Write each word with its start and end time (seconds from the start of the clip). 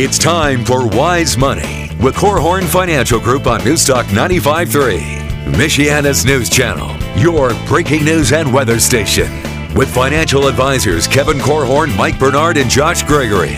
It's 0.00 0.16
time 0.16 0.64
for 0.64 0.86
Wise 0.86 1.36
Money 1.36 1.90
with 2.00 2.14
Korhorn 2.14 2.62
Financial 2.62 3.18
Group 3.18 3.48
on 3.48 3.58
Newstalk 3.62 4.04
95.3, 4.04 5.00
Michiana's 5.54 6.24
news 6.24 6.48
channel, 6.48 6.96
your 7.20 7.52
breaking 7.66 8.04
news 8.04 8.32
and 8.32 8.54
weather 8.54 8.78
station. 8.78 9.26
With 9.74 9.92
financial 9.92 10.46
advisors 10.46 11.08
Kevin 11.08 11.38
Korhorn, 11.38 11.96
Mike 11.96 12.16
Bernard, 12.16 12.58
and 12.58 12.70
Josh 12.70 13.02
Gregory. 13.02 13.56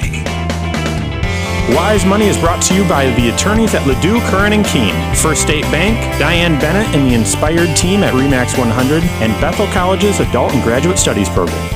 Wise 1.76 2.06
Money 2.06 2.28
is 2.28 2.38
brought 2.38 2.62
to 2.62 2.74
you 2.74 2.88
by 2.88 3.14
the 3.16 3.28
attorneys 3.34 3.74
at 3.74 3.82
Ladue, 3.82 4.26
Curran 4.30 4.54
and 4.54 4.64
Kuehn, 4.64 5.14
First 5.16 5.42
State 5.42 5.64
Bank, 5.64 5.98
Diane 6.18 6.58
Bennett 6.58 6.88
and 6.96 7.06
the 7.06 7.14
Inspired 7.14 7.76
team 7.76 8.02
at 8.02 8.14
Remax 8.14 8.56
100, 8.56 9.02
and 9.02 9.38
Bethel 9.42 9.66
College's 9.74 10.20
Adult 10.20 10.54
and 10.54 10.62
Graduate 10.62 10.98
Studies 10.98 11.28
program. 11.28 11.68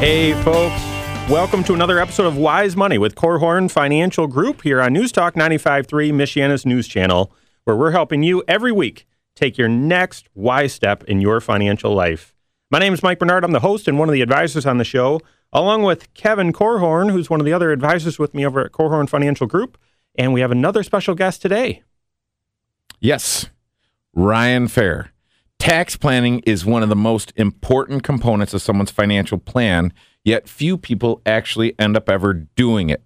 Hey, 0.00 0.34
folks. 0.42 0.85
Welcome 1.28 1.64
to 1.64 1.74
another 1.74 1.98
episode 1.98 2.26
of 2.26 2.36
Wise 2.36 2.76
Money 2.76 2.98
with 2.98 3.16
Korhorn 3.16 3.68
Financial 3.68 4.28
Group 4.28 4.62
here 4.62 4.80
on 4.80 4.92
News 4.92 5.10
Talk 5.10 5.34
95.3, 5.34 6.12
Michiana's 6.12 6.64
news 6.64 6.86
channel, 6.86 7.32
where 7.64 7.74
we're 7.74 7.90
helping 7.90 8.22
you 8.22 8.44
every 8.46 8.70
week 8.70 9.08
take 9.34 9.58
your 9.58 9.68
next 9.68 10.28
wise 10.36 10.72
step 10.72 11.02
in 11.04 11.20
your 11.20 11.40
financial 11.40 11.92
life. 11.92 12.32
My 12.70 12.78
name 12.78 12.94
is 12.94 13.02
Mike 13.02 13.18
Bernard. 13.18 13.42
I'm 13.42 13.50
the 13.50 13.58
host 13.58 13.88
and 13.88 13.98
one 13.98 14.08
of 14.08 14.12
the 14.12 14.22
advisors 14.22 14.66
on 14.66 14.78
the 14.78 14.84
show, 14.84 15.20
along 15.52 15.82
with 15.82 16.14
Kevin 16.14 16.52
Korhorn, 16.52 17.10
who's 17.10 17.28
one 17.28 17.40
of 17.40 17.44
the 17.44 17.52
other 17.52 17.72
advisors 17.72 18.20
with 18.20 18.32
me 18.32 18.46
over 18.46 18.60
at 18.60 18.70
Korhorn 18.70 19.08
Financial 19.08 19.48
Group. 19.48 19.76
And 20.14 20.32
we 20.32 20.42
have 20.42 20.52
another 20.52 20.84
special 20.84 21.16
guest 21.16 21.42
today. 21.42 21.82
Yes, 23.00 23.50
Ryan 24.14 24.68
Fair. 24.68 25.10
Tax 25.58 25.96
planning 25.96 26.38
is 26.46 26.64
one 26.64 26.84
of 26.84 26.88
the 26.88 26.94
most 26.94 27.32
important 27.34 28.04
components 28.04 28.54
of 28.54 28.62
someone's 28.62 28.92
financial 28.92 29.38
plan 29.38 29.92
yet 30.26 30.48
few 30.48 30.76
people 30.76 31.22
actually 31.24 31.78
end 31.78 31.96
up 31.96 32.10
ever 32.10 32.34
doing 32.34 32.90
it. 32.90 33.02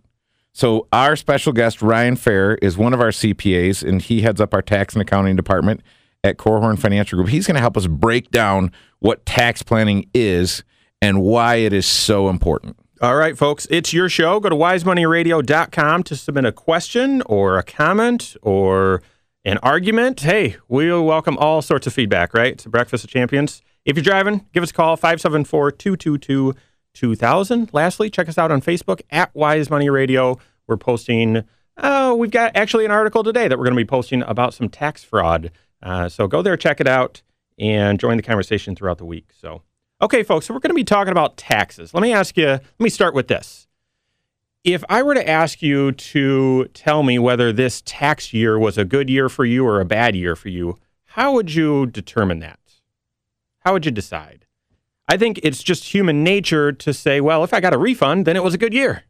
So, 0.53 0.89
our 0.93 1.15
special 1.15 1.53
guest, 1.53 1.81
Ryan 1.81 2.17
Fair, 2.17 2.57
is 2.57 2.77
one 2.77 2.93
of 2.93 3.01
our 3.01 3.11
CPAs, 3.11 3.87
and 3.87 4.03
he 4.03 4.23
heads 4.23 4.41
up 4.41 4.53
our 4.53 4.63
tax 4.63 4.95
and 4.95 5.03
accounting 5.03 5.37
department 5.37 5.81
at 6.25 6.39
Korhorn 6.39 6.77
Financial 6.79 7.17
Group. 7.17 7.29
He's 7.29 7.47
going 7.47 7.55
to 7.55 7.61
help 7.61 7.77
us 7.77 7.87
break 7.87 8.31
down 8.33 8.73
what 8.98 9.25
tax 9.25 9.63
planning 9.63 10.11
is 10.13 10.65
and 11.01 11.23
why 11.23 11.57
it 11.57 11.73
is 11.73 11.87
so 11.87 12.29
important. 12.29 12.77
All 13.01 13.17
right, 13.17 13.39
folks, 13.39 13.67
it's 13.71 13.93
your 13.93 14.09
show. 14.09 14.41
Go 14.41 14.48
to 14.48 14.57
wisemoneyradio.com 14.57 16.03
to 16.03 16.17
submit 16.17 16.45
a 16.45 16.53
question 16.53 17.23
or 17.27 17.57
a 17.57 17.63
comment 17.63 18.37
or 18.43 19.03
an 19.45 19.57
argument. 19.59 20.21
Hey, 20.21 20.57
we'll 20.69 21.05
welcome 21.05 21.39
all 21.39 21.63
sorts 21.63 21.87
of 21.87 21.95
feedback, 21.95 22.35
right? 22.35 22.53
It's 22.53 22.67
a 22.67 22.69
Breakfast 22.69 23.05
of 23.05 23.11
Champions. 23.11 23.63
If 23.87 23.97
you're 23.97 24.05
driving, 24.05 24.47
give 24.53 24.63
us 24.63 24.71
a 24.71 24.75
call, 24.75 24.97
574 24.97 25.71
222 25.73 26.55
2000. 27.01 27.70
Lastly, 27.73 28.11
check 28.11 28.29
us 28.29 28.37
out 28.37 28.53
on 28.53 28.61
Facebook 28.61 29.01
at 29.09 29.34
Wise 29.34 29.70
Money 29.70 29.89
Radio. 29.89 30.39
We're 30.67 30.77
posting, 30.77 31.42
uh, 31.79 32.15
we've 32.17 32.31
got 32.31 32.55
actually 32.55 32.84
an 32.84 32.91
article 32.91 33.25
today 33.25 33.48
that 33.48 33.59
we're 33.59 33.65
going 33.65 33.75
to 33.75 33.83
be 33.83 33.89
posting 33.89 34.23
about 34.25 34.53
some 34.53 34.69
tax 34.69 35.03
fraud. 35.03 35.51
Uh, 35.83 36.11
so 36.11 36.27
go 36.27 36.42
there, 36.42 36.59
check 36.59 36.79
it 36.79 36.87
out, 36.87 37.23
and 37.59 37.98
join 37.98 38.19
the 38.19 38.23
conversation 38.23 38.77
throughout 38.77 38.98
the 38.98 39.07
week. 39.07 39.31
So, 39.33 39.62
okay, 40.03 40.23
folks, 40.23 40.45
so 40.45 40.53
we're 40.53 40.61
going 40.61 40.70
to 40.70 40.75
be 40.75 40.84
talking 40.84 41.11
about 41.11 41.39
taxes. 41.39 41.95
Let 41.95 42.03
me 42.03 42.12
ask 42.12 42.37
you, 42.37 42.48
let 42.48 42.81
me 42.81 42.91
start 42.91 43.14
with 43.14 43.29
this. 43.29 43.67
If 44.62 44.85
I 44.91 45.03
were 45.03 45.14
to 45.14 45.27
ask 45.27 45.62
you 45.62 45.92
to 45.92 46.67
tell 46.75 47.03
me 47.03 47.19
whether 47.19 47.51
this 47.51 47.83
tax 47.87 48.35
year 48.35 48.59
was 48.59 48.77
a 48.77 48.85
good 48.85 49.09
year 49.09 49.31
for 49.31 49.47
you 49.47 49.64
or 49.64 49.81
a 49.81 49.87
bad 49.87 50.14
year 50.14 50.37
for 50.37 50.51
you, 50.51 50.77
how 51.07 51.33
would 51.33 51.55
you 51.55 51.87
determine 51.87 52.41
that? 52.41 52.61
How 53.61 53.73
would 53.73 53.87
you 53.87 53.91
decide? 53.91 54.39
I 55.11 55.16
think 55.16 55.41
it's 55.42 55.64
just 55.64 55.92
human 55.92 56.22
nature 56.22 56.70
to 56.70 56.94
say, 56.94 57.20
well, 57.20 57.42
if 57.42 57.53
I 57.53 57.58
got 57.58 57.75
a 57.75 57.78
refund, 57.78 58.27
then 58.27 58.36
it 58.36 58.45
was 58.45 58.55
a 58.55 58.58
good 58.58 58.73
year, 58.73 59.02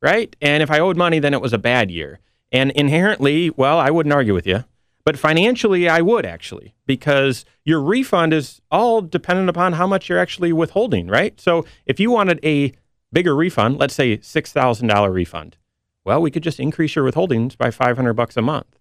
right? 0.00 0.36
And 0.40 0.62
if 0.62 0.70
I 0.70 0.78
owed 0.78 0.96
money, 0.96 1.18
then 1.18 1.34
it 1.34 1.40
was 1.40 1.52
a 1.52 1.58
bad 1.58 1.90
year. 1.90 2.20
And 2.52 2.70
inherently, 2.70 3.50
well, 3.50 3.76
I 3.76 3.90
wouldn't 3.90 4.12
argue 4.12 4.32
with 4.32 4.46
you, 4.46 4.62
but 5.04 5.18
financially, 5.18 5.88
I 5.88 6.02
would 6.02 6.24
actually, 6.24 6.76
because 6.86 7.44
your 7.64 7.80
refund 7.80 8.32
is 8.32 8.62
all 8.70 9.02
dependent 9.02 9.48
upon 9.48 9.72
how 9.72 9.88
much 9.88 10.08
you're 10.08 10.20
actually 10.20 10.52
withholding, 10.52 11.08
right? 11.08 11.40
So 11.40 11.64
if 11.84 11.98
you 11.98 12.12
wanted 12.12 12.38
a 12.44 12.72
bigger 13.12 13.34
refund, 13.34 13.78
let's 13.78 13.94
say 13.94 14.18
$6,000 14.18 15.12
refund, 15.12 15.56
well, 16.04 16.22
we 16.22 16.30
could 16.30 16.44
just 16.44 16.60
increase 16.60 16.94
your 16.94 17.10
withholdings 17.10 17.58
by 17.58 17.72
500 17.72 18.14
bucks 18.14 18.36
a 18.36 18.42
month. 18.42 18.78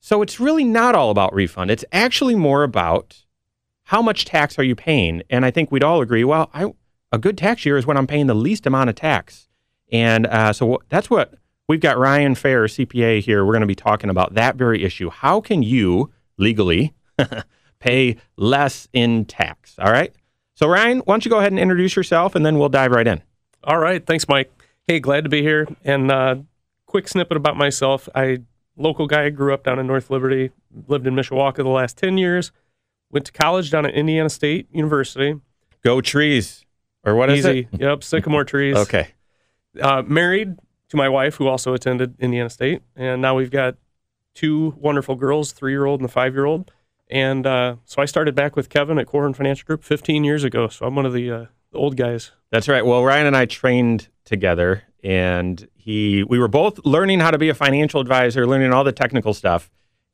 So 0.00 0.22
it's 0.22 0.40
really 0.40 0.64
not 0.64 0.94
all 0.94 1.10
about 1.10 1.34
refund. 1.34 1.70
It's 1.70 1.84
actually 1.92 2.34
more 2.34 2.62
about 2.62 3.26
how 3.84 4.02
much 4.02 4.24
tax 4.24 4.58
are 4.58 4.62
you 4.62 4.74
paying? 4.74 5.22
And 5.30 5.44
I 5.44 5.50
think 5.50 5.70
we'd 5.70 5.84
all 5.84 6.00
agree, 6.00 6.24
well, 6.24 6.50
I, 6.54 6.72
a 7.10 7.18
good 7.18 7.36
tax 7.36 7.64
year 7.66 7.76
is 7.76 7.86
when 7.86 7.96
I'm 7.96 8.06
paying 8.06 8.26
the 8.26 8.34
least 8.34 8.66
amount 8.66 8.90
of 8.90 8.96
tax. 8.96 9.48
And 9.90 10.26
uh, 10.26 10.52
so 10.52 10.82
that's 10.88 11.10
what 11.10 11.34
we've 11.68 11.80
got 11.80 11.98
Ryan 11.98 12.34
Fair, 12.34 12.64
CPA 12.64 13.20
here. 13.20 13.44
We're 13.44 13.52
going 13.52 13.62
to 13.62 13.66
be 13.66 13.74
talking 13.74 14.10
about 14.10 14.34
that 14.34 14.56
very 14.56 14.82
issue. 14.82 15.10
How 15.10 15.40
can 15.40 15.62
you 15.62 16.10
legally 16.38 16.94
pay 17.78 18.16
less 18.36 18.88
in 18.92 19.24
tax? 19.26 19.76
All 19.78 19.92
right. 19.92 20.14
So, 20.54 20.68
Ryan, 20.68 20.98
why 21.00 21.14
don't 21.14 21.24
you 21.24 21.30
go 21.30 21.38
ahead 21.38 21.52
and 21.52 21.58
introduce 21.58 21.96
yourself 21.96 22.34
and 22.34 22.46
then 22.46 22.58
we'll 22.58 22.68
dive 22.68 22.92
right 22.92 23.06
in. 23.06 23.22
All 23.64 23.78
right. 23.78 24.04
Thanks, 24.04 24.28
Mike. 24.28 24.50
Hey, 24.86 25.00
glad 25.00 25.24
to 25.24 25.30
be 25.30 25.42
here. 25.42 25.68
And 25.84 26.10
uh, 26.10 26.36
quick 26.86 27.08
snippet 27.08 27.36
about 27.36 27.56
myself. 27.56 28.08
I 28.14 28.38
local 28.76 29.06
guy, 29.06 29.28
grew 29.30 29.52
up 29.52 29.64
down 29.64 29.78
in 29.78 29.86
North 29.86 30.10
Liberty, 30.10 30.50
lived 30.88 31.06
in 31.06 31.14
Mishawaka 31.14 31.56
the 31.56 31.68
last 31.68 31.98
10 31.98 32.18
years. 32.18 32.52
Went 33.12 33.26
to 33.26 33.32
college 33.32 33.70
down 33.70 33.86
at 33.86 33.94
Indiana 33.94 34.30
State 34.30 34.68
University. 34.72 35.38
Go 35.84 36.00
trees. 36.00 36.64
Or 37.04 37.14
what 37.14 37.30
is 37.30 37.40
Easy. 37.40 37.68
it? 37.72 37.80
Yep, 37.80 38.02
sycamore 38.02 38.44
trees. 38.44 38.76
Okay. 38.76 39.08
Uh, 39.80 40.02
married 40.02 40.58
to 40.88 40.96
my 40.96 41.08
wife, 41.08 41.36
who 41.36 41.46
also 41.46 41.74
attended 41.74 42.14
Indiana 42.18 42.48
State. 42.48 42.82
And 42.96 43.20
now 43.20 43.34
we've 43.34 43.50
got 43.50 43.76
two 44.34 44.74
wonderful 44.78 45.14
girls, 45.14 45.52
three 45.52 45.72
year 45.72 45.84
old 45.84 46.00
and 46.00 46.08
a 46.08 46.12
five 46.12 46.34
year 46.34 46.46
old. 46.46 46.70
And 47.10 47.46
uh, 47.46 47.76
so 47.84 48.00
I 48.00 48.06
started 48.06 48.34
back 48.34 48.56
with 48.56 48.70
Kevin 48.70 48.98
at 48.98 49.06
Korhorn 49.06 49.36
Financial 49.36 49.66
Group 49.66 49.84
15 49.84 50.24
years 50.24 50.44
ago. 50.44 50.68
So 50.68 50.86
I'm 50.86 50.94
one 50.94 51.04
of 51.04 51.12
the, 51.12 51.30
uh, 51.30 51.46
the 51.70 51.78
old 51.78 51.96
guys. 51.96 52.32
That's 52.50 52.68
right. 52.68 52.84
Well, 52.84 53.04
Ryan 53.04 53.26
and 53.26 53.36
I 53.36 53.44
trained 53.44 54.08
together, 54.24 54.84
and 55.02 55.68
he 55.74 56.22
we 56.22 56.38
were 56.38 56.48
both 56.48 56.78
learning 56.84 57.20
how 57.20 57.30
to 57.30 57.38
be 57.38 57.48
a 57.48 57.54
financial 57.54 58.00
advisor, 58.00 58.46
learning 58.46 58.72
all 58.72 58.84
the 58.84 58.92
technical 58.92 59.34
stuff 59.34 59.70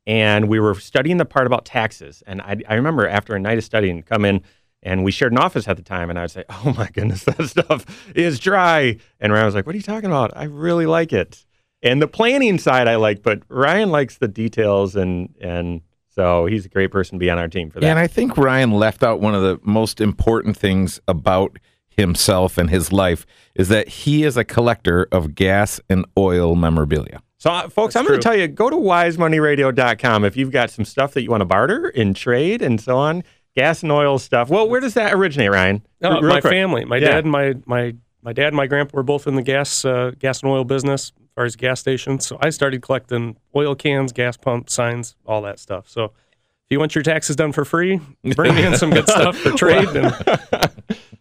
and 0.08 0.48
we 0.48 0.58
were 0.58 0.74
studying 0.74 1.18
the 1.18 1.26
part 1.26 1.46
about 1.46 1.66
taxes. 1.66 2.22
And 2.26 2.40
I, 2.40 2.56
I, 2.66 2.74
remember 2.74 3.06
after 3.06 3.36
a 3.36 3.38
night 3.38 3.58
of 3.58 3.64
studying, 3.64 4.02
come 4.02 4.24
in 4.24 4.42
and 4.82 5.04
we 5.04 5.12
shared 5.12 5.32
an 5.32 5.38
office 5.38 5.68
at 5.68 5.76
the 5.76 5.82
time, 5.82 6.08
and 6.08 6.18
I 6.18 6.22
would 6.22 6.30
say, 6.30 6.44
"Oh 6.48 6.74
my 6.76 6.88
goodness, 6.88 7.24
that 7.24 7.46
stuff 7.46 8.10
is 8.16 8.38
dry." 8.38 8.96
And 9.20 9.32
Ryan 9.32 9.44
was 9.44 9.54
like, 9.54 9.66
"What 9.66 9.74
are 9.74 9.78
you 9.78 9.82
talking 9.82 10.06
about? 10.06 10.32
I 10.34 10.44
really 10.44 10.86
like 10.86 11.12
it." 11.12 11.44
And 11.82 12.00
the 12.00 12.08
planning 12.08 12.58
side 12.58 12.88
I 12.88 12.96
like, 12.96 13.22
but 13.22 13.42
Ryan 13.48 13.90
likes 13.90 14.18
the 14.18 14.28
details, 14.28 14.96
and 14.96 15.34
and 15.40 15.82
so 16.08 16.46
he's 16.46 16.64
a 16.64 16.68
great 16.68 16.90
person 16.90 17.18
to 17.18 17.20
be 17.20 17.28
on 17.28 17.38
our 17.38 17.48
team 17.48 17.70
for 17.70 17.80
that. 17.80 17.86
Yeah, 17.86 17.90
and 17.90 17.98
I 17.98 18.06
think 18.06 18.36
Ryan 18.36 18.70
left 18.70 19.02
out 19.02 19.20
one 19.20 19.34
of 19.34 19.42
the 19.42 19.60
most 19.62 20.00
important 20.00 20.56
things 20.56 21.00
about 21.06 21.58
himself 21.88 22.56
and 22.56 22.70
his 22.70 22.92
life 22.92 23.26
is 23.56 23.68
that 23.68 23.88
he 23.88 24.22
is 24.22 24.36
a 24.36 24.44
collector 24.44 25.08
of 25.10 25.34
gas 25.34 25.80
and 25.90 26.06
oil 26.16 26.54
memorabilia. 26.54 27.20
So, 27.38 27.50
uh, 27.50 27.68
folks, 27.68 27.94
That's 27.94 28.02
I'm 28.02 28.08
going 28.08 28.18
to 28.18 28.22
tell 28.22 28.36
you 28.36 28.48
go 28.48 28.68
to 28.68 28.76
wisemoneyradio.com 28.76 30.24
if 30.24 30.36
you've 30.36 30.50
got 30.50 30.70
some 30.70 30.84
stuff 30.84 31.14
that 31.14 31.22
you 31.22 31.30
want 31.30 31.40
to 31.40 31.46
barter 31.46 31.86
and 31.88 32.14
trade 32.14 32.62
and 32.62 32.80
so 32.80 32.96
on, 32.96 33.22
gas 33.54 33.82
and 33.82 33.92
oil 33.92 34.18
stuff. 34.18 34.48
Well, 34.48 34.68
where 34.68 34.80
does 34.80 34.94
that 34.94 35.14
originate, 35.14 35.50
Ryan? 35.50 35.82
Uh, 36.02 36.20
my 36.20 36.40
quick. 36.40 36.52
family, 36.52 36.84
my 36.84 36.96
yeah. 36.96 37.08
dad 37.08 37.24
and 37.24 37.30
my 37.30 37.54
my 37.64 37.94
my 38.22 38.32
dad 38.32 38.48
and 38.48 38.56
my 38.56 38.66
grandpa 38.66 38.96
were 38.96 39.04
both 39.04 39.28
in 39.28 39.36
the 39.36 39.42
gas 39.42 39.84
uh, 39.84 40.10
gas 40.18 40.42
and 40.42 40.50
oil 40.50 40.64
business 40.64 41.12
as 41.16 41.28
far 41.36 41.44
as 41.44 41.54
gas 41.54 41.78
stations. 41.78 42.26
So 42.26 42.38
I 42.40 42.50
started 42.50 42.82
collecting 42.82 43.36
oil 43.54 43.76
cans, 43.76 44.12
gas 44.12 44.36
pump 44.36 44.68
signs, 44.68 45.14
all 45.24 45.40
that 45.42 45.60
stuff. 45.60 45.88
So 45.88 46.06
if 46.06 46.70
you 46.70 46.80
want 46.80 46.96
your 46.96 47.04
taxes 47.04 47.36
done 47.36 47.52
for 47.52 47.64
free, 47.64 48.00
bring 48.34 48.56
me 48.56 48.66
in 48.66 48.76
some 48.76 48.90
good 48.90 49.08
stuff 49.08 49.38
for 49.38 49.52
trade 49.56 49.88
and 49.90 50.12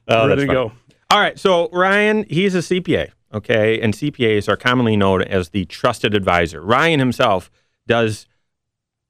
oh, 0.08 0.28
ready 0.28 0.48
to 0.48 0.52
go. 0.52 0.72
All 1.12 1.20
right, 1.20 1.38
so 1.38 1.70
Ryan, 1.70 2.26
he's 2.28 2.56
a 2.56 2.60
CPA 2.60 3.12
okay? 3.34 3.80
And 3.80 3.94
CPAs 3.94 4.48
are 4.48 4.58
commonly 4.58 4.96
known 4.96 5.22
as 5.22 5.50
the 5.50 5.66
trusted 5.66 6.14
advisor. 6.14 6.62
Ryan 6.62 7.00
himself 7.00 7.50
does 7.86 8.28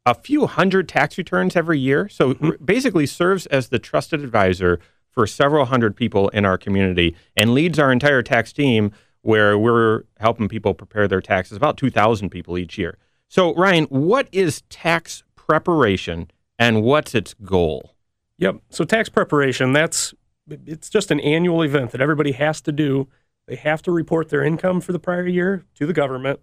a 0.05 0.13
few 0.13 0.47
hundred 0.47 0.87
tax 0.87 1.17
returns 1.17 1.55
every 1.55 1.79
year, 1.79 2.07
so 2.07 2.33
mm-hmm. 2.33 2.63
basically 2.63 3.05
serves 3.05 3.45
as 3.47 3.69
the 3.69 3.79
trusted 3.79 4.23
advisor 4.23 4.79
for 5.09 5.27
several 5.27 5.65
hundred 5.65 5.95
people 5.95 6.29
in 6.29 6.45
our 6.45 6.57
community 6.57 7.15
and 7.35 7.53
leads 7.53 7.79
our 7.79 7.91
entire 7.91 8.21
tax 8.21 8.53
team 8.53 8.91
where 9.21 9.57
we're 9.57 10.03
helping 10.19 10.47
people 10.47 10.73
prepare 10.73 11.07
their 11.07 11.21
taxes, 11.21 11.57
about 11.57 11.75
2,000 11.75 12.29
people 12.29 12.57
each 12.57 12.77
year. 12.77 12.97
So, 13.27 13.53
Ryan, 13.55 13.85
what 13.85 14.29
is 14.31 14.61
tax 14.69 15.23
preparation 15.35 16.31
and 16.57 16.81
what's 16.81 17.13
its 17.13 17.33
goal? 17.33 17.93
Yep. 18.37 18.57
So, 18.69 18.85
tax 18.85 19.09
preparation, 19.09 19.73
that's 19.73 20.13
it's 20.49 20.89
just 20.89 21.11
an 21.11 21.19
annual 21.19 21.61
event 21.61 21.91
that 21.91 21.99
everybody 21.99 22.31
has 22.31 22.61
to 22.61 22.71
do 22.71 23.09
they 23.47 23.55
have 23.55 23.81
to 23.83 23.91
report 23.91 24.29
their 24.29 24.43
income 24.43 24.81
for 24.81 24.91
the 24.91 24.99
prior 24.99 25.27
year 25.27 25.65
to 25.75 25.85
the 25.85 25.93
government 25.93 26.39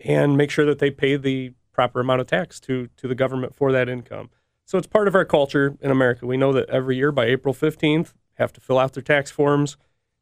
and 0.00 0.36
make 0.36 0.50
sure 0.50 0.64
that 0.64 0.78
they 0.78 0.90
pay 0.90 1.16
the 1.16 1.52
proper 1.72 2.00
amount 2.00 2.20
of 2.20 2.26
tax 2.26 2.58
to, 2.60 2.88
to 2.96 3.06
the 3.06 3.14
government 3.14 3.54
for 3.54 3.70
that 3.72 3.88
income. 3.88 4.30
So 4.64 4.78
it's 4.78 4.86
part 4.86 5.08
of 5.08 5.14
our 5.14 5.24
culture 5.24 5.76
in 5.80 5.90
America. 5.90 6.26
We 6.26 6.36
know 6.36 6.52
that 6.52 6.68
every 6.68 6.96
year 6.96 7.12
by 7.12 7.26
April 7.26 7.54
15th, 7.54 8.14
have 8.38 8.52
to 8.52 8.60
fill 8.60 8.78
out 8.78 8.94
their 8.94 9.02
tax 9.02 9.30
forms 9.30 9.76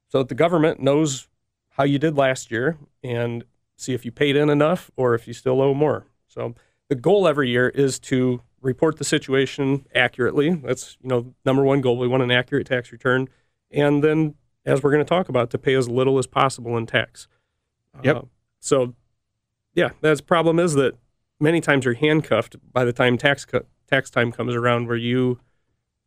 so 0.09 0.19
that 0.19 0.29
the 0.29 0.35
government 0.35 0.81
knows 0.81 1.29
how 1.71 1.85
you 1.85 1.99
did 1.99 2.17
last 2.17 2.51
year 2.51 2.79
and 3.03 3.45
see 3.77 3.93
if 3.93 4.05
you 4.05 4.11
paid 4.11 4.37
in 4.37 4.49
enough 4.49 4.91
or 4.97 5.15
if 5.15 5.29
you 5.29 5.35
still 5.35 5.61
owe 5.61 5.75
more. 5.75 6.07
So 6.27 6.55
the 6.89 6.95
goal 6.95 7.29
every 7.29 7.51
year 7.51 7.69
is 7.69 7.99
to 8.01 8.41
report 8.63 8.97
the 8.97 9.05
situation 9.05 9.87
accurately. 9.95 10.55
That's 10.55 10.97
you 11.03 11.09
know 11.09 11.35
number 11.45 11.63
one 11.63 11.81
goal. 11.81 11.99
We 11.99 12.09
want 12.09 12.23
an 12.23 12.31
accurate 12.31 12.67
tax 12.67 12.91
return, 12.91 13.29
and 13.71 14.03
then 14.03 14.35
as 14.67 14.83
we're 14.83 14.91
going 14.91 15.05
to 15.05 15.09
talk 15.09 15.29
about, 15.29 15.51
to 15.51 15.59
pay 15.59 15.75
as 15.75 15.89
little 15.89 16.19
as 16.19 16.27
possible 16.27 16.77
in 16.77 16.87
tax. 16.87 17.29
Yep. 18.03 18.17
Uh, 18.17 18.23
so 18.61 18.95
yeah, 19.75 19.91
that's 20.01 20.21
problem 20.21 20.59
is 20.59 20.75
that 20.75 20.95
many 21.41 21.61
times 21.61 21.85
you're 21.85 21.95
handcuffed 21.95 22.57
by 22.73 22.85
the 22.85 22.93
time 22.93 23.17
tax 23.17 23.45
cut, 23.45 23.67
tax 23.89 24.11
time 24.11 24.33
comes 24.33 24.55
around, 24.55 24.89
where 24.89 24.97
you 24.97 25.39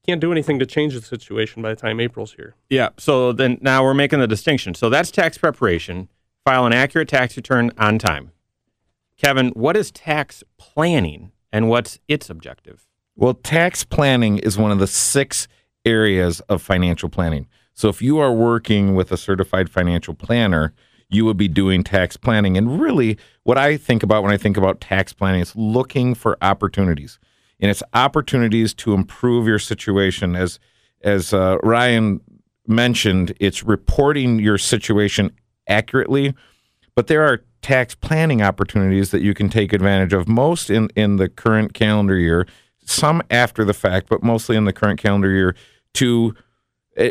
can't 0.06 0.22
do 0.22 0.32
anything 0.32 0.60
to 0.60 0.66
change 0.66 0.94
the 0.94 1.02
situation 1.02 1.62
by 1.62 1.70
the 1.70 1.76
time 1.76 2.00
April's 2.00 2.34
here. 2.34 2.56
Yeah. 2.70 2.90
So 2.98 3.32
then 3.32 3.58
now 3.62 3.84
we're 3.84 3.94
making 3.94 4.20
the 4.20 4.28
distinction. 4.28 4.74
So 4.74 4.90
that's 4.90 5.12
tax 5.12 5.38
preparation. 5.38 6.10
File 6.46 6.66
an 6.66 6.74
accurate 6.74 7.10
tax 7.10 7.38
return 7.38 7.72
on 7.78 8.00
time. 8.00 8.32
Kevin, 9.18 9.50
what 9.50 9.76
is 9.76 9.92
tax 9.92 10.44
planning 10.58 11.32
and 11.52 11.70
what's 11.70 12.00
its 12.08 12.30
objective? 12.30 12.88
Well, 13.16 13.34
tax 13.34 13.84
planning 13.84 14.38
is 14.38 14.58
one 14.58 14.72
of 14.72 14.80
the 14.80 14.88
six 14.88 15.48
areas 15.86 16.40
of 16.42 16.62
financial 16.62 17.10
planning. 17.10 17.48
So 17.80 17.88
if 17.88 18.02
you 18.02 18.20
are 18.20 18.34
working 18.34 18.94
with 18.94 19.10
a 19.14 19.16
certified 19.16 19.70
financial 19.70 20.14
planner, 20.14 20.74
you 21.08 21.24
would 21.24 21.38
be 21.38 21.48
doing 21.48 21.82
tax 21.82 22.18
planning. 22.18 22.58
And 22.58 22.82
really, 22.82 23.18
what 23.44 23.58
I 23.58 23.78
think 23.78 24.04
about 24.04 24.22
when 24.22 24.34
I 24.34 24.38
think 24.38 24.58
about 24.58 24.82
tax 24.82 25.14
planning 25.14 25.40
is 25.40 25.56
looking 25.56 26.14
for 26.14 26.38
opportunities. 26.42 27.20
And 27.58 27.72
it's 27.72 27.82
opportunities 27.94 28.74
to 28.74 28.94
improve 28.94 29.48
your 29.48 29.60
situation. 29.60 30.36
As 30.36 30.60
as 31.04 31.34
uh, 31.34 31.58
Ryan 31.64 32.20
mentioned, 32.68 33.34
it's 33.40 33.64
reporting 33.64 34.40
your 34.40 34.58
situation 34.58 35.32
accurately, 35.66 36.36
but 36.96 37.08
there 37.08 37.24
are 37.24 37.46
tax 37.62 37.96
planning 37.96 38.42
opportunities 38.42 39.12
that 39.12 39.22
you 39.22 39.34
can 39.34 39.48
take 39.48 39.72
advantage 39.72 40.12
of. 40.12 40.28
Most 40.28 40.70
in 40.70 40.90
in 40.98 41.16
the 41.16 41.30
current 41.30 41.74
calendar 41.74 42.18
year, 42.18 42.46
some 42.84 43.22
after 43.32 43.64
the 43.64 43.74
fact, 43.74 44.10
but 44.10 44.22
mostly 44.22 44.58
in 44.58 44.66
the 44.66 44.74
current 44.74 45.00
calendar 45.00 45.32
year 45.32 45.56
to 45.94 46.36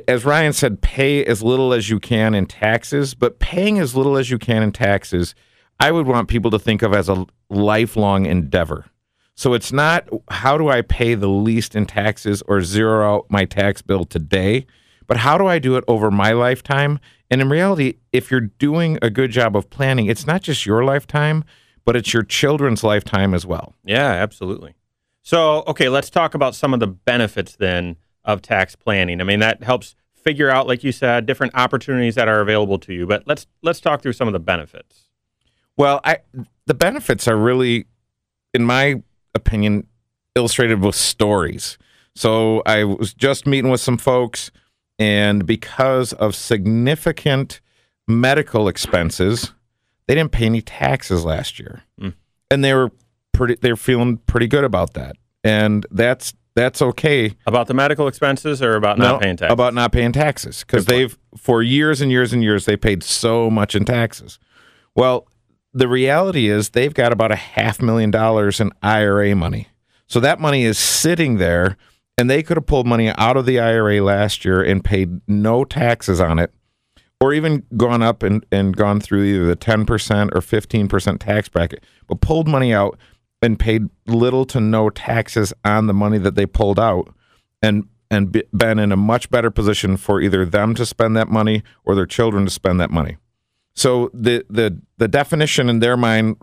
as 0.07 0.25
Ryan 0.25 0.53
said, 0.53 0.81
pay 0.83 1.25
as 1.25 1.43
little 1.43 1.73
as 1.73 1.89
you 1.89 1.99
can 1.99 2.35
in 2.35 2.47
taxes, 2.47 3.15
but 3.15 3.39
paying 3.39 3.79
as 3.79 3.97
little 3.97 4.17
as 4.17 4.31
you 4.31 4.39
can 4.39 4.63
in 4.63 4.73
taxes, 4.73 5.35
I 5.81 5.93
would 5.93 6.07
want 6.07 6.29
people 6.29 6.51
to 6.51 6.59
think 6.59 6.83
of 6.83 6.93
as 6.93 7.09
a 7.09 7.27
lifelong 7.49 8.27
endeavor. 8.27 8.87
So 9.35 9.55
it's 9.55 9.73
not 9.73 10.09
how 10.31 10.59
do 10.59 10.69
I 10.69 10.83
pay 10.83 11.15
the 11.15 11.29
least 11.29 11.77
in 11.77 11.87
taxes 11.87 12.43
or 12.49 12.61
zero 12.63 13.15
out 13.15 13.27
my 13.31 13.45
tax 13.45 13.83
bill 13.83 14.05
today, 14.05 14.67
but 15.07 15.19
how 15.19 15.39
do 15.39 15.47
I 15.47 15.59
do 15.59 15.77
it 15.77 15.85
over 15.87 16.11
my 16.11 16.33
lifetime? 16.33 16.99
And 17.31 17.41
in 17.41 17.49
reality, 17.49 17.95
if 18.13 18.31
you're 18.31 18.41
doing 18.41 18.99
a 19.01 19.11
good 19.11 19.31
job 19.31 19.57
of 19.57 19.71
planning, 19.71 20.07
it's 20.07 20.27
not 20.27 20.43
just 20.43 20.67
your 20.67 20.85
lifetime, 20.85 21.45
but 21.85 21.95
it's 21.95 22.13
your 22.13 22.25
children's 22.25 22.83
lifetime 22.83 23.33
as 23.33 23.47
well. 23.47 23.75
Yeah, 23.85 24.11
absolutely. 24.11 24.75
So, 25.23 25.63
okay, 25.69 25.89
let's 25.89 26.11
talk 26.11 26.35
about 26.35 26.55
some 26.55 26.75
of 26.75 26.81
the 26.81 26.87
benefits 26.87 27.55
then 27.55 27.97
of 28.25 28.43
tax 28.43 28.77
planning. 28.77 29.21
I 29.21 29.25
mean, 29.25 29.41
that 29.41 29.63
helps 29.63 29.95
figure 30.15 30.51
out, 30.51 30.67
like 30.67 30.85
you 30.85 30.93
said, 30.93 31.27
different 31.27 31.55
opportunities 31.55 32.15
that 32.17 32.29
are 32.29 32.41
available 32.41 32.79
to 32.81 32.93
you. 32.93 33.07
But 33.07 33.25
let's 33.27 33.47
let's 33.63 33.81
talk 33.81 34.03
through 34.03 34.13
some 34.13 34.29
of 34.29 34.33
the 34.33 34.41
benefits. 34.41 35.09
Well, 35.77 36.01
I 36.05 36.19
the 36.67 36.75
benefits 36.75 37.27
are 37.29 37.37
really, 37.37 37.87
in 38.53 38.65
my 38.65 39.03
opinion, 39.35 39.87
illustrated 40.35 40.81
with 40.81 40.95
stories. 40.95 41.79
So 42.15 42.63
I 42.67 42.85
was 42.85 43.15
just 43.15 43.47
meeting 43.47 43.71
with 43.71 43.81
some 43.81 43.97
folks, 43.97 44.51
and 44.99 45.47
because 45.47 46.13
of 46.15 46.35
significant 46.35 47.61
medical 48.09 48.69
expenses, 48.69 49.53
they 50.07 50.15
didn't 50.15 50.33
pay 50.33 50.47
any 50.47 50.61
taxes 50.61 51.25
last 51.25 51.59
year, 51.59 51.85
mm. 52.01 52.15
and 52.51 52.65
they 52.65 52.75
were 52.75 52.91
pretty. 53.33 53.57
They're 53.61 53.77
feeling 53.77 54.19
pretty 54.19 54.49
good 54.49 54.65
about 54.65 54.95
that, 54.95 55.17
and 55.45 55.87
that's 55.91 56.35
that's 56.59 56.83
okay. 56.83 57.37
About 57.47 57.69
the 57.69 57.75
medical 57.75 58.09
expenses 58.09 58.61
or 58.61 58.75
about 58.75 58.99
not 58.99 59.13
no, 59.13 59.19
paying 59.19 59.37
taxes? 59.37 59.53
About 59.53 59.75
not 59.75 59.93
paying 59.93 60.13
taxes 60.13 60.65
because 60.67 60.87
they've 60.87 61.17
for 61.37 61.63
years 61.63 62.01
and 62.01 62.11
years 62.11 62.33
and 62.33 62.43
years 62.43 62.65
they 62.65 62.77
paid 62.77 63.05
so 63.05 63.49
much 63.49 63.77
in 63.77 63.85
taxes. 63.85 64.41
Well, 64.97 65.29
the 65.73 65.87
reality 65.87 66.49
is 66.49 66.71
they've 66.71 66.93
got 66.93 67.13
about 67.13 67.31
a 67.31 67.37
half 67.37 67.81
million 67.81 68.11
dollars 68.11 68.61
in 68.61 68.73
IRA 68.83 69.37
money. 69.37 69.69
So 70.09 70.19
that 70.21 70.41
money 70.41 70.65
is 70.65 70.79
sitting 70.79 71.37
there 71.37 71.77
and 72.17 72.29
they 72.29 72.43
could 72.43 72.57
have 72.57 72.67
pulled 72.67 72.87
money 72.87 73.11
out 73.17 73.37
of 73.37 73.47
the 73.47 73.61
IRA 73.61 74.03
last 74.03 74.45
year 74.45 74.61
and 74.61 74.83
paid 74.83 75.21
no 75.29 75.65
taxes 75.65 76.21
on 76.21 76.41
it 76.41 76.53
or 77.21 77.33
even 77.33 77.65
gone 77.77 78.03
up 78.03 78.23
and, 78.25 78.45
and 78.51 78.77
gone 78.77 79.01
through 79.01 79.23
either 79.23 79.47
the 79.47 79.57
10% 79.57 80.29
or 80.35 80.41
15% 80.41 81.19
tax 81.19 81.49
bracket, 81.49 81.85
but 82.09 82.21
pulled 82.21 82.49
money 82.49 82.73
out 82.73 82.99
and 83.43 83.59
paid 83.59 83.89
little 84.07 84.45
to 84.47 84.61
no 84.61 84.91
taxes 84.91 85.53
on 85.65 85.87
the 85.87 85.95
money 85.95 86.19
that 86.19 86.35
they 86.35 86.47
pulled 86.47 86.79
out 86.79 87.15
and 87.63 87.89
and 88.11 88.43
been 88.53 88.79
in 88.79 88.91
a 88.91 88.97
much 88.97 89.31
better 89.31 89.51
position 89.51 89.97
for 89.97 90.21
either 90.21 90.47
them 90.47 90.75
to 90.75 90.87
spend 90.87 91.17
that 91.17 91.29
money 91.29 91.63
or 91.85 91.95
their 91.95 92.07
children 92.07 92.45
to 92.45 92.51
spend 92.51 92.81
that 92.81 92.91
money. 92.91 93.19
So 93.75 94.11
the 94.15 94.45
the 94.49 94.81
the 94.97 95.09
definition 95.09 95.69
in 95.69 95.81
their 95.81 95.97
mind 95.97 96.37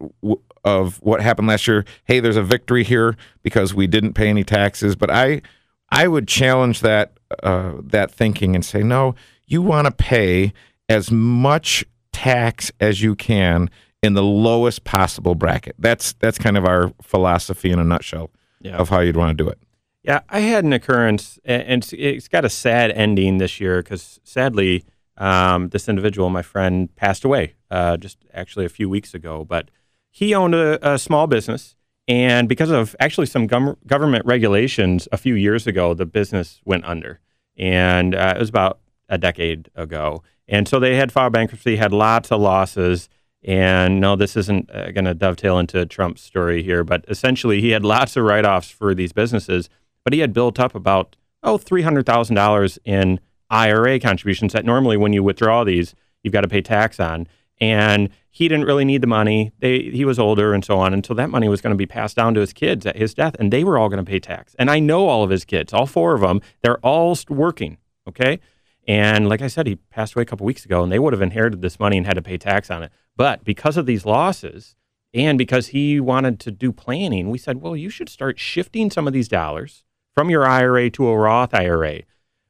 of 0.64 1.02
what 1.02 1.22
happened 1.22 1.48
last 1.48 1.68
year, 1.68 1.86
hey, 2.06 2.20
there's 2.20 2.38
a 2.38 2.44
victory 2.44 2.84
here 2.84 3.16
because 3.44 3.74
we 3.74 3.88
didn't 3.88 4.14
pay 4.14 4.30
any 4.30 4.44
taxes, 4.44 4.96
but 4.96 5.10
I 5.10 5.42
I 5.90 6.08
would 6.08 6.28
challenge 6.28 6.82
that 6.82 7.20
uh, 7.44 7.74
that 7.84 8.12
thinking 8.12 8.56
and 8.56 8.64
say, 8.64 8.84
no, 8.84 9.16
you 9.48 9.62
want 9.62 9.86
to 9.86 9.92
pay 9.92 10.54
as 10.88 11.12
much 11.12 11.84
tax 12.14 12.72
as 12.80 13.02
you 13.02 13.16
can 13.16 13.70
in 14.06 14.13
the 14.13 14.24
lowest 14.24 14.84
possible 14.84 15.36
bracket. 15.36 15.75
That's 15.78 16.13
that's 16.13 16.38
kind 16.38 16.57
of 16.57 16.66
our 16.66 16.94
philosophy 17.02 17.72
in 17.72 17.80
a 17.80 17.84
nutshell 17.84 18.31
yeah. 18.62 18.78
of 18.78 18.90
how 18.90 19.02
you'd 19.02 19.18
want 19.18 19.38
to 19.38 19.44
do 19.44 19.50
it. 19.50 19.60
Yeah, 20.04 20.22
I 20.30 20.42
had 20.42 20.63
an 20.63 20.72
occurrence, 20.72 21.40
and 21.44 21.84
it's 21.92 22.28
got 22.28 22.46
a 22.46 22.50
sad 22.50 22.92
ending 22.92 23.40
this 23.40 23.60
year 23.60 23.81
because 23.81 24.19
sadly, 24.24 24.86
um, 25.18 25.69
this 25.69 25.90
individual, 25.90 26.30
my 26.30 26.44
friend, 26.44 26.96
passed 26.96 27.25
away 27.25 27.56
uh, 27.72 27.98
just 27.98 28.19
actually 28.34 28.66
a 28.66 28.69
few 28.69 28.88
weeks 28.88 29.16
ago. 29.16 29.44
But 29.44 29.72
he 30.12 30.36
owned 30.36 30.54
a, 30.54 30.94
a 30.94 31.00
small 31.00 31.25
business, 31.25 31.75
and 32.08 32.48
because 32.48 32.69
of 32.69 32.96
actually 33.00 33.25
some 33.25 33.48
gum- 33.48 33.78
government 33.88 34.25
regulations 34.25 35.08
a 35.12 35.18
few 35.18 35.34
years 35.34 35.65
ago, 35.65 35.96
the 35.96 36.06
business 36.06 36.62
went 36.65 36.86
under, 36.86 37.20
and 37.58 38.13
uh, 38.13 38.34
it 38.36 38.39
was 38.39 38.50
about 38.50 38.80
a 39.10 39.18
decade 39.18 39.70
ago. 39.75 40.22
And 40.48 40.68
so 40.68 40.80
they 40.80 40.96
had 40.96 41.12
filed 41.12 41.34
bankruptcy, 41.34 41.75
had 41.77 41.91
lots 41.91 42.32
of 42.32 42.39
losses. 42.41 43.10
And 43.46 44.00
no, 44.02 44.16
this 44.16 44.36
isn't 44.36 44.72
uh, 44.72 44.92
going 44.92 45.06
to 45.06 45.14
dovetail 45.14 45.60
into 45.60 45.86
Trump's 45.86 46.24
story 46.24 46.64
here, 46.64 46.84
but 46.84 47.06
essentially 47.08 47.62
he 47.62 47.70
had 47.70 47.86
lots 47.86 48.18
of 48.18 48.24
write 48.24 48.44
offs 48.44 48.72
for 48.72 48.96
these 48.96 49.14
businesses, 49.14 49.70
but 50.04 50.14
he 50.14 50.20
had 50.20 50.34
built 50.34 50.60
up 50.60 50.74
about, 50.74 51.16
oh, 51.44 51.60
$300,000 51.60 52.80
in 52.86 53.20
IRA 53.52 54.00
contributions 54.00 54.54
that 54.54 54.66
normally 54.66 54.98
when 54.98 55.14
you 55.14 55.22
withdraw 55.22 55.64
these, 55.64 55.94
you've 56.24 56.34
got 56.34 56.42
to 56.42 56.48
pay 56.48 56.62
tax 56.62 57.00
on. 57.00 57.28
And 57.62 58.10
he 58.32 58.48
didn't 58.48 58.66
really 58.66 58.84
need 58.84 59.02
the 59.02 59.08
money. 59.08 59.52
They, 59.60 59.84
he 59.92 60.06
was 60.06 60.18
older 60.18 60.54
and 60.54 60.66
so 60.66 60.80
on. 60.80 60.92
And 60.92 61.06
so 61.06 61.14
that 61.14 61.30
money 61.30 61.48
was 61.48 61.62
going 61.62 61.72
to 61.72 61.78
be 61.78 61.86
passed 61.86 62.16
down 62.16 62.34
to 62.34 62.42
his 62.42 62.52
kids 62.52 62.86
at 62.88 62.98
his 62.98 63.14
death, 63.14 63.36
and 63.40 63.54
they 63.54 63.64
were 63.64 63.78
all 63.78 63.90
going 63.90 64.04
to 64.04 64.10
pay 64.10 64.20
tax. 64.20 64.56
And 64.58 64.72
I 64.72 64.80
know 64.80 65.08
all 65.08 65.24
of 65.24 65.30
his 65.30 65.46
kids, 65.46 65.72
all 65.72 65.86
four 65.86 66.16
of 66.16 66.22
them, 66.22 66.42
they're 66.62 66.80
all 66.80 67.16
working. 67.30 67.78
Okay. 68.08 68.40
And 68.88 69.30
like 69.30 69.42
I 69.42 69.48
said, 69.48 69.68
he 69.68 69.75
passed 69.75 70.16
away 70.16 70.24
a 70.24 70.25
couple 70.25 70.46
weeks 70.46 70.66
ago, 70.66 70.84
and 70.84 70.92
they 70.92 71.00
would 71.00 71.14
have 71.14 71.22
inherited 71.22 71.62
this 71.62 71.80
money 71.80 71.98
and 71.98 72.06
had 72.06 72.16
to 72.16 72.22
pay 72.22 72.38
tax 72.38 72.70
on 72.70 72.84
it. 72.84 72.92
But 73.17 73.43
because 73.43 73.77
of 73.77 73.86
these 73.86 74.05
losses, 74.05 74.75
and 75.13 75.38
because 75.38 75.67
he 75.67 76.00
wanted 76.00 76.39
to 76.41 76.51
do 76.51 76.72
planning, 76.72 77.29
we 77.29 77.38
said, 77.38 77.62
well, 77.62 77.75
you 77.75 77.89
should 77.89 78.10
start 78.10 78.38
shifting 78.38 78.91
some 78.91 79.07
of 79.07 79.13
these 79.13 79.29
dollars 79.29 79.84
from 80.13 80.29
your 80.29 80.45
IRA 80.45 80.89
to 80.91 81.07
a 81.07 81.17
Roth 81.17 81.53
IRA. 81.53 82.01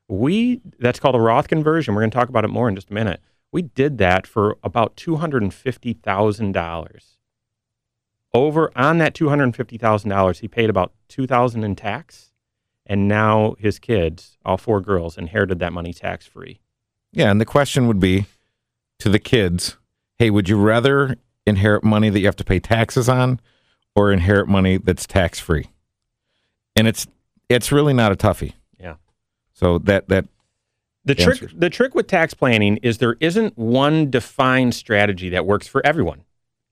We 0.08 0.62
that's 0.80 1.00
called 1.00 1.16
a 1.16 1.20
Roth 1.20 1.48
conversion. 1.48 1.96
We're 1.96 2.02
going 2.02 2.12
to 2.12 2.18
talk 2.18 2.30
about 2.30 2.46
it 2.46 2.50
more 2.50 2.70
in 2.70 2.76
just 2.76 2.92
a 2.92 2.94
minute. 2.94 3.22
We 3.52 3.64
did 3.64 3.98
that 4.00 4.28
for 4.28 4.58
about 4.64 4.96
two 4.96 5.16
hundred 5.16 5.42
and 5.42 5.54
fifty 5.54 5.94
thousand 5.94 6.52
dollars. 6.52 7.18
Over 8.34 8.72
on 8.76 8.98
that 9.00 9.16
two 9.16 9.30
hundred 9.30 9.46
and 9.46 9.56
fifty 9.56 9.78
thousand 9.78 10.10
dollars, 10.12 10.40
he 10.40 10.48
paid 10.48 10.70
about 10.70 10.94
two 11.08 11.26
thousand 11.26 11.64
in 11.64 11.76
tax 11.76 12.32
and 12.86 13.08
now 13.08 13.56
his 13.58 13.80
kids, 13.80 14.38
all 14.46 14.58
four 14.58 14.82
girls, 14.82 15.18
inherited 15.18 15.60
that 15.60 15.74
money 15.74 15.94
tax 15.94 16.26
free. 16.26 16.60
Yeah, 17.12 17.32
and 17.32 17.42
the 17.42 17.46
question 17.46 17.88
would 17.88 18.00
be 18.00 18.26
to 19.00 19.10
the 19.10 19.20
kids, 19.20 19.78
hey, 20.18 20.30
would 20.30 20.50
you 20.50 20.58
rather 20.58 21.18
inherit 21.46 21.84
money 21.84 22.10
that 22.10 22.20
you 22.20 22.26
have 22.26 22.36
to 22.38 22.44
pay 22.44 22.60
taxes 22.60 23.08
on 23.10 23.40
or 23.96 24.12
inherit 24.12 24.48
money 24.48 24.78
that's 24.78 25.06
tax 25.06 25.40
free? 25.40 25.70
And 26.76 26.88
it's 26.88 27.08
it's 27.50 27.72
really 27.72 27.94
not 27.94 28.12
a 28.12 28.16
toughie. 28.16 28.54
Yeah. 28.80 28.96
So 29.54 29.78
that 29.80 30.10
that 30.10 30.26
the 31.06 31.14
answers. 31.14 31.40
trick 31.40 31.52
the 31.60 31.70
trick 31.70 31.96
with 31.96 32.08
tax 32.08 32.34
planning 32.34 32.78
is 32.78 32.98
there 32.98 33.18
isn't 33.20 33.58
one 33.58 34.10
defined 34.10 34.74
strategy 34.76 35.30
that 35.30 35.46
works 35.46 35.68
for 35.68 35.86
everyone. 35.86 36.24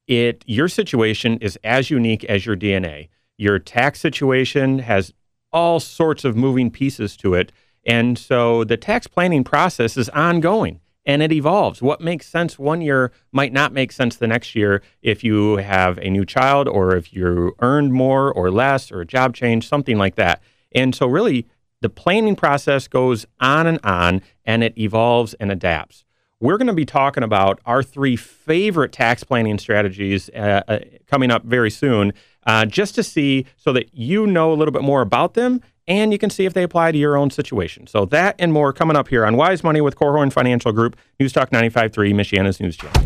It 0.07 0.43
your 0.45 0.67
situation 0.67 1.37
is 1.39 1.57
as 1.63 1.89
unique 1.89 2.23
as 2.25 2.45
your 2.45 2.57
DNA. 2.57 3.09
Your 3.37 3.59
tax 3.59 3.99
situation 3.99 4.79
has 4.79 5.13
all 5.51 5.79
sorts 5.79 6.25
of 6.25 6.35
moving 6.35 6.71
pieces 6.71 7.15
to 7.17 7.35
it. 7.35 7.51
And 7.85 8.17
so 8.17 8.63
the 8.63 8.77
tax 8.77 9.07
planning 9.07 9.43
process 9.43 9.97
is 9.97 10.09
ongoing. 10.09 10.79
And 11.05 11.21
it 11.21 11.31
evolves. 11.31 11.81
What 11.81 12.01
makes 12.01 12.27
sense 12.27 12.57
one 12.57 12.81
year 12.81 13.11
might 13.31 13.53
not 13.53 13.73
make 13.73 13.91
sense 13.91 14.15
the 14.15 14.27
next 14.27 14.55
year 14.55 14.81
if 15.01 15.23
you 15.23 15.57
have 15.57 15.97
a 15.97 16.09
new 16.09 16.25
child 16.25 16.67
or 16.67 16.95
if 16.95 17.13
you 17.13 17.55
earned 17.59 17.93
more 17.93 18.31
or 18.31 18.51
less 18.51 18.91
or 18.91 19.01
a 19.01 19.05
job 19.05 19.35
change, 19.35 19.67
something 19.67 19.97
like 19.97 20.15
that. 20.15 20.41
And 20.73 20.95
so, 20.95 21.07
really, 21.07 21.47
the 21.81 21.89
planning 21.89 22.35
process 22.35 22.87
goes 22.87 23.25
on 23.39 23.67
and 23.67 23.79
on 23.83 24.21
and 24.45 24.63
it 24.63 24.77
evolves 24.77 25.33
and 25.35 25.51
adapts. 25.51 26.05
We're 26.39 26.57
going 26.57 26.67
to 26.67 26.73
be 26.73 26.85
talking 26.85 27.23
about 27.23 27.61
our 27.65 27.83
three 27.83 28.15
favorite 28.15 28.91
tax 28.91 29.23
planning 29.23 29.57
strategies 29.57 30.29
uh, 30.29 30.61
uh, 30.67 30.79
coming 31.07 31.31
up 31.31 31.45
very 31.45 31.71
soon, 31.71 32.13
uh, 32.45 32.65
just 32.65 32.95
to 32.95 33.03
see 33.03 33.45
so 33.55 33.71
that 33.73 33.93
you 33.93 34.27
know 34.27 34.51
a 34.51 34.55
little 34.55 34.73
bit 34.73 34.81
more 34.81 35.01
about 35.01 35.35
them 35.35 35.61
and 35.87 36.11
you 36.11 36.17
can 36.17 36.29
see 36.29 36.45
if 36.45 36.53
they 36.53 36.63
apply 36.63 36.91
to 36.91 36.97
your 36.97 37.17
own 37.17 37.29
situation. 37.29 37.87
So 37.87 38.05
that 38.05 38.35
and 38.39 38.53
more 38.53 38.73
coming 38.73 38.95
up 38.95 39.07
here 39.07 39.25
on 39.25 39.35
Wise 39.35 39.63
Money 39.63 39.81
with 39.81 39.95
Korhorn 39.95 40.31
Financial 40.31 40.71
Group, 40.71 40.95
News 41.19 41.33
Talk 41.33 41.49
95.3, 41.49 42.13
Michiana's 42.13 42.59
News 42.59 42.77
Channel. 42.77 43.03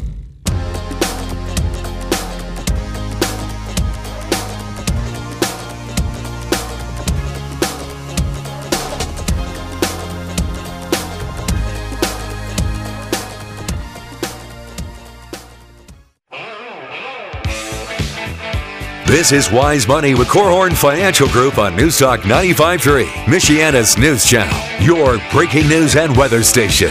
This 19.07 19.31
is 19.31 19.49
Wise 19.49 19.87
Money 19.87 20.15
with 20.15 20.27
Korhorn 20.27 20.75
Financial 20.75 21.29
Group 21.29 21.59
on 21.59 21.77
News 21.77 21.97
Talk 21.97 22.19
95.3, 22.23 23.05
Michiana's 23.05 23.97
news 23.97 24.25
channel, 24.25 24.85
your 24.85 25.17
breaking 25.31 25.69
news 25.69 25.95
and 25.95 26.13
weather 26.17 26.43
station. 26.43 26.89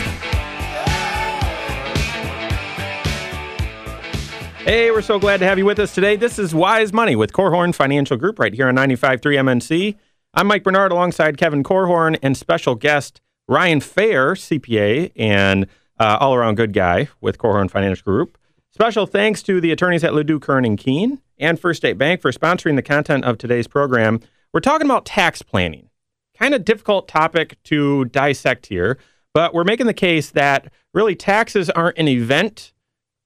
Hey, 4.64 4.90
we're 4.90 5.02
so 5.02 5.18
glad 5.18 5.40
to 5.40 5.46
have 5.46 5.58
you 5.58 5.66
with 5.66 5.78
us 5.78 5.94
today. 5.94 6.16
This 6.16 6.38
is 6.38 6.54
Wise 6.54 6.90
Money 6.90 7.16
with 7.16 7.35
Korhorn 7.35 7.75
Financial 7.75 8.16
Group 8.16 8.38
right 8.38 8.54
here 8.54 8.68
on 8.68 8.76
95.3 8.76 9.20
MNC. 9.20 9.96
I'm 10.32 10.46
Mike 10.46 10.64
Bernard 10.64 10.92
alongside 10.92 11.37
Kevin 11.37 11.62
Korhorn 11.62 12.18
and 12.23 12.35
special 12.35 12.76
guest 12.76 13.20
Ryan 13.46 13.82
Fair, 13.82 14.32
CPA 14.32 15.12
and 15.16 15.66
uh, 16.00 16.16
all 16.18 16.35
around 16.35 16.54
good 16.54 16.73
guy 16.73 17.11
with 17.20 17.37
Korhorn 17.37 17.70
Financial 17.70 18.04
Group. 18.04 18.38
Special 18.76 19.06
thanks 19.06 19.42
to 19.45 19.59
the 19.59 19.73
attorneys 19.73 20.04
at 20.04 20.12
LaDue, 20.12 20.38
Curran 20.38 20.66
and 20.66 20.78
Kuehn 20.78 21.18
and 21.38 21.59
First 21.59 21.78
State 21.78 21.97
Bank 21.97 22.21
for 22.21 22.30
sponsoring 22.30 22.76
the 22.76 22.83
content 22.83 23.25
of 23.25 23.38
today's 23.38 23.66
program. 23.66 24.21
We're 24.52 24.61
talking 24.61 24.87
about 24.87 25.06
tax 25.06 25.40
planning. 25.40 25.88
Kind 26.38 26.52
of 26.52 26.62
difficult 26.62 27.09
topic 27.09 27.56
to 27.62 28.04
dissect 28.04 28.66
here, 28.66 28.99
but 29.33 29.54
we're 29.54 29.64
making 29.64 29.87
the 29.87 29.95
case 29.95 30.28
that 30.33 30.71
really 30.92 31.14
taxes 31.16 31.71
aren't 31.71 31.97
an 31.97 32.06
event 32.06 32.75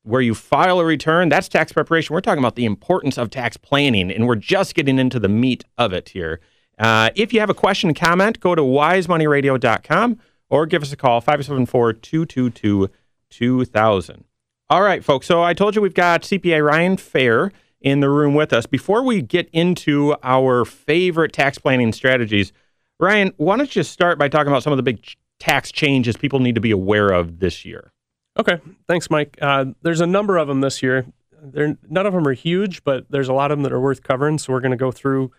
where 0.05 0.21
you 0.21 0.37
file 0.37 0.79
a 0.79 0.85
return. 0.85 1.29
That's 1.29 1.49
tax 1.49 1.73
preparation. 1.73 2.15
We're 2.15 2.21
talking 2.21 2.39
about 2.39 2.55
the 2.55 2.65
importance 2.65 3.19
of 3.19 3.29
tax 3.29 3.57
planning, 3.57 4.13
and 4.13 4.29
we're 4.29 4.37
just 4.37 4.77
getting 4.77 5.01
into 5.01 5.19
the 5.19 5.29
meat 5.29 5.65
of 5.77 5.93
it 5.93 6.11
here. 6.11 6.39
Uh, 6.79 7.11
if 7.17 7.33
you 7.33 7.41
have 7.41 7.51
a 7.51 7.55
question, 7.55 7.93
comment, 7.93 8.39
go 8.39 8.55
to 8.55 8.63
wisemoneyradio.com 8.63 10.21
or 10.49 10.67
give 10.67 10.83
us 10.85 10.93
a 10.93 10.97
call, 10.97 11.21
574 11.21 11.95
222 11.95 12.89
2000. 13.31 14.25
All 14.71 14.83
right, 14.83 15.05
folks. 15.05 15.27
So 15.27 15.43
I 15.43 15.53
told 15.53 15.75
you 15.75 15.83
we've 15.83 15.95
got 15.95 16.23
CPA 16.23 16.65
Ryan 16.65 16.97
Fair 16.97 17.51
in 17.81 17.99
the 17.99 18.09
room 18.09 18.35
with 18.35 18.53
us. 18.53 18.67
Before 18.67 19.03
we 19.03 19.21
get 19.21 19.51
into 19.53 20.15
our 20.23 20.65
favorite 20.65 21.33
tax 21.33 21.59
planning 21.59 21.93
strategies, 21.93 22.53
Ryan, 23.01 23.33
why 23.37 23.57
don't 23.57 23.75
you 23.75 23.83
start 23.83 24.17
by 24.17 24.29
talking 24.29 24.47
about 24.47 24.63
some 24.63 24.73
of 24.73 24.77
the 24.77 24.85
big 24.85 25.03
ch- 25.03 25.19
tax 25.41 25.73
changes 25.73 26.17
people 26.17 26.39
need 26.39 26.55
to 26.55 26.61
be 26.61 26.71
aware 26.71 27.09
of 27.09 27.41
this 27.41 27.65
year? 27.65 27.93
Okay, 28.39 28.61
thanks, 28.87 29.11
Mike. 29.11 29.37
Uh, 29.43 29.65
there's 29.83 30.01
a 30.01 30.07
number 30.07 30.37
of 30.37 30.47
them 30.47 30.61
this 30.61 30.85
year. 30.85 31.05
They're, 31.43 31.77
none 31.89 32.07
of 32.07 32.13
them 32.13 32.29
are 32.29 32.33
huge, 32.33 32.85
but 32.85 33.11
there's 33.11 33.29
a 33.29 33.33
lot 33.33 33.51
of 33.51 33.59
them 33.59 33.65
that 33.65 33.73
are 33.73 33.81
worth 33.81 34.05
covering. 34.05 34.39
So 34.39 34.53
we're 34.53 34.61
going 34.61 34.71
to 34.71 34.77
go 34.77 34.93
through 34.93 35.33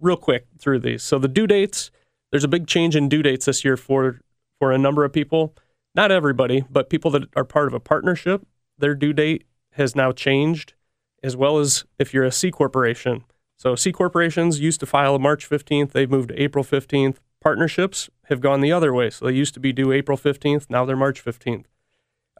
real 0.00 0.16
quick 0.16 0.48
through 0.58 0.80
these. 0.80 1.04
So 1.04 1.20
the 1.20 1.28
due 1.28 1.46
dates. 1.46 1.92
There's 2.32 2.44
a 2.44 2.48
big 2.48 2.66
change 2.66 2.94
in 2.96 3.08
due 3.08 3.22
dates 3.22 3.46
this 3.46 3.64
year 3.64 3.76
for 3.76 4.20
for 4.58 4.72
a 4.72 4.76
number 4.76 5.04
of 5.04 5.12
people 5.12 5.54
not 5.98 6.12
everybody, 6.12 6.64
but 6.70 6.88
people 6.88 7.10
that 7.10 7.24
are 7.34 7.42
part 7.42 7.66
of 7.66 7.74
a 7.74 7.80
partnership, 7.80 8.46
their 8.78 8.94
due 8.94 9.12
date 9.12 9.44
has 9.72 9.96
now 9.96 10.12
changed, 10.12 10.74
as 11.24 11.36
well 11.36 11.58
as 11.58 11.84
if 11.98 12.14
you're 12.14 12.22
a 12.22 12.30
C 12.30 12.52
corporation. 12.52 13.24
So 13.56 13.74
C 13.74 13.90
corporations 13.90 14.60
used 14.60 14.78
to 14.78 14.86
file 14.86 15.18
March 15.18 15.50
15th, 15.50 15.90
they've 15.90 16.08
moved 16.08 16.28
to 16.28 16.40
April 16.40 16.62
15th. 16.62 17.16
Partnerships 17.40 18.10
have 18.26 18.40
gone 18.40 18.60
the 18.60 18.70
other 18.70 18.94
way. 18.94 19.10
So 19.10 19.24
they 19.24 19.32
used 19.32 19.54
to 19.54 19.60
be 19.60 19.72
due 19.72 19.90
April 19.90 20.16
15th, 20.16 20.70
now 20.70 20.84
they're 20.84 20.96
March 20.96 21.24
15th. 21.24 21.64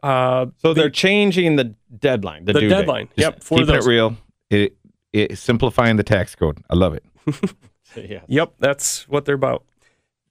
Uh, 0.01 0.45
so 0.59 0.73
they're 0.73 0.89
changing 0.89 1.57
the 1.57 1.75
deadline, 1.97 2.45
the, 2.45 2.53
the 2.53 2.61
due 2.61 2.69
deadline. 2.69 3.07
Date. 3.07 3.23
Yep, 3.23 3.43
for 3.43 3.57
Keeping 3.57 3.75
those. 3.75 3.85
it 3.85 3.89
real. 3.89 4.17
It, 4.49 4.77
it 5.11 5.37
simplifying 5.37 5.97
the 5.97 6.03
tax 6.03 6.33
code. 6.33 6.63
I 6.69 6.75
love 6.75 6.93
it. 6.93 7.03
yeah. 7.97 8.21
Yep, 8.27 8.53
that's 8.59 9.09
what 9.09 9.25
they're 9.25 9.35
about. 9.35 9.65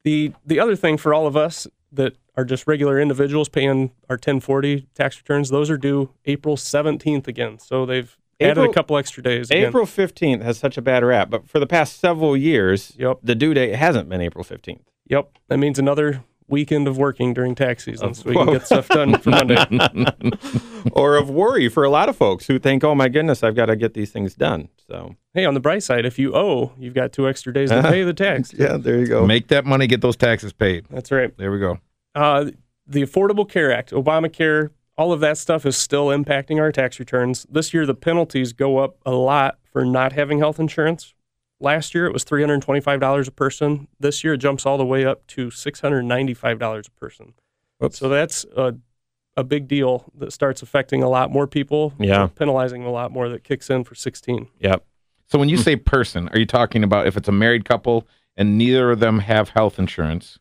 The 0.04 0.32
the 0.46 0.60
other 0.60 0.76
thing 0.76 0.96
for 0.96 1.12
all 1.12 1.26
of 1.26 1.36
us 1.36 1.66
that 1.92 2.16
are 2.38 2.44
just 2.44 2.66
regular 2.68 3.00
individuals 3.00 3.48
paying 3.48 3.90
our 4.08 4.14
1040 4.14 4.86
tax 4.94 5.18
returns, 5.18 5.50
those 5.50 5.68
are 5.70 5.76
due 5.76 6.10
April 6.24 6.56
17th 6.56 7.26
again. 7.26 7.58
So 7.58 7.84
they've 7.84 8.16
added 8.40 8.64
a 8.64 8.72
couple 8.72 8.96
extra 8.96 9.22
days. 9.22 9.50
Again. 9.50 9.66
April 9.66 9.84
15th 9.84 10.42
has 10.42 10.56
such 10.56 10.78
a 10.78 10.82
bad 10.82 11.02
rap, 11.04 11.30
but 11.30 11.48
for 11.48 11.58
the 11.58 11.66
past 11.66 11.98
several 11.98 12.36
years, 12.36 12.94
Yep. 12.96 13.18
the 13.24 13.34
due 13.34 13.54
date 13.54 13.74
hasn't 13.74 14.08
been 14.08 14.20
April 14.20 14.44
15th. 14.44 14.82
Yep. 15.08 15.30
That 15.48 15.58
means 15.58 15.80
another 15.80 16.22
weekend 16.46 16.86
of 16.88 16.96
working 16.96 17.34
during 17.34 17.54
tax 17.54 17.84
season 17.84 18.14
so 18.14 18.22
we 18.30 18.34
can 18.34 18.46
get 18.46 18.64
stuff 18.64 18.88
done 18.88 19.18
for 19.18 19.30
Monday. 19.30 19.56
or 20.92 21.16
of 21.16 21.28
worry 21.28 21.68
for 21.68 21.82
a 21.84 21.90
lot 21.90 22.08
of 22.08 22.16
folks 22.16 22.46
who 22.46 22.58
think, 22.58 22.84
oh 22.84 22.94
my 22.94 23.08
goodness, 23.08 23.42
I've 23.42 23.56
got 23.56 23.66
to 23.66 23.76
get 23.76 23.94
these 23.94 24.10
things 24.12 24.34
done. 24.34 24.68
So, 24.88 25.16
hey, 25.34 25.44
on 25.44 25.54
the 25.54 25.60
bright 25.60 25.82
side, 25.82 26.06
if 26.06 26.18
you 26.18 26.34
owe, 26.34 26.72
you've 26.78 26.94
got 26.94 27.12
two 27.12 27.28
extra 27.28 27.52
days 27.52 27.70
to 27.70 27.82
pay 27.90 28.02
the 28.04 28.14
tax. 28.14 28.54
yeah, 28.54 28.76
there 28.76 28.98
you 28.98 29.06
go. 29.06 29.26
Make 29.26 29.48
that 29.48 29.66
money, 29.66 29.86
get 29.86 30.00
those 30.00 30.16
taxes 30.16 30.52
paid. 30.52 30.86
That's 30.88 31.10
right. 31.10 31.36
There 31.36 31.50
we 31.50 31.58
go. 31.58 31.78
Uh, 32.18 32.50
the 32.84 33.02
Affordable 33.02 33.48
Care 33.48 33.70
Act, 33.72 33.92
Obamacare, 33.92 34.70
all 34.96 35.12
of 35.12 35.20
that 35.20 35.38
stuff 35.38 35.64
is 35.64 35.76
still 35.76 36.06
impacting 36.06 36.58
our 36.58 36.72
tax 36.72 36.98
returns. 36.98 37.46
This 37.48 37.72
year, 37.72 37.86
the 37.86 37.94
penalties 37.94 38.52
go 38.52 38.78
up 38.78 38.96
a 39.06 39.12
lot 39.12 39.58
for 39.62 39.84
not 39.84 40.12
having 40.12 40.40
health 40.40 40.58
insurance. 40.58 41.14
Last 41.60 41.94
year, 41.94 42.06
it 42.06 42.12
was 42.12 42.24
$325 42.24 43.28
a 43.28 43.30
person. 43.30 43.86
This 44.00 44.24
year, 44.24 44.34
it 44.34 44.38
jumps 44.38 44.66
all 44.66 44.76
the 44.76 44.84
way 44.84 45.04
up 45.04 45.24
to 45.28 45.48
$695 45.48 46.88
a 46.88 46.90
person. 46.98 47.34
Whoops. 47.78 47.98
So 47.98 48.08
that's 48.08 48.44
a, 48.56 48.74
a 49.36 49.44
big 49.44 49.68
deal 49.68 50.10
that 50.16 50.32
starts 50.32 50.60
affecting 50.60 51.04
a 51.04 51.08
lot 51.08 51.30
more 51.30 51.46
people. 51.46 51.94
Yeah. 52.00 52.26
Penalizing 52.34 52.82
a 52.82 52.90
lot 52.90 53.12
more 53.12 53.28
that 53.28 53.44
kicks 53.44 53.70
in 53.70 53.84
for 53.84 53.94
16. 53.94 54.48
Yep. 54.58 54.84
So 55.28 55.38
when 55.38 55.48
you 55.48 55.56
say 55.56 55.76
person, 55.76 56.28
are 56.30 56.38
you 56.40 56.46
talking 56.46 56.82
about 56.82 57.06
if 57.06 57.16
it's 57.16 57.28
a 57.28 57.32
married 57.32 57.64
couple 57.64 58.08
and 58.36 58.58
neither 58.58 58.90
of 58.90 58.98
them 58.98 59.20
have 59.20 59.50
health 59.50 59.78
insurance, 59.78 60.40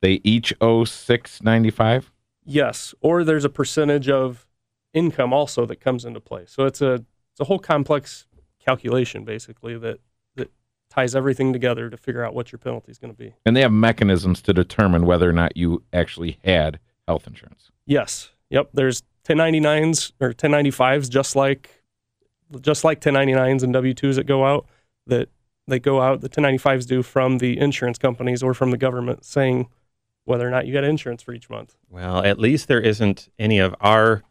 they 0.00 0.20
each 0.24 0.52
owe 0.60 0.84
six 0.84 1.42
ninety 1.42 1.70
five? 1.70 2.12
Yes, 2.44 2.94
or 3.00 3.24
there's 3.24 3.44
a 3.44 3.50
percentage 3.50 4.08
of 4.08 4.46
income 4.92 5.32
also 5.32 5.66
that 5.66 5.76
comes 5.80 6.04
into 6.04 6.20
play. 6.20 6.44
So 6.46 6.64
it's 6.64 6.80
a 6.80 6.94
it's 6.94 7.40
a 7.40 7.44
whole 7.44 7.58
complex 7.58 8.26
calculation 8.58 9.24
basically 9.24 9.78
that 9.78 9.98
that 10.36 10.50
ties 10.90 11.14
everything 11.14 11.52
together 11.52 11.88
to 11.90 11.96
figure 11.96 12.24
out 12.24 12.34
what 12.34 12.52
your 12.52 12.58
penalty 12.58 12.90
is 12.90 12.98
going 12.98 13.12
to 13.12 13.16
be. 13.16 13.34
And 13.46 13.56
they 13.56 13.62
have 13.62 13.72
mechanisms 13.72 14.42
to 14.42 14.52
determine 14.52 15.06
whether 15.06 15.28
or 15.28 15.32
not 15.32 15.56
you 15.56 15.82
actually 15.92 16.38
had 16.44 16.78
health 17.06 17.26
insurance. 17.26 17.70
Yes. 17.86 18.30
Yep, 18.50 18.70
there's 18.74 19.02
1099s 19.24 20.12
or 20.20 20.32
1095s 20.32 21.08
just 21.08 21.36
like 21.36 21.82
just 22.60 22.82
like 22.82 23.00
1099s 23.00 23.62
and 23.62 23.74
W2s 23.74 24.16
that 24.16 24.26
go 24.26 24.44
out 24.44 24.66
that 25.06 25.28
they 25.68 25.78
go 25.78 26.00
out 26.00 26.20
the 26.20 26.28
1095s 26.28 26.86
do 26.86 27.02
from 27.02 27.38
the 27.38 27.58
insurance 27.58 27.98
companies 27.98 28.42
or 28.42 28.54
from 28.54 28.72
the 28.72 28.76
government 28.76 29.24
saying 29.24 29.68
whether 30.30 30.46
or 30.46 30.50
not 30.50 30.66
you 30.66 30.72
got 30.72 30.84
insurance 30.84 31.22
for 31.22 31.34
each 31.34 31.50
month. 31.50 31.76
Well, 31.90 32.24
at 32.24 32.38
least 32.38 32.68
there 32.68 32.80
isn't 32.80 33.28
any 33.38 33.58
of 33.58 33.74
our 33.80 34.22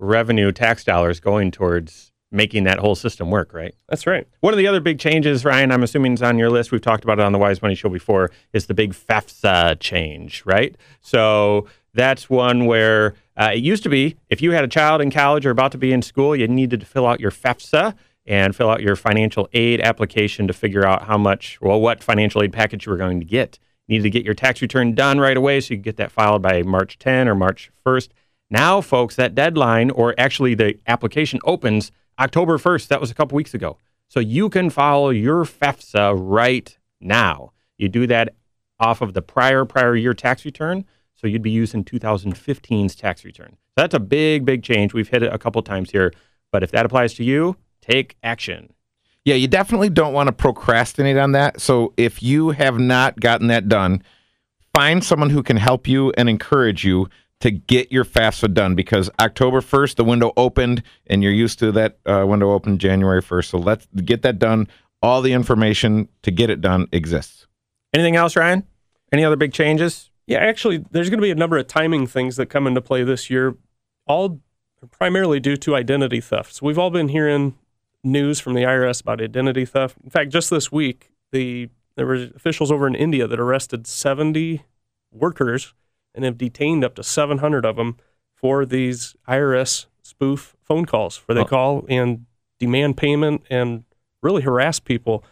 revenue 0.00 0.50
tax 0.52 0.84
dollars 0.84 1.20
going 1.20 1.50
towards 1.50 2.12
making 2.30 2.64
that 2.64 2.78
whole 2.78 2.94
system 2.94 3.30
work, 3.30 3.52
right? 3.52 3.74
That's 3.88 4.06
right. 4.06 4.26
One 4.40 4.54
of 4.54 4.58
the 4.58 4.66
other 4.66 4.80
big 4.80 4.98
changes, 4.98 5.44
Ryan, 5.44 5.70
I'm 5.70 5.82
assuming 5.82 6.14
is 6.14 6.22
on 6.22 6.38
your 6.38 6.50
list. 6.50 6.72
We've 6.72 6.80
talked 6.80 7.04
about 7.04 7.18
it 7.18 7.24
on 7.24 7.32
the 7.32 7.38
Wise 7.38 7.60
Money 7.60 7.74
Show 7.74 7.90
before, 7.90 8.30
is 8.52 8.66
the 8.66 8.74
big 8.74 8.94
FAFSA 8.94 9.80
change, 9.80 10.42
right? 10.46 10.74
So 11.00 11.66
that's 11.94 12.30
one 12.30 12.66
where 12.66 13.14
uh, 13.36 13.50
it 13.54 13.62
used 13.62 13.82
to 13.82 13.88
be 13.88 14.16
if 14.30 14.40
you 14.40 14.52
had 14.52 14.64
a 14.64 14.68
child 14.68 15.00
in 15.02 15.10
college 15.10 15.44
or 15.44 15.50
about 15.50 15.72
to 15.72 15.78
be 15.78 15.92
in 15.92 16.02
school, 16.02 16.34
you 16.34 16.48
needed 16.48 16.80
to 16.80 16.86
fill 16.86 17.06
out 17.06 17.20
your 17.20 17.30
FAFSA 17.30 17.94
and 18.26 18.56
fill 18.56 18.70
out 18.70 18.82
your 18.82 18.96
financial 18.96 19.48
aid 19.52 19.80
application 19.80 20.46
to 20.46 20.52
figure 20.52 20.86
out 20.86 21.04
how 21.04 21.16
much, 21.16 21.58
well, 21.60 21.80
what 21.80 22.02
financial 22.02 22.42
aid 22.42 22.52
package 22.52 22.86
you 22.86 22.92
were 22.92 22.98
going 22.98 23.20
to 23.20 23.26
get. 23.26 23.58
Needed 23.88 24.02
to 24.02 24.10
get 24.10 24.24
your 24.24 24.34
tax 24.34 24.60
return 24.60 24.94
done 24.94 25.18
right 25.18 25.36
away 25.36 25.60
so 25.60 25.72
you 25.72 25.78
could 25.78 25.84
get 25.84 25.96
that 25.96 26.12
filed 26.12 26.42
by 26.42 26.62
March 26.62 26.98
10 26.98 27.26
or 27.26 27.34
March 27.34 27.70
1st. 27.86 28.08
Now, 28.50 28.80
folks, 28.80 29.16
that 29.16 29.34
deadline, 29.34 29.90
or 29.90 30.14
actually 30.18 30.54
the 30.54 30.78
application 30.86 31.40
opens 31.44 31.90
October 32.18 32.58
1st. 32.58 32.88
That 32.88 33.00
was 33.00 33.10
a 33.10 33.14
couple 33.14 33.36
weeks 33.36 33.54
ago. 33.54 33.78
So 34.08 34.20
you 34.20 34.48
can 34.48 34.70
file 34.70 35.12
your 35.12 35.44
FAFSA 35.44 36.14
right 36.18 36.76
now. 37.00 37.52
You 37.76 37.88
do 37.88 38.06
that 38.06 38.34
off 38.80 39.00
of 39.00 39.12
the 39.14 39.22
prior 39.22 39.64
prior 39.64 39.96
year 39.96 40.14
tax 40.14 40.44
return. 40.44 40.84
So 41.14 41.26
you'd 41.26 41.42
be 41.42 41.50
using 41.50 41.84
2015's 41.84 42.94
tax 42.94 43.24
return. 43.24 43.56
So 43.68 43.74
that's 43.76 43.94
a 43.94 44.00
big, 44.00 44.44
big 44.44 44.62
change. 44.62 44.94
We've 44.94 45.08
hit 45.08 45.22
it 45.22 45.32
a 45.32 45.38
couple 45.38 45.60
times 45.62 45.90
here. 45.90 46.12
But 46.52 46.62
if 46.62 46.70
that 46.70 46.86
applies 46.86 47.14
to 47.14 47.24
you, 47.24 47.56
take 47.80 48.16
action. 48.22 48.72
Yeah, 49.24 49.34
you 49.34 49.48
definitely 49.48 49.90
don't 49.90 50.12
want 50.12 50.28
to 50.28 50.32
procrastinate 50.32 51.16
on 51.16 51.32
that. 51.32 51.60
So 51.60 51.92
if 51.96 52.22
you 52.22 52.50
have 52.50 52.78
not 52.78 53.20
gotten 53.20 53.48
that 53.48 53.68
done, 53.68 54.02
find 54.74 55.04
someone 55.04 55.30
who 55.30 55.42
can 55.42 55.56
help 55.56 55.86
you 55.86 56.12
and 56.16 56.28
encourage 56.28 56.84
you 56.84 57.08
to 57.40 57.50
get 57.50 57.92
your 57.92 58.04
FAFSA 58.04 58.52
done 58.52 58.74
because 58.74 59.10
October 59.20 59.60
1st, 59.60 59.96
the 59.96 60.04
window 60.04 60.32
opened 60.36 60.82
and 61.06 61.22
you're 61.22 61.32
used 61.32 61.58
to 61.60 61.70
that 61.72 61.98
uh, 62.06 62.24
window 62.26 62.50
open 62.52 62.78
January 62.78 63.22
1st. 63.22 63.44
So 63.44 63.58
let's 63.58 63.86
get 64.04 64.22
that 64.22 64.38
done. 64.38 64.66
All 65.02 65.22
the 65.22 65.32
information 65.32 66.08
to 66.22 66.30
get 66.30 66.50
it 66.50 66.60
done 66.60 66.88
exists. 66.90 67.46
Anything 67.94 68.16
else, 68.16 68.34
Ryan? 68.34 68.64
Any 69.12 69.24
other 69.24 69.36
big 69.36 69.52
changes? 69.52 70.10
Yeah, 70.26 70.38
actually, 70.38 70.84
there's 70.90 71.08
going 71.08 71.18
to 71.20 71.22
be 71.22 71.30
a 71.30 71.36
number 71.36 71.56
of 71.56 71.68
timing 71.68 72.06
things 72.06 72.36
that 72.36 72.46
come 72.46 72.66
into 72.66 72.80
play 72.80 73.04
this 73.04 73.30
year, 73.30 73.56
all 74.06 74.40
primarily 74.90 75.40
due 75.40 75.56
to 75.56 75.74
identity 75.74 76.20
theft. 76.20 76.54
So 76.56 76.66
we've 76.66 76.78
all 76.78 76.90
been 76.90 77.08
hearing 77.08 77.56
news 78.04 78.40
from 78.40 78.54
the 78.54 78.62
IRS 78.62 79.00
about 79.00 79.20
identity 79.20 79.64
theft. 79.64 79.96
In 80.02 80.10
fact, 80.10 80.30
just 80.30 80.50
this 80.50 80.70
week, 80.70 81.10
the 81.32 81.68
there 81.96 82.06
were 82.06 82.28
officials 82.36 82.70
over 82.70 82.86
in 82.86 82.94
India 82.94 83.26
that 83.26 83.40
arrested 83.40 83.84
70 83.84 84.62
workers 85.10 85.74
and 86.14 86.24
have 86.24 86.38
detained 86.38 86.84
up 86.84 86.94
to 86.94 87.02
700 87.02 87.64
of 87.64 87.74
them 87.74 87.96
for 88.36 88.64
these 88.64 89.16
IRS 89.28 89.86
spoof 90.02 90.56
phone 90.62 90.84
calls 90.84 91.18
where 91.26 91.34
they 91.34 91.44
call 91.44 91.84
and 91.88 92.24
demand 92.60 92.96
payment 92.96 93.42
and 93.50 93.84
really 94.22 94.42
harass 94.42 94.78
people. 94.78 95.24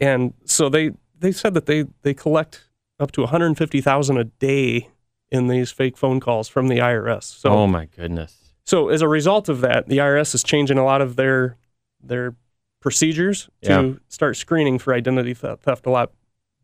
And 0.00 0.34
so 0.44 0.68
they 0.68 0.92
they 1.18 1.32
said 1.32 1.54
that 1.54 1.66
they 1.66 1.86
they 2.02 2.14
collect 2.14 2.68
up 3.00 3.10
to 3.12 3.22
150,000 3.22 4.16
a 4.16 4.24
day 4.24 4.88
in 5.30 5.48
these 5.48 5.72
fake 5.72 5.96
phone 5.96 6.20
calls 6.20 6.48
from 6.48 6.68
the 6.68 6.78
IRS. 6.78 7.24
So 7.24 7.50
oh 7.50 7.66
my 7.66 7.86
goodness. 7.86 8.54
So 8.64 8.88
as 8.90 9.02
a 9.02 9.08
result 9.08 9.48
of 9.48 9.60
that, 9.62 9.88
the 9.88 9.98
IRS 9.98 10.34
is 10.34 10.42
changing 10.42 10.78
a 10.78 10.84
lot 10.84 11.02
of 11.02 11.16
their 11.16 11.56
their 12.02 12.34
procedures 12.80 13.48
to 13.62 13.70
Yeah. 13.70 13.92
start 14.08 14.36
screening 14.36 14.78
for 14.78 14.92
identity 14.94 15.34
theft, 15.34 15.62
theft 15.62 15.86
a 15.86 15.90
lot 15.90 16.12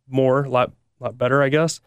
more, 0.09 0.45
a 0.45 0.49
lot 0.51 0.73
lot 1.01 1.17
better, 1.17 1.43
I 1.43 1.49
guess. 1.49 1.81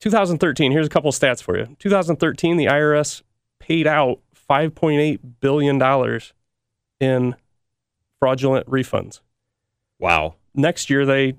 2013, 0.00 0.70
here's 0.72 0.86
a 0.86 0.90
couple 0.90 1.08
of 1.08 1.14
stats 1.14 1.42
for 1.42 1.56
you. 1.58 1.74
2013, 1.78 2.56
the 2.58 2.66
IRS 2.66 3.22
paid 3.58 3.86
out 3.86 4.20
5.8 4.34 5.18
billion 5.40 5.78
dollars 5.78 6.34
in 7.00 7.34
fraudulent 8.20 8.66
refunds. 8.66 9.20
Wow. 9.98 10.34
Next 10.54 10.90
year 10.90 11.04
they 11.06 11.34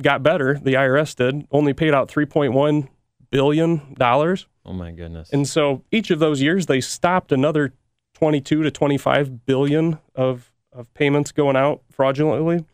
got 0.00 0.22
better, 0.22 0.58
the 0.58 0.74
IRS 0.74 1.14
did, 1.16 1.46
only 1.50 1.72
paid 1.72 1.94
out 1.94 2.08
3.1 2.08 2.88
billion 3.30 3.94
dollars. 3.94 4.46
Oh 4.64 4.72
my 4.72 4.90
goodness. 4.90 5.30
And 5.32 5.46
so 5.46 5.82
each 5.92 6.10
of 6.10 6.18
those 6.18 6.40
years, 6.42 6.66
they 6.66 6.80
stopped 6.80 7.30
another 7.30 7.72
22 8.16 8.62
to 8.62 8.70
25 8.70 9.44
billion 9.44 9.98
of, 10.14 10.50
of 10.72 10.92
payments 10.94 11.32
going 11.32 11.54
out 11.54 11.82
fraudulently. 11.92 12.64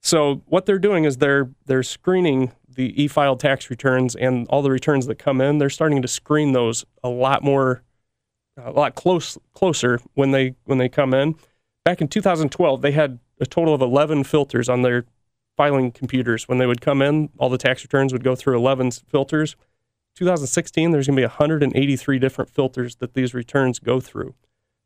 So 0.00 0.42
what 0.46 0.66
they're 0.66 0.80
doing 0.80 1.04
is 1.04 1.18
they're 1.18 1.50
they're 1.66 1.84
screening 1.84 2.50
the 2.68 3.00
e-filed 3.00 3.38
tax 3.38 3.70
returns 3.70 4.16
and 4.16 4.48
all 4.48 4.60
the 4.60 4.72
returns 4.72 5.06
that 5.06 5.20
come 5.20 5.40
in. 5.40 5.58
They're 5.58 5.70
starting 5.70 6.02
to 6.02 6.08
screen 6.08 6.50
those 6.52 6.84
a 7.04 7.08
lot 7.08 7.44
more, 7.44 7.84
a 8.56 8.72
lot 8.72 8.96
close 8.96 9.38
closer 9.54 10.00
when 10.14 10.32
they 10.32 10.56
when 10.64 10.78
they 10.78 10.88
come 10.88 11.14
in. 11.14 11.36
Back 11.84 12.00
in 12.00 12.08
2012, 12.08 12.82
they 12.82 12.90
had 12.90 13.20
a 13.38 13.46
total 13.46 13.74
of 13.74 13.82
11 13.82 14.24
filters 14.24 14.68
on 14.68 14.82
their 14.82 15.04
filing 15.56 15.92
computers. 15.92 16.48
When 16.48 16.58
they 16.58 16.66
would 16.66 16.80
come 16.80 17.00
in, 17.00 17.28
all 17.38 17.50
the 17.50 17.56
tax 17.56 17.84
returns 17.84 18.12
would 18.12 18.24
go 18.24 18.34
through 18.34 18.56
11 18.56 18.90
filters. 18.90 19.54
2016, 20.16 20.90
there's 20.90 21.06
going 21.06 21.16
to 21.16 21.20
be 21.20 21.24
183 21.24 22.18
different 22.18 22.50
filters 22.50 22.96
that 22.96 23.14
these 23.14 23.32
returns 23.32 23.78
go 23.78 24.00
through. 24.00 24.34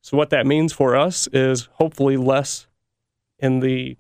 So 0.07 0.17
what 0.17 0.31
that 0.31 0.47
means 0.47 0.73
for 0.73 0.95
us 0.95 1.27
is 1.33 1.69
hopefully 1.73 2.17
less 2.17 2.69
in 3.41 3.59
the 3.59 3.97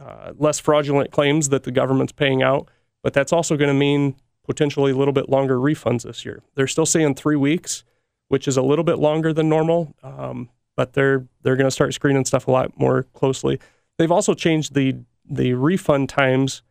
uh, 0.00 0.32
less 0.36 0.58
fraudulent 0.58 1.12
claims 1.12 1.50
that 1.50 1.62
the 1.62 1.70
government's 1.70 2.10
paying 2.10 2.42
out, 2.42 2.68
but 3.04 3.12
that's 3.12 3.32
also 3.32 3.56
going 3.56 3.68
to 3.68 3.78
mean 3.78 4.16
potentially 4.44 4.90
a 4.90 4.96
little 4.96 5.14
bit 5.14 5.28
longer 5.28 5.58
refunds 5.58 6.02
this 6.02 6.24
year. 6.24 6.42
They're 6.56 6.66
still 6.66 6.86
saying 6.86 7.14
three 7.14 7.36
weeks, 7.36 7.84
which 8.26 8.48
is 8.48 8.56
a 8.56 8.62
little 8.62 8.82
bit 8.82 8.98
longer 8.98 9.32
than 9.32 9.48
normal, 9.48 9.94
um, 10.02 10.50
but 10.74 10.94
they're 10.94 11.28
they're 11.42 11.54
going 11.54 11.68
to 11.68 11.70
start 11.70 11.94
screening 11.94 12.24
stuff 12.24 12.48
a 12.48 12.50
lot 12.50 12.76
more 12.76 13.04
closely. 13.14 13.60
They've 13.98 14.10
also 14.10 14.34
changed 14.34 14.74
the 14.74 14.96
the 15.24 15.52
refund 15.52 16.08
times 16.08 16.62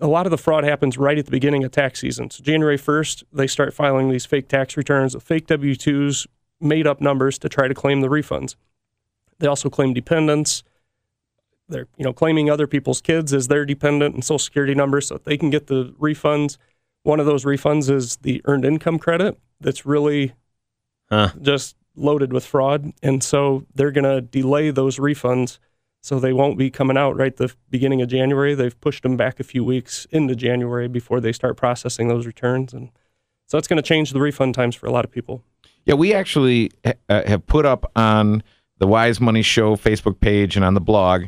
a 0.00 0.06
lot 0.06 0.26
of 0.26 0.30
the 0.30 0.38
fraud 0.38 0.64
happens 0.64 0.96
right 0.96 1.18
at 1.18 1.26
the 1.26 1.30
beginning 1.30 1.64
of 1.64 1.70
tax 1.70 2.00
season. 2.00 2.30
So 2.30 2.42
January 2.42 2.78
1st, 2.78 3.24
they 3.32 3.46
start 3.46 3.74
filing 3.74 4.10
these 4.10 4.26
fake 4.26 4.48
tax 4.48 4.76
returns, 4.76 5.14
fake 5.22 5.46
W-2s, 5.46 6.26
made 6.60 6.86
up 6.86 7.00
numbers 7.00 7.38
to 7.38 7.48
try 7.48 7.68
to 7.68 7.74
claim 7.74 8.00
the 8.00 8.08
refunds. 8.08 8.56
They 9.38 9.46
also 9.46 9.68
claim 9.68 9.92
dependents. 9.92 10.62
They're, 11.68 11.88
you 11.96 12.04
know, 12.04 12.12
claiming 12.12 12.48
other 12.48 12.66
people's 12.66 13.00
kids 13.00 13.34
as 13.34 13.48
their 13.48 13.64
dependent 13.64 14.14
and 14.14 14.24
social 14.24 14.38
security 14.38 14.74
numbers 14.74 15.08
so 15.08 15.18
they 15.18 15.36
can 15.36 15.50
get 15.50 15.66
the 15.66 15.94
refunds. 16.00 16.56
One 17.02 17.20
of 17.20 17.26
those 17.26 17.44
refunds 17.44 17.90
is 17.90 18.16
the 18.18 18.40
earned 18.44 18.64
income 18.64 18.98
credit 18.98 19.38
that's 19.60 19.86
really 19.86 20.34
Huh. 21.10 21.30
just 21.40 21.76
loaded 21.94 22.32
with 22.32 22.44
fraud. 22.44 22.92
And 23.02 23.22
so 23.22 23.64
they're 23.74 23.92
going 23.92 24.04
to 24.04 24.20
delay 24.20 24.70
those 24.70 24.98
refunds 24.98 25.58
so 26.02 26.20
they 26.20 26.32
won't 26.32 26.56
be 26.56 26.70
coming 26.70 26.96
out 26.96 27.16
right 27.16 27.36
the 27.36 27.52
beginning 27.68 28.00
of 28.00 28.08
January. 28.08 28.54
They've 28.54 28.80
pushed 28.80 29.02
them 29.02 29.16
back 29.16 29.40
a 29.40 29.44
few 29.44 29.64
weeks 29.64 30.06
into 30.12 30.36
January 30.36 30.86
before 30.86 31.20
they 31.20 31.32
start 31.32 31.56
processing 31.56 32.06
those 32.06 32.26
returns, 32.26 32.72
and 32.72 32.90
so 33.48 33.56
that's 33.56 33.66
going 33.66 33.82
to 33.82 33.82
change 33.82 34.12
the 34.12 34.20
refund 34.20 34.54
times 34.54 34.76
for 34.76 34.86
a 34.86 34.92
lot 34.92 35.04
of 35.04 35.10
people. 35.10 35.42
Yeah, 35.86 35.94
we 35.94 36.12
actually 36.12 36.72
uh, 36.84 36.92
have 37.08 37.46
put 37.46 37.64
up 37.64 37.90
on 37.94 38.42
the 38.78 38.88
Wise 38.88 39.20
Money 39.20 39.42
Show 39.42 39.76
Facebook 39.76 40.20
page 40.20 40.56
and 40.56 40.64
on 40.64 40.74
the 40.74 40.80
blog. 40.80 41.26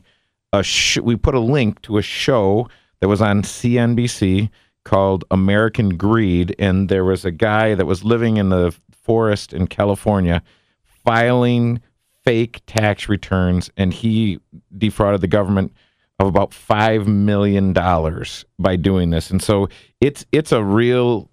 A 0.52 0.62
sh- 0.64 0.98
we 0.98 1.14
put 1.14 1.36
a 1.36 1.40
link 1.40 1.80
to 1.82 1.96
a 1.96 2.02
show 2.02 2.68
that 3.00 3.08
was 3.08 3.22
on 3.22 3.42
CNBC 3.42 4.50
called 4.84 5.24
American 5.30 5.90
Greed, 5.90 6.56
and 6.58 6.88
there 6.88 7.04
was 7.04 7.24
a 7.24 7.30
guy 7.30 7.74
that 7.74 7.86
was 7.86 8.04
living 8.04 8.36
in 8.36 8.48
the 8.48 8.74
forest 8.90 9.52
in 9.52 9.68
California 9.68 10.42
filing 10.84 11.80
fake 12.24 12.60
tax 12.66 13.08
returns, 13.08 13.70
and 13.76 13.94
he 13.94 14.40
defrauded 14.76 15.20
the 15.20 15.28
government 15.28 15.72
of 16.18 16.26
about 16.26 16.52
five 16.52 17.06
million 17.06 17.72
dollars 17.72 18.44
by 18.58 18.74
doing 18.74 19.10
this. 19.10 19.30
And 19.30 19.40
so 19.40 19.68
it's 20.00 20.26
it's 20.32 20.50
a 20.50 20.64
real 20.64 21.30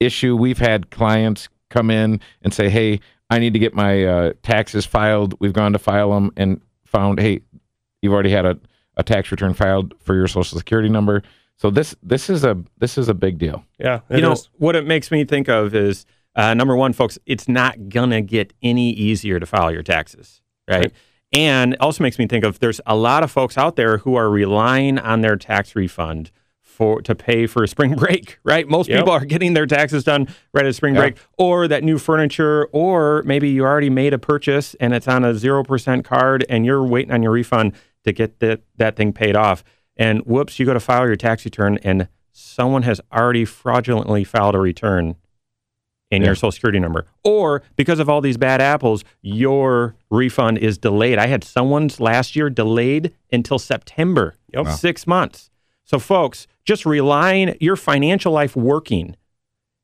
issue. 0.00 0.36
We've 0.36 0.58
had 0.58 0.90
clients 0.90 1.48
come 1.72 1.90
in 1.90 2.20
and 2.42 2.52
say, 2.52 2.68
"Hey, 2.68 3.00
I 3.30 3.38
need 3.38 3.52
to 3.52 3.58
get 3.58 3.74
my 3.74 4.04
uh, 4.04 4.32
taxes 4.42 4.84
filed." 4.86 5.34
We've 5.40 5.52
gone 5.52 5.72
to 5.72 5.78
file 5.78 6.10
them 6.10 6.32
and 6.36 6.60
found, 6.84 7.20
"Hey, 7.20 7.40
you've 8.00 8.12
already 8.12 8.30
had 8.30 8.46
a, 8.46 8.58
a 8.96 9.02
tax 9.02 9.30
return 9.30 9.54
filed 9.54 9.94
for 10.00 10.14
your 10.14 10.28
social 10.28 10.58
security 10.58 10.88
number." 10.88 11.22
So 11.56 11.70
this 11.70 11.94
this 12.02 12.28
is 12.28 12.44
a 12.44 12.56
this 12.78 12.98
is 12.98 13.08
a 13.08 13.14
big 13.14 13.38
deal. 13.38 13.64
Yeah, 13.78 14.00
it 14.08 14.16
you 14.16 14.22
know 14.22 14.32
is. 14.32 14.48
what 14.58 14.76
it 14.76 14.86
makes 14.86 15.10
me 15.10 15.24
think 15.24 15.48
of 15.48 15.74
is 15.74 16.06
uh, 16.34 16.54
number 16.54 16.76
one, 16.76 16.92
folks. 16.92 17.18
It's 17.26 17.48
not 17.48 17.88
gonna 17.88 18.22
get 18.22 18.52
any 18.62 18.90
easier 18.90 19.38
to 19.38 19.46
file 19.46 19.70
your 19.70 19.82
taxes, 19.82 20.40
right? 20.68 20.84
Right. 20.84 20.92
And 21.34 21.76
also 21.80 22.02
makes 22.02 22.18
me 22.18 22.26
think 22.26 22.44
of 22.44 22.58
there's 22.58 22.80
a 22.84 22.94
lot 22.94 23.22
of 23.22 23.30
folks 23.30 23.56
out 23.56 23.76
there 23.76 23.98
who 23.98 24.16
are 24.16 24.28
relying 24.28 24.98
on 24.98 25.22
their 25.22 25.36
tax 25.36 25.74
refund 25.74 26.30
for 26.72 27.02
to 27.02 27.14
pay 27.14 27.46
for 27.46 27.62
a 27.62 27.68
spring 27.68 27.94
break, 28.02 28.38
right? 28.44 28.66
Most 28.68 28.88
Yep. 28.88 28.98
people 29.00 29.12
are 29.12 29.24
getting 29.24 29.54
their 29.54 29.66
taxes 29.66 30.04
done 30.04 30.26
right 30.54 30.64
at 30.66 30.74
spring 30.74 30.94
Yeah. 30.94 31.02
break, 31.02 31.16
or 31.38 31.68
that 31.68 31.84
new 31.84 31.98
furniture, 31.98 32.66
or 32.72 33.22
maybe 33.24 33.48
you 33.50 33.64
already 33.64 33.90
made 33.90 34.14
a 34.14 34.18
purchase 34.18 34.74
and 34.80 34.94
it's 34.94 35.06
on 35.08 35.24
a 35.24 35.34
zero 35.34 35.62
percent 35.62 36.04
card, 36.04 36.44
and 36.48 36.64
you're 36.64 36.82
waiting 36.84 37.12
on 37.12 37.22
your 37.22 37.32
refund 37.32 37.72
to 38.04 38.12
get 38.12 38.40
that 38.40 38.62
that 38.76 38.96
thing 38.96 39.12
paid 39.12 39.36
off. 39.36 39.62
And 39.96 40.20
whoops, 40.20 40.58
you 40.58 40.64
go 40.66 40.72
to 40.72 40.80
file 40.80 41.06
your 41.06 41.16
tax 41.16 41.44
return, 41.44 41.78
and 41.82 42.08
someone 42.32 42.82
has 42.82 43.00
already 43.12 43.44
fraudulently 43.44 44.24
filed 44.24 44.54
a 44.54 44.58
return 44.58 45.16
in 46.10 46.22
Yeah. 46.22 46.28
your 46.28 46.34
social 46.34 46.52
security 46.52 46.78
number. 46.80 47.06
Or 47.24 47.62
because 47.76 47.98
of 47.98 48.08
all 48.08 48.20
these 48.20 48.36
bad 48.38 48.60
apples, 48.60 49.04
your 49.20 49.94
refund 50.10 50.58
is 50.58 50.78
delayed. 50.78 51.18
I 51.18 51.26
had 51.26 51.44
someone's 51.44 52.00
last 52.00 52.34
year 52.34 52.48
delayed 52.50 53.12
until 53.30 53.58
September, 53.58 54.34
Yep. 54.54 54.64
Wow. 54.64 54.70
six 54.72 55.06
months. 55.06 55.50
So, 55.92 55.98
folks, 55.98 56.46
just 56.64 56.86
relying 56.86 57.54
your 57.60 57.76
financial 57.76 58.32
life 58.32 58.56
working. 58.56 59.14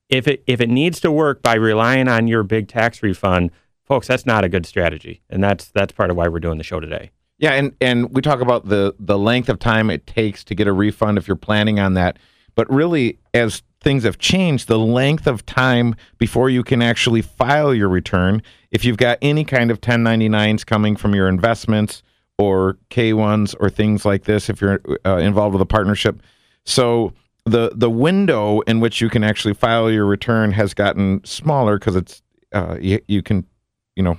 If 0.09 0.27
it 0.27 0.42
if 0.47 0.59
it 0.59 0.71
needs 0.71 1.01
to 1.01 1.12
work 1.12 1.42
by 1.42 1.55
relying 1.55 2.09
on 2.09 2.27
your 2.27 2.42
big 2.42 2.66
tax 2.66 3.03
refund, 3.03 3.51
folks, 3.85 4.07
that's 4.07 4.25
not 4.25 4.42
a 4.42 4.49
good 4.49 4.64
strategy, 4.64 5.21
and 5.29 5.44
that's 5.44 5.68
that's 5.68 5.92
part 5.92 6.11
of 6.11 6.16
why 6.16 6.29
we're 6.29 6.40
doing 6.40 6.57
the 6.57 6.64
show 6.64 6.81
today. 6.81 7.11
Yeah, 7.37 7.53
and 7.53 7.77
and 7.83 8.11
we 8.14 8.23
talk 8.23 8.40
about 8.40 8.71
the 8.71 8.94
the 8.99 9.18
length 9.18 9.51
of 9.51 9.59
time 9.59 9.90
it 9.90 10.07
takes 10.07 10.44
to 10.44 10.55
get 10.55 10.66
a 10.66 10.73
refund 10.73 11.18
if 11.18 11.29
you're 11.29 11.37
planning 11.37 11.79
on 11.79 11.92
that. 11.94 12.18
But 12.55 12.73
really, 12.73 13.18
as 13.35 13.62
things 13.83 14.05
have 14.05 14.16
changed, 14.16 14.66
the 14.66 14.79
length 14.79 15.27
of 15.27 15.44
time 15.44 15.94
before 16.16 16.49
you 16.49 16.64
can 16.64 16.81
actually 16.81 17.21
file 17.21 17.75
your 17.75 17.90
return, 17.90 18.42
if 18.71 18.83
you've 18.83 18.97
got 18.97 19.18
any 19.21 19.44
kind 19.44 19.71
of 19.71 19.83
1099s 19.83 20.64
coming 20.64 20.97
from 20.97 21.14
your 21.14 21.29
investments 21.29 22.03
or 22.38 22.79
K1s 22.90 23.55
or 23.61 23.68
things 23.68 24.05
like 24.05 24.24
this, 24.24 24.48
if 24.48 24.61
you're 24.61 24.81
uh, 25.05 25.16
involved 25.16 25.53
with 25.53 25.62
a 25.62 25.66
partnership. 25.66 26.22
So 26.64 27.12
the 27.44 27.72
the 27.74 27.90
window 27.90 28.61
in 28.61 28.81
which 28.81 29.01
you 29.01 29.09
can 29.09 29.24
actually 29.24 29.55
file 29.55 29.90
your 29.90 30.07
return 30.07 30.53
has 30.53 30.74
gotten 30.74 31.24
smaller 31.24 31.79
because 31.79 31.96
it's 31.96 32.22
uh, 32.53 32.77
you, 32.81 33.01
you 33.09 33.22
can 33.22 33.44
you 33.96 34.03
know 34.03 34.18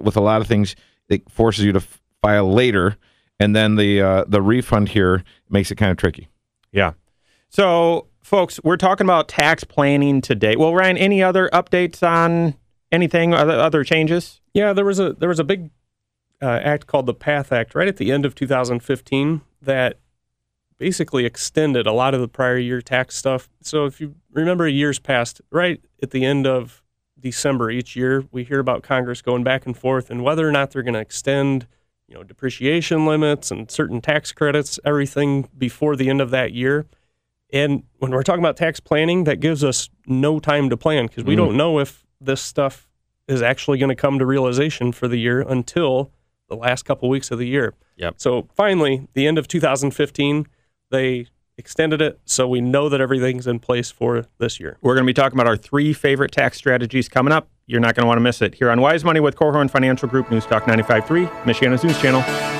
with 0.00 0.16
a 0.16 0.20
lot 0.20 0.40
of 0.40 0.46
things 0.46 0.76
it 1.08 1.28
forces 1.30 1.64
you 1.64 1.72
to 1.72 1.78
f- 1.78 2.00
file 2.20 2.52
later 2.52 2.96
and 3.38 3.56
then 3.56 3.76
the 3.76 4.00
uh, 4.02 4.24
the 4.28 4.42
refund 4.42 4.90
here 4.90 5.24
makes 5.48 5.70
it 5.70 5.76
kind 5.76 5.90
of 5.90 5.96
tricky 5.96 6.28
Yeah. 6.72 6.92
So, 7.48 8.06
folks, 8.22 8.60
we're 8.62 8.76
talking 8.76 9.06
about 9.06 9.26
tax 9.26 9.64
planning 9.64 10.20
today. 10.20 10.54
Well, 10.56 10.72
Ryan, 10.72 10.96
any 10.96 11.20
other 11.20 11.48
updates 11.52 12.06
on 12.06 12.54
anything, 12.92 13.34
other, 13.34 13.54
other 13.54 13.82
changes? 13.82 14.40
Yeah, 14.54 14.72
there 14.72 14.84
was 14.84 15.00
a 15.00 15.14
there 15.14 15.28
was 15.28 15.40
a 15.40 15.44
big 15.44 15.70
uh, 16.42 16.60
act 16.62 16.86
called 16.86 17.06
the 17.06 17.14
PATH 17.14 17.52
Act 17.52 17.74
right 17.74 17.88
at 17.88 17.96
the 17.96 18.10
end 18.10 18.24
of 18.24 18.34
2015 18.34 19.42
that 19.62 19.98
basically 20.78 21.26
extended 21.26 21.86
a 21.86 21.92
lot 21.92 22.14
of 22.14 22.20
the 22.20 22.28
prior 22.28 22.56
year 22.56 22.80
tax 22.80 23.14
stuff. 23.14 23.50
So 23.60 23.84
if 23.84 24.00
you 24.00 24.14
remember 24.32 24.66
years 24.66 24.98
past, 24.98 25.40
right 25.50 25.80
at 26.02 26.10
the 26.10 26.24
end 26.24 26.46
of 26.46 26.82
December 27.20 27.70
each 27.70 27.94
year, 27.94 28.24
we 28.32 28.44
hear 28.44 28.58
about 28.58 28.82
Congress 28.82 29.20
going 29.20 29.44
back 29.44 29.66
and 29.66 29.76
forth 29.76 30.10
and 30.10 30.24
whether 30.24 30.48
or 30.48 30.52
not 30.52 30.70
they're 30.70 30.82
going 30.82 30.94
to 30.94 31.00
extend, 31.00 31.66
you 32.08 32.14
know, 32.14 32.22
depreciation 32.22 33.04
limits 33.04 33.50
and 33.50 33.70
certain 33.70 34.00
tax 34.00 34.32
credits, 34.32 34.80
everything 34.84 35.48
before 35.56 35.96
the 35.96 36.08
end 36.08 36.22
of 36.22 36.30
that 36.30 36.54
year. 36.54 36.86
And 37.52 37.82
when 37.98 38.12
we're 38.12 38.22
talking 38.22 38.42
about 38.42 38.56
tax 38.56 38.80
planning, 38.80 39.24
that 39.24 39.40
gives 39.40 39.62
us 39.62 39.90
no 40.06 40.40
time 40.40 40.70
to 40.70 40.76
plan 40.78 41.08
because 41.08 41.24
we 41.24 41.36
don't 41.36 41.56
know 41.56 41.78
if 41.78 42.06
this 42.20 42.40
stuff 42.40 42.88
is 43.28 43.42
actually 43.42 43.78
going 43.78 43.90
to 43.90 43.94
come 43.94 44.18
to 44.18 44.24
realization 44.24 44.92
for 44.92 45.08
the 45.08 45.18
year 45.18 45.40
until 45.42 46.10
the 46.50 46.56
last 46.56 46.84
couple 46.84 47.08
weeks 47.08 47.30
of 47.30 47.38
the 47.38 47.46
year. 47.46 47.72
Yep. 47.96 48.14
So 48.18 48.48
finally, 48.54 49.08
the 49.14 49.26
end 49.26 49.38
of 49.38 49.48
2015, 49.48 50.46
they 50.90 51.26
extended 51.56 52.02
it 52.02 52.18
so 52.24 52.48
we 52.48 52.60
know 52.60 52.88
that 52.88 53.00
everything's 53.00 53.46
in 53.46 53.60
place 53.60 53.90
for 53.90 54.26
this 54.38 54.60
year. 54.60 54.76
We're 54.82 54.94
going 54.94 55.04
to 55.04 55.06
be 55.06 55.14
talking 55.14 55.38
about 55.38 55.46
our 55.46 55.56
three 55.56 55.92
favorite 55.92 56.32
tax 56.32 56.58
strategies 56.58 57.08
coming 57.08 57.32
up. 57.32 57.48
You're 57.66 57.80
not 57.80 57.94
going 57.94 58.02
to 58.02 58.08
want 58.08 58.18
to 58.18 58.22
miss 58.22 58.42
it 58.42 58.56
here 58.56 58.70
on 58.70 58.80
Wise 58.80 59.04
Money 59.04 59.20
with 59.20 59.36
Korhorn 59.36 59.70
Financial 59.70 60.08
Group 60.08 60.30
News 60.30 60.44
Talk 60.44 60.64
95.3, 60.64 61.28
Michiana's 61.44 61.84
news 61.84 62.00
channel. 62.00 62.59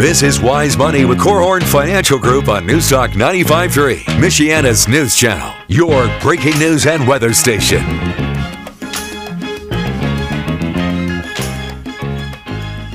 This 0.00 0.22
is 0.22 0.40
Wise 0.40 0.78
Money 0.78 1.04
with 1.04 1.18
Korhorn 1.18 1.62
Financial 1.62 2.18
Group 2.18 2.48
on 2.48 2.64
News 2.64 2.88
Talk 2.88 3.10
95.3, 3.10 3.98
Michiana's 4.18 4.88
news 4.88 5.14
channel, 5.14 5.52
your 5.68 6.08
breaking 6.22 6.58
news 6.58 6.86
and 6.86 7.06
weather 7.06 7.34
station. 7.34 7.84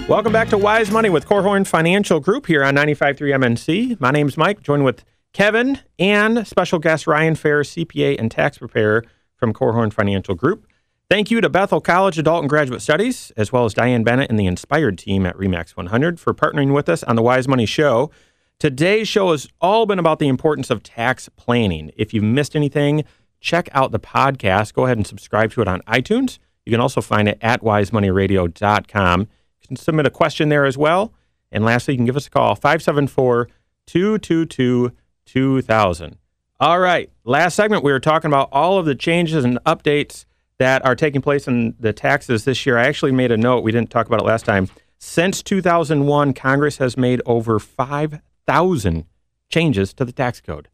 Welcome 0.08 0.34
back 0.34 0.50
to 0.50 0.58
Wise 0.58 0.89
Money 0.89 1.12
with 1.12 1.28
Korhorn 1.28 1.68
Financial 1.68 2.20
Group 2.20 2.48
here 2.48 2.63
on 2.63 2.76
95.3 2.76 3.18
MNC. 3.20 4.00
My 4.00 4.10
name's 4.10 4.36
Mike, 4.36 4.63
joined 4.63 4.84
with 4.84 5.06
Kevin 5.32 5.78
and 6.00 6.48
special 6.48 6.80
guest 6.80 7.06
Ryan 7.06 7.36
Fair, 7.36 7.62
CPA 7.62 8.18
and 8.18 8.32
tax 8.32 8.58
preparer 8.58 9.06
from 9.36 9.54
Korhorn 9.54 9.94
Financial 9.94 10.34
Group. 10.34 10.65
Thank 11.08 11.30
you 11.30 11.39
to 11.39 11.50
Bethel 11.50 11.82
College 11.82 12.18
Adult 12.18 12.41
and 12.41 12.50
Graduate 12.50 12.82
Studies, 12.82 13.32
as 13.38 13.52
well 13.52 13.65
as 13.65 13.76
Diane 13.76 14.04
Bennett 14.04 14.32
and 14.32 14.39
the 14.39 14.48
Inspired 14.48 14.98
team 14.98 15.28
at 15.28 15.38
Remax 15.38 15.78
100 15.78 16.20
for 16.20 16.34
partnering 16.34 16.74
with 16.74 16.89
us 16.89 17.04
on 17.04 17.15
the 17.15 17.22
Wise 17.22 17.48
Money 17.48 17.68
Show. 17.68 18.10
Today's 18.58 19.08
show 19.08 19.30
has 19.30 19.48
all 19.62 19.86
been 19.86 20.00
about 20.00 20.18
the 20.18 20.28
importance 20.28 20.72
of 20.72 20.82
tax 20.82 21.30
planning. 21.36 21.91
If 21.96 22.12
you've 22.12 22.24
missed 22.24 22.56
anything, 22.56 23.04
check 23.39 23.70
out 23.72 23.91
the 23.91 24.00
podcast. 24.00 24.74
Go 24.74 24.86
ahead 24.86 24.98
and 24.98 25.06
subscribe 25.06 25.52
to 25.52 25.62
it 25.62 25.68
on 25.68 25.82
iTunes. 25.82 26.39
You 26.65 26.72
can 26.72 26.82
also 26.82 27.02
find 27.02 27.28
it 27.28 27.38
at 27.39 27.62
wisemoneyradio.com. 27.62 29.20
You 29.22 29.68
can 29.68 29.76
submit 29.76 30.08
a 30.08 30.10
question 30.10 30.50
there 30.50 30.65
as 30.65 30.76
well. 30.76 31.13
And 31.52 31.63
lastly, 31.63 31.94
you 31.94 32.00
can 32.00 32.06
give 32.06 32.18
us 32.18 32.26
a 32.26 32.32
call, 32.32 32.56
574 32.56 33.48
222 33.86 34.91
2000. 35.28 36.18
All 36.60 36.80
right. 36.80 37.12
Last 37.24 37.54
segment, 37.54 37.84
we 37.84 37.91
were 37.91 38.00
talking 38.00 38.30
about 38.30 38.50
all 38.52 38.80
of 38.80 38.88
the 38.88 38.96
changes 38.96 39.46
and 39.46 39.60
updates 39.65 40.26
that 40.58 40.86
are 40.86 40.96
taking 40.96 41.22
place 41.22 41.48
in 41.48 41.76
the 41.80 41.94
taxes 41.94 42.46
this 42.46 42.65
year. 42.65 42.78
I 42.78 42.86
actually 42.88 43.12
made 43.12 43.32
a 43.32 43.38
note. 43.38 43.63
We 43.63 43.72
didn't 43.72 43.89
talk 43.89 44.08
about 44.08 44.22
it 44.22 44.26
last 44.26 44.46
time. 44.46 44.70
Since 44.98 45.44
2001, 45.44 46.34
Congress 46.34 46.78
has 46.78 46.98
made 46.98 47.22
over 47.26 47.60
5,000 47.60 49.06
changes 49.50 49.94
to 49.94 50.06
the 50.06 50.12
tax 50.12 50.41
code. 50.41 50.70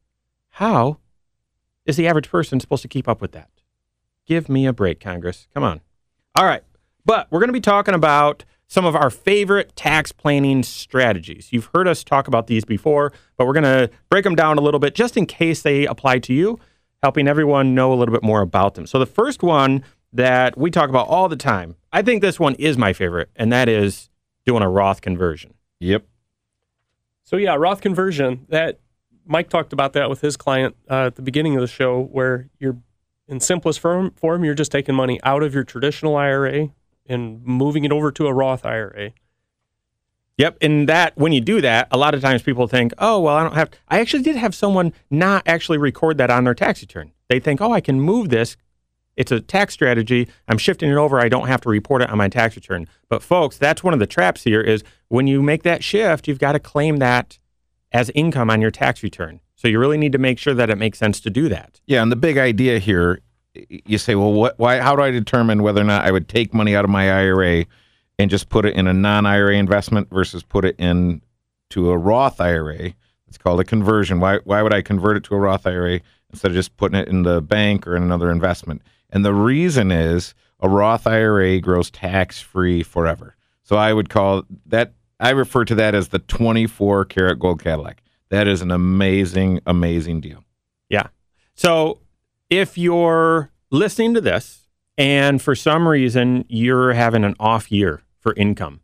How 0.49 0.97
is 1.85 1.97
the 1.97 2.07
average 2.07 2.29
person 2.29 2.59
supposed 2.59 2.83
to 2.83 2.87
keep 2.87 3.07
up 3.07 3.21
with 3.21 3.31
that? 3.31 3.49
Give 4.27 4.47
me 4.47 4.65
a 4.67 4.73
break, 4.73 4.99
Congress. 4.99 5.47
Come 5.53 5.63
on. 5.63 5.81
All 6.35 6.45
right. 6.45 6.63
But 7.03 7.27
we're 7.31 7.39
going 7.39 7.49
to 7.49 7.53
be 7.53 7.59
talking 7.59 7.95
about 7.95 8.45
some 8.67 8.85
of 8.85 8.95
our 8.95 9.09
favorite 9.09 9.75
tax 9.75 10.11
planning 10.13 10.63
strategies. 10.63 11.49
You've 11.51 11.69
heard 11.73 11.87
us 11.87 12.03
talk 12.03 12.27
about 12.27 12.47
these 12.47 12.63
before, 12.63 13.11
but 13.35 13.45
we're 13.45 13.53
going 13.53 13.63
to 13.63 13.89
break 14.09 14.23
them 14.23 14.35
down 14.35 14.57
a 14.57 14.61
little 14.61 14.79
bit 14.79 14.95
just 14.95 15.17
in 15.17 15.25
case 15.25 15.61
they 15.61 15.85
apply 15.85 16.19
to 16.19 16.33
you, 16.33 16.57
helping 17.01 17.27
everyone 17.27 17.73
know 17.75 17.93
a 17.93 17.95
little 17.95 18.13
bit 18.13 18.23
more 18.23 18.41
about 18.41 18.75
them. 18.75 18.85
So 18.85 18.99
the 18.99 19.05
first 19.05 19.43
one 19.43 19.83
that 20.13 20.57
we 20.57 20.69
talk 20.69 20.89
about 20.89 21.07
all 21.07 21.29
the 21.29 21.35
time, 21.35 21.75
I 21.91 22.01
think 22.01 22.21
this 22.21 22.39
one 22.39 22.55
is 22.55 22.77
my 22.77 22.93
favorite, 22.93 23.29
and 23.35 23.51
that 23.51 23.67
is 23.67 24.09
doing 24.45 24.63
a 24.63 24.69
Roth 24.69 25.01
conversion. 25.01 25.53
yep 25.79 26.05
So 27.23 27.37
yeah, 27.37 27.55
Roth 27.55 27.81
conversion. 27.81 28.45
That 28.49 28.79
Mike 29.25 29.49
talked 29.49 29.73
about 29.73 29.93
that 29.93 30.09
with 30.09 30.21
his 30.21 30.35
client 30.35 30.75
uh, 30.89 31.07
at 31.07 31.15
the 31.15 31.21
beginning 31.21 31.55
of 31.55 31.61
the 31.61 31.67
show, 31.67 32.03
where 32.11 32.49
you're 32.59 32.77
in 33.27 33.39
simplest 33.39 33.79
form, 33.79 34.11
form, 34.11 34.43
you're 34.43 34.53
just 34.53 34.71
taking 34.71 34.95
money 34.95 35.19
out 35.23 35.41
of 35.43 35.53
your 35.53 35.63
traditional 35.63 36.15
IRA 36.15 36.69
and 37.07 37.43
moving 37.45 37.85
it 37.85 37.91
over 37.91 38.11
to 38.11 38.27
a 38.27 38.33
Roth 38.33 38.65
IRA. 38.65 39.11
Yep, 40.41 40.57
and 40.61 40.89
that 40.89 41.15
when 41.15 41.33
you 41.33 41.39
do 41.39 41.61
that, 41.61 41.87
a 41.91 41.97
lot 41.99 42.15
of 42.15 42.21
times 42.21 42.41
people 42.41 42.67
think, 42.67 42.93
"Oh, 42.97 43.19
well, 43.19 43.35
I 43.35 43.43
don't 43.43 43.53
have." 43.53 43.69
I 43.89 43.99
actually 43.99 44.23
did 44.23 44.35
have 44.37 44.55
someone 44.55 44.91
not 45.11 45.43
actually 45.45 45.77
record 45.77 46.17
that 46.17 46.31
on 46.31 46.45
their 46.45 46.55
tax 46.55 46.81
return. 46.81 47.11
They 47.29 47.39
think, 47.39 47.61
"Oh, 47.61 47.71
I 47.71 47.79
can 47.79 48.01
move 48.01 48.29
this. 48.29 48.57
It's 49.15 49.31
a 49.31 49.39
tax 49.39 49.75
strategy. 49.75 50.27
I'm 50.47 50.57
shifting 50.57 50.89
it 50.89 50.95
over. 50.95 51.19
I 51.19 51.29
don't 51.29 51.47
have 51.47 51.61
to 51.61 51.69
report 51.69 52.01
it 52.01 52.09
on 52.09 52.17
my 52.17 52.27
tax 52.27 52.55
return." 52.55 52.87
But 53.07 53.21
folks, 53.21 53.59
that's 53.59 53.83
one 53.83 53.93
of 53.93 53.99
the 53.99 54.07
traps 54.07 54.43
here 54.43 54.61
is 54.61 54.83
when 55.09 55.27
you 55.27 55.43
make 55.43 55.61
that 55.61 55.83
shift, 55.83 56.27
you've 56.27 56.39
got 56.39 56.53
to 56.53 56.59
claim 56.59 56.97
that 56.97 57.37
as 57.91 58.09
income 58.15 58.49
on 58.49 58.61
your 58.61 58.71
tax 58.71 59.03
return. 59.03 59.41
So 59.55 59.67
you 59.67 59.77
really 59.77 59.99
need 59.99 60.13
to 60.13 60.17
make 60.17 60.39
sure 60.39 60.55
that 60.55 60.71
it 60.71 60.77
makes 60.79 60.97
sense 60.97 61.19
to 61.19 61.29
do 61.29 61.49
that. 61.49 61.79
Yeah, 61.85 62.01
and 62.01 62.11
the 62.11 62.15
big 62.15 62.39
idea 62.39 62.79
here, 62.79 63.19
you 63.69 63.99
say, 63.99 64.15
well, 64.15 64.33
what? 64.33 64.57
Why? 64.57 64.79
How 64.79 64.95
do 64.95 65.03
I 65.03 65.11
determine 65.11 65.61
whether 65.61 65.81
or 65.81 65.83
not 65.83 66.03
I 66.03 66.09
would 66.09 66.27
take 66.27 66.51
money 66.51 66.75
out 66.75 66.83
of 66.83 66.89
my 66.89 67.11
IRA 67.11 67.65
and 68.19 68.29
just 68.29 68.49
put 68.49 68.65
it 68.65 68.75
in 68.75 68.87
a 68.87 68.93
non-IRA 68.93 69.55
investment 69.55 70.09
versus 70.09 70.43
put 70.43 70.65
it 70.65 70.75
in 70.77 71.21
to 71.71 71.91
a 71.91 71.97
Roth 71.97 72.39
IRA? 72.39 72.93
It's 73.27 73.37
called 73.37 73.59
a 73.59 73.63
conversion. 73.63 74.19
Why? 74.19 74.39
Why 74.43 74.61
would 74.61 74.73
I 74.73 74.81
convert 74.81 75.17
it 75.17 75.23
to 75.25 75.35
a 75.35 75.39
Roth 75.39 75.65
IRA 75.65 76.01
instead 76.29 76.51
of 76.51 76.55
just 76.55 76.75
putting 76.77 76.99
it 76.99 77.07
in 77.07 77.23
the 77.23 77.41
bank 77.41 77.87
or 77.87 77.95
in 77.95 78.03
another 78.03 78.29
investment? 78.29 78.81
And 79.09 79.23
the 79.23 79.33
reason 79.33 79.91
is 79.91 80.33
a 80.59 80.69
Roth 80.69 81.07
IRA 81.07 81.59
grows 81.59 81.89
tax-free 81.89 82.83
forever. 82.83 83.35
So 83.63 83.77
I 83.77 83.93
would 83.93 84.09
call 84.09 84.43
that. 84.65 84.93
I 85.19 85.29
refer 85.29 85.65
to 85.65 85.75
that 85.75 85.95
as 85.95 86.09
the 86.09 86.19
24 86.19 87.05
karat 87.05 87.39
gold 87.39 87.63
Cadillac. 87.63 88.01
That 88.29 88.47
is 88.47 88.61
an 88.61 88.71
amazing, 88.71 89.59
amazing 89.65 90.21
deal. 90.21 90.43
Yeah. 90.89 91.07
So 91.53 91.99
if 92.49 92.77
you're 92.77 93.51
listening 93.69 94.13
to 94.15 94.21
this 94.21 94.60
and 95.01 95.41
for 95.41 95.55
some 95.55 95.87
reason 95.87 96.45
you're 96.47 96.93
having 96.93 97.23
an 97.23 97.35
off 97.39 97.71
year 97.71 98.03
for 98.19 98.35
income 98.35 98.81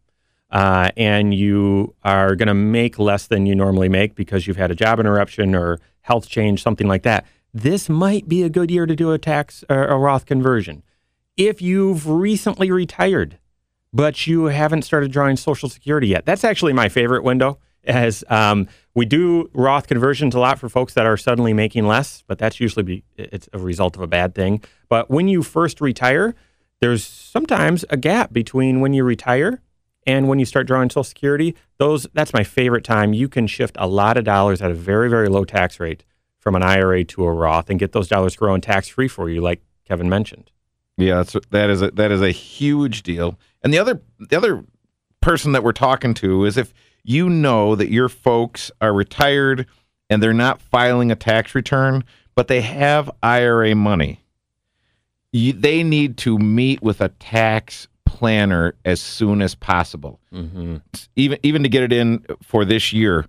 uh, 0.49 0.89
and 0.97 1.33
you 1.33 1.93
are 2.03 2.35
going 2.35 2.47
to 2.47 2.55
make 2.55 2.97
less 2.97 3.27
than 3.27 3.45
you 3.45 3.53
normally 3.53 3.87
make 3.87 4.15
because 4.15 4.47
you've 4.47 4.57
had 4.57 4.71
a 4.71 4.75
job 4.75 4.99
interruption 4.99 5.53
or 5.53 5.79
health 6.01 6.27
change, 6.27 6.63
something 6.63 6.87
like 6.87 7.03
that, 7.03 7.25
this 7.53 7.87
might 7.87 8.27
be 8.27 8.41
a 8.41 8.49
good 8.49 8.71
year 8.71 8.87
to 8.87 8.95
do 8.95 9.11
a 9.11 9.19
tax 9.19 9.63
a 9.69 9.95
Roth 9.95 10.25
conversion. 10.25 10.81
If 11.35 11.61
you've 11.61 12.07
recently 12.07 12.71
retired, 12.71 13.37
but 13.93 14.25
you 14.25 14.45
haven't 14.45 14.83
started 14.83 15.11
drawing 15.11 15.37
Social 15.37 15.69
Security 15.69 16.07
yet, 16.07 16.25
that's 16.25 16.43
actually 16.43 16.73
my 16.73 16.89
favorite 16.89 17.23
window. 17.23 17.59
As 17.83 18.23
um, 18.27 18.67
we 18.97 19.05
do 19.05 19.47
Roth 19.53 19.85
conversions 19.85 20.33
a 20.33 20.39
lot 20.39 20.57
for 20.57 20.69
folks 20.69 20.95
that 20.95 21.05
are 21.05 21.17
suddenly 21.17 21.53
making 21.53 21.85
less, 21.85 22.23
but 22.25 22.39
that's 22.39 22.59
usually 22.59 22.81
be, 22.81 23.03
it's 23.15 23.47
a 23.53 23.59
result 23.59 23.95
of 23.95 24.01
a 24.01 24.07
bad 24.07 24.33
thing. 24.33 24.63
But 24.89 25.11
when 25.11 25.27
you 25.27 25.43
first 25.43 25.79
retire, 25.81 26.33
there's 26.81 27.03
sometimes 27.03 27.85
a 27.91 27.97
gap 27.97 28.33
between 28.33 28.81
when 28.81 28.93
you 28.93 29.03
retire 29.03 29.61
and 30.07 30.27
when 30.27 30.39
you 30.39 30.45
start 30.45 30.65
drawing 30.65 30.89
Social 30.89 31.03
Security. 31.03 31.55
Those 31.77 32.07
that's 32.15 32.33
my 32.33 32.43
favorite 32.43 32.83
time. 32.83 33.13
You 33.13 33.29
can 33.29 33.45
shift 33.45 33.77
a 33.79 33.85
lot 33.85 34.17
of 34.17 34.23
dollars 34.23 34.63
at 34.63 34.71
a 34.71 34.73
very 34.73 35.11
very 35.11 35.29
low 35.29 35.45
tax 35.45 35.79
rate 35.79 36.03
from 36.39 36.55
an 36.55 36.63
IRA 36.63 37.03
to 37.03 37.23
a 37.25 37.31
Roth 37.31 37.69
and 37.69 37.79
get 37.79 37.91
those 37.91 38.07
dollars 38.07 38.35
growing 38.35 38.61
tax 38.61 38.87
free 38.87 39.07
for 39.07 39.29
you, 39.29 39.41
like 39.41 39.61
Kevin 39.85 40.09
mentioned. 40.09 40.49
Yeah, 40.97 41.17
that's 41.17 41.35
that 41.51 41.69
is 41.69 41.83
a 41.83 41.91
that 41.91 42.09
is 42.11 42.23
a 42.23 42.31
huge 42.31 43.03
deal. 43.03 43.37
And 43.61 43.71
the 43.71 43.77
other 43.77 44.01
the 44.19 44.35
other 44.35 44.65
person 45.21 45.51
that 45.51 45.63
we're 45.63 45.71
talking 45.71 46.15
to 46.15 46.45
is 46.45 46.57
if 46.57 46.73
you 47.07 47.29
know 47.29 47.73
that 47.73 47.89
your 47.89 48.09
folks 48.09 48.69
are 48.81 48.93
retired 48.93 49.65
and 50.09 50.21
they're 50.21 50.33
not 50.33 50.61
filing 50.61 51.09
a 51.09 51.15
tax 51.15 51.55
return, 51.55 52.03
but 52.35 52.49
they 52.49 52.59
have 52.59 53.09
IRA 53.23 53.73
money. 53.75 54.19
You, 55.31 55.53
they 55.53 55.83
need 55.83 56.17
to 56.17 56.37
meet 56.37 56.81
with 56.81 56.99
a 56.99 57.09
tax 57.09 57.87
planner 58.05 58.75
as 58.83 58.99
soon 58.99 59.41
as 59.41 59.55
possible, 59.55 60.19
mm-hmm. 60.33 60.77
even 61.15 61.39
even 61.43 61.63
to 61.63 61.69
get 61.69 61.83
it 61.83 61.93
in 61.93 62.25
for 62.43 62.65
this 62.65 62.91
year. 62.91 63.25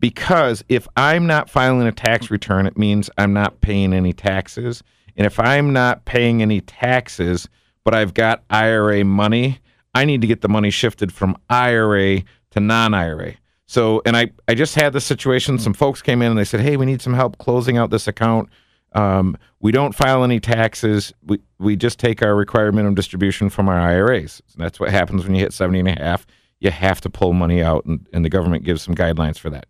Because 0.00 0.64
if 0.68 0.88
I'm 0.96 1.26
not 1.26 1.48
filing 1.48 1.86
a 1.86 1.92
tax 1.92 2.30
return, 2.30 2.66
it 2.66 2.76
means 2.76 3.10
I'm 3.16 3.32
not 3.32 3.60
paying 3.60 3.92
any 3.92 4.12
taxes. 4.12 4.82
And 5.16 5.26
if 5.26 5.38
I'm 5.38 5.72
not 5.72 6.04
paying 6.04 6.42
any 6.42 6.62
taxes, 6.62 7.48
but 7.84 7.94
I've 7.94 8.14
got 8.14 8.42
IRA 8.50 9.04
money, 9.04 9.58
I 9.94 10.04
need 10.04 10.20
to 10.22 10.26
get 10.26 10.40
the 10.40 10.48
money 10.48 10.70
shifted 10.70 11.12
from 11.12 11.36
IRA 11.48 12.22
to 12.52 12.60
non 12.60 12.94
IRA. 12.94 13.34
So, 13.66 14.02
and 14.04 14.16
I, 14.16 14.30
I 14.48 14.54
just 14.54 14.74
had 14.74 14.92
this 14.92 15.04
situation. 15.04 15.58
Some 15.58 15.74
folks 15.74 16.02
came 16.02 16.22
in 16.22 16.30
and 16.30 16.38
they 16.38 16.44
said, 16.44 16.60
Hey, 16.60 16.76
we 16.76 16.86
need 16.86 17.00
some 17.00 17.14
help 17.14 17.38
closing 17.38 17.76
out 17.76 17.90
this 17.90 18.08
account. 18.08 18.48
Um, 18.92 19.36
we 19.60 19.70
don't 19.70 19.94
file 19.94 20.24
any 20.24 20.40
taxes. 20.40 21.12
We, 21.24 21.38
we 21.58 21.76
just 21.76 21.98
take 21.98 22.22
our 22.22 22.34
required 22.34 22.74
minimum 22.74 22.94
distribution 22.94 23.48
from 23.48 23.68
our 23.68 23.78
IRAs. 23.78 24.42
And 24.54 24.64
that's 24.64 24.80
what 24.80 24.90
happens 24.90 25.22
when 25.22 25.34
you 25.34 25.40
hit 25.40 25.52
70 25.52 25.78
and 25.78 25.88
a 25.88 26.02
half. 26.02 26.26
You 26.58 26.70
have 26.70 27.00
to 27.02 27.10
pull 27.10 27.32
money 27.32 27.62
out, 27.62 27.84
and, 27.86 28.06
and 28.12 28.24
the 28.24 28.28
government 28.28 28.64
gives 28.64 28.82
some 28.82 28.94
guidelines 28.94 29.38
for 29.38 29.48
that. 29.50 29.66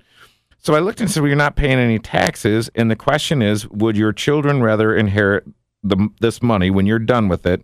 So 0.59 0.75
I 0.75 0.81
looked 0.81 1.01
and 1.01 1.11
said, 1.11 1.21
well, 1.21 1.29
you're 1.29 1.37
not 1.37 1.57
paying 1.57 1.79
any 1.79 1.99
taxes. 1.99 2.71
And 2.75 2.90
the 2.90 2.97
question 2.97 3.43
is, 3.43 3.69
would 3.69 3.97
your 3.97 4.12
children 4.12 4.62
rather 4.62 4.95
inherit 4.97 5.45
the, 5.83 6.09
this 6.21 6.43
money 6.43 6.71
when 6.71 6.87
you're 6.87 6.99
done 6.99 7.29
with 7.29 7.47
it 7.47 7.62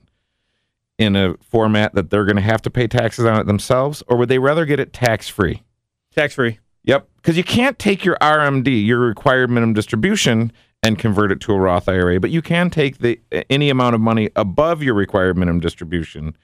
in 0.98 1.16
a 1.16 1.36
format 1.38 1.94
that 1.94 2.10
they're 2.10 2.24
going 2.24 2.36
to 2.36 2.42
have 2.42 2.62
to 2.62 2.70
pay 2.70 2.86
taxes 2.86 3.24
on 3.24 3.38
it 3.38 3.46
themselves, 3.46 4.02
or 4.08 4.16
would 4.16 4.28
they 4.28 4.38
rather 4.38 4.64
get 4.64 4.80
it 4.80 4.92
tax 4.92 5.28
free? 5.28 5.62
Tax 6.14 6.34
free. 6.34 6.58
Yep. 6.84 7.08
Because 7.16 7.36
you 7.36 7.44
can't 7.44 7.78
take 7.78 8.04
your 8.04 8.16
RMD, 8.20 8.86
your 8.86 9.00
required 9.00 9.50
minimum 9.50 9.74
distribution, 9.74 10.52
and 10.82 10.98
convert 10.98 11.32
it 11.32 11.40
to 11.40 11.52
a 11.52 11.58
Roth 11.58 11.88
IRA, 11.88 12.20
but 12.20 12.30
you 12.30 12.40
can 12.40 12.70
take 12.70 12.98
the 12.98 13.20
any 13.50 13.70
amount 13.70 13.94
of 13.94 14.00
money 14.00 14.30
above 14.36 14.82
your 14.82 14.94
required 14.94 15.36
minimum 15.36 15.60
distribution 15.60 16.36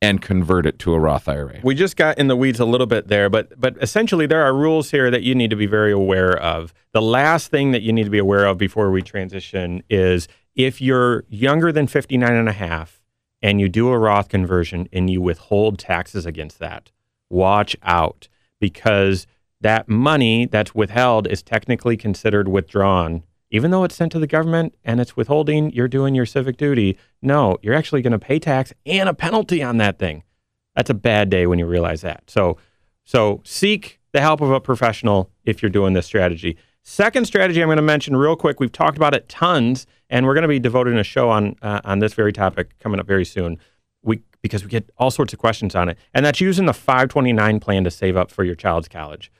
and 0.00 0.22
convert 0.22 0.66
it 0.66 0.78
to 0.78 0.94
a 0.94 1.00
Roth 1.00 1.28
IRA. 1.28 1.58
We 1.64 1.74
just 1.74 1.96
got 1.96 2.16
in 2.18 2.28
the 2.28 2.36
weeds 2.36 2.60
a 2.60 2.64
little 2.64 2.86
bit 2.86 3.08
there, 3.08 3.28
but 3.28 3.60
but 3.60 3.76
essentially 3.82 4.26
there 4.26 4.42
are 4.42 4.54
rules 4.54 4.92
here 4.92 5.10
that 5.10 5.22
you 5.22 5.34
need 5.34 5.50
to 5.50 5.56
be 5.56 5.66
very 5.66 5.90
aware 5.90 6.36
of. 6.38 6.72
The 6.92 7.02
last 7.02 7.50
thing 7.50 7.72
that 7.72 7.82
you 7.82 7.92
need 7.92 8.04
to 8.04 8.10
be 8.10 8.18
aware 8.18 8.46
of 8.46 8.58
before 8.58 8.90
we 8.90 9.02
transition 9.02 9.82
is 9.90 10.28
if 10.54 10.80
you're 10.80 11.24
younger 11.28 11.72
than 11.72 11.88
59 11.88 12.32
and 12.32 12.48
a 12.48 12.52
half 12.52 12.97
and 13.42 13.60
you 13.60 13.68
do 13.68 13.88
a 13.88 13.98
Roth 13.98 14.28
conversion 14.28 14.88
and 14.92 15.08
you 15.08 15.20
withhold 15.20 15.78
taxes 15.78 16.26
against 16.26 16.58
that, 16.58 16.90
watch 17.30 17.76
out 17.82 18.28
because 18.60 19.26
that 19.60 19.88
money 19.88 20.46
that's 20.46 20.74
withheld 20.74 21.26
is 21.26 21.42
technically 21.42 21.96
considered 21.96 22.48
withdrawn 22.48 23.22
even 23.50 23.70
though 23.70 23.84
it's 23.84 23.94
sent 23.94 24.12
to 24.12 24.18
the 24.18 24.26
government 24.26 24.74
and 24.84 25.00
it's 25.00 25.16
withholding, 25.16 25.72
you're 25.72 25.88
doing 25.88 26.14
your 26.14 26.26
civic 26.26 26.56
duty. 26.56 26.98
No, 27.22 27.56
you're 27.62 27.74
actually 27.74 28.02
going 28.02 28.12
to 28.12 28.18
pay 28.18 28.38
tax 28.38 28.72
and 28.84 29.08
a 29.08 29.14
penalty 29.14 29.62
on 29.62 29.78
that 29.78 29.98
thing. 29.98 30.22
That's 30.76 30.90
a 30.90 30.94
bad 30.94 31.30
day 31.30 31.46
when 31.46 31.58
you 31.58 31.66
realize 31.66 32.02
that. 32.02 32.24
So, 32.28 32.58
so 33.04 33.40
seek 33.44 34.00
the 34.12 34.20
help 34.20 34.40
of 34.40 34.50
a 34.50 34.60
professional 34.60 35.30
if 35.44 35.62
you're 35.62 35.70
doing 35.70 35.94
this 35.94 36.06
strategy. 36.06 36.56
Second 36.82 37.26
strategy 37.26 37.60
I'm 37.60 37.68
going 37.68 37.76
to 37.76 37.82
mention 37.82 38.16
real 38.16 38.36
quick. 38.36 38.60
We've 38.60 38.72
talked 38.72 38.96
about 38.96 39.14
it 39.14 39.28
tons, 39.28 39.86
and 40.08 40.26
we're 40.26 40.34
going 40.34 40.42
to 40.42 40.48
be 40.48 40.58
devoting 40.58 40.96
a 40.96 41.04
show 41.04 41.28
on 41.30 41.56
uh, 41.62 41.80
on 41.84 41.98
this 41.98 42.14
very 42.14 42.32
topic 42.32 42.78
coming 42.78 42.98
up 42.98 43.06
very 43.06 43.24
soon. 43.24 43.58
We 44.02 44.22
because 44.42 44.64
we 44.64 44.70
get 44.70 44.90
all 44.96 45.10
sorts 45.10 45.32
of 45.32 45.38
questions 45.38 45.74
on 45.74 45.88
it, 45.88 45.98
and 46.14 46.24
that's 46.24 46.40
using 46.40 46.66
the 46.66 46.72
529 46.72 47.60
plan 47.60 47.84
to 47.84 47.90
save 47.90 48.16
up 48.16 48.30
for 48.30 48.44
your 48.44 48.54
child's 48.54 48.88
college. 48.88 49.30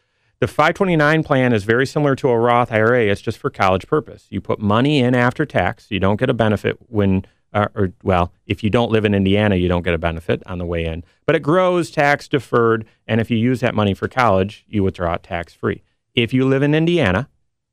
The 0.40 0.46
529 0.46 1.24
plan 1.24 1.52
is 1.52 1.64
very 1.64 1.84
similar 1.84 2.14
to 2.16 2.28
a 2.28 2.38
Roth 2.38 2.70
IRA. 2.70 3.06
It's 3.06 3.20
just 3.20 3.38
for 3.38 3.50
college 3.50 3.88
purpose. 3.88 4.26
You 4.30 4.40
put 4.40 4.60
money 4.60 5.00
in 5.00 5.16
after 5.16 5.44
tax. 5.44 5.90
You 5.90 5.98
don't 5.98 6.20
get 6.20 6.30
a 6.30 6.34
benefit 6.34 6.78
when, 6.88 7.24
uh, 7.52 7.66
or 7.74 7.92
well, 8.04 8.32
if 8.46 8.62
you 8.62 8.70
don't 8.70 8.92
live 8.92 9.04
in 9.04 9.14
Indiana, 9.14 9.56
you 9.56 9.66
don't 9.66 9.82
get 9.82 9.94
a 9.94 9.98
benefit 9.98 10.40
on 10.46 10.58
the 10.58 10.64
way 10.64 10.84
in. 10.84 11.02
But 11.26 11.34
it 11.34 11.40
grows 11.40 11.90
tax 11.90 12.28
deferred, 12.28 12.86
and 13.06 13.20
if 13.20 13.32
you 13.32 13.36
use 13.36 13.58
that 13.60 13.74
money 13.74 13.94
for 13.94 14.06
college, 14.06 14.64
you 14.68 14.84
withdraw 14.84 15.14
it 15.14 15.24
tax 15.24 15.54
free. 15.54 15.82
If 16.22 16.32
you 16.32 16.46
live 16.46 16.62
in 16.64 16.74
Indiana 16.74 17.28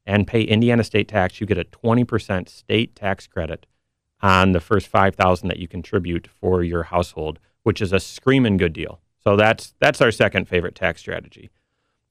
and 0.05 0.27
pay 0.27 0.41
Indiana 0.41 0.84
state 0.84 1.08
tax, 1.08 1.41
you 1.41 1.47
get 1.47 1.58
a 1.58 1.63
20% 1.63 2.47
state 2.47 2.95
tax 2.95 3.25
credit 3.25 3.65
on 4.21 4.51
the 4.51 4.60
first 4.60 4.88
5000 4.88 5.47
that 5.47 5.58
you 5.58 5.67
contribute 5.67 6.27
for 6.27 6.63
your 6.63 6.84
household, 6.84 7.39
which 7.63 7.81
is 7.81 7.91
a 7.91 7.99
screaming 7.99 8.58
good 8.58 8.73
deal. 8.73 9.01
So 9.23 9.36
that's 9.36 9.73
that's 9.79 9.99
our 9.99 10.12
second 10.12 10.47
favorite 10.47 10.75
tax 10.75 11.01
strategy. 11.01 11.49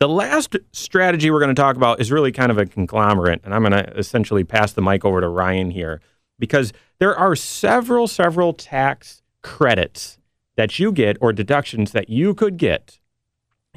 The 0.01 0.09
last 0.09 0.57
strategy 0.73 1.31
we're 1.31 1.39
going 1.39 1.55
to 1.55 1.61
talk 1.61 1.77
about 1.77 2.01
is 2.01 2.11
really 2.11 2.33
kind 2.33 2.51
of 2.51 2.59
a 2.59 2.67
conglomerate, 2.67 3.41
and 3.45 3.55
I'm 3.55 3.63
going 3.63 3.73
to 3.73 3.97
essentially 3.97 4.43
pass 4.43 4.73
the 4.73 4.83
mic 4.83 5.05
over 5.05 5.21
to 5.21 5.29
Ryan 5.29 5.71
here 5.71 6.01
because 6.41 6.73
there 6.99 7.17
are 7.17 7.37
several, 7.37 8.09
several 8.09 8.53
tax 8.53 9.23
credits 9.43 10.19
that 10.57 10.81
you 10.81 10.91
get 10.91 11.17
or 11.21 11.33
deductions 11.33 11.93
that 11.93 12.09
you 12.09 12.35
could 12.35 12.57
get 12.57 12.99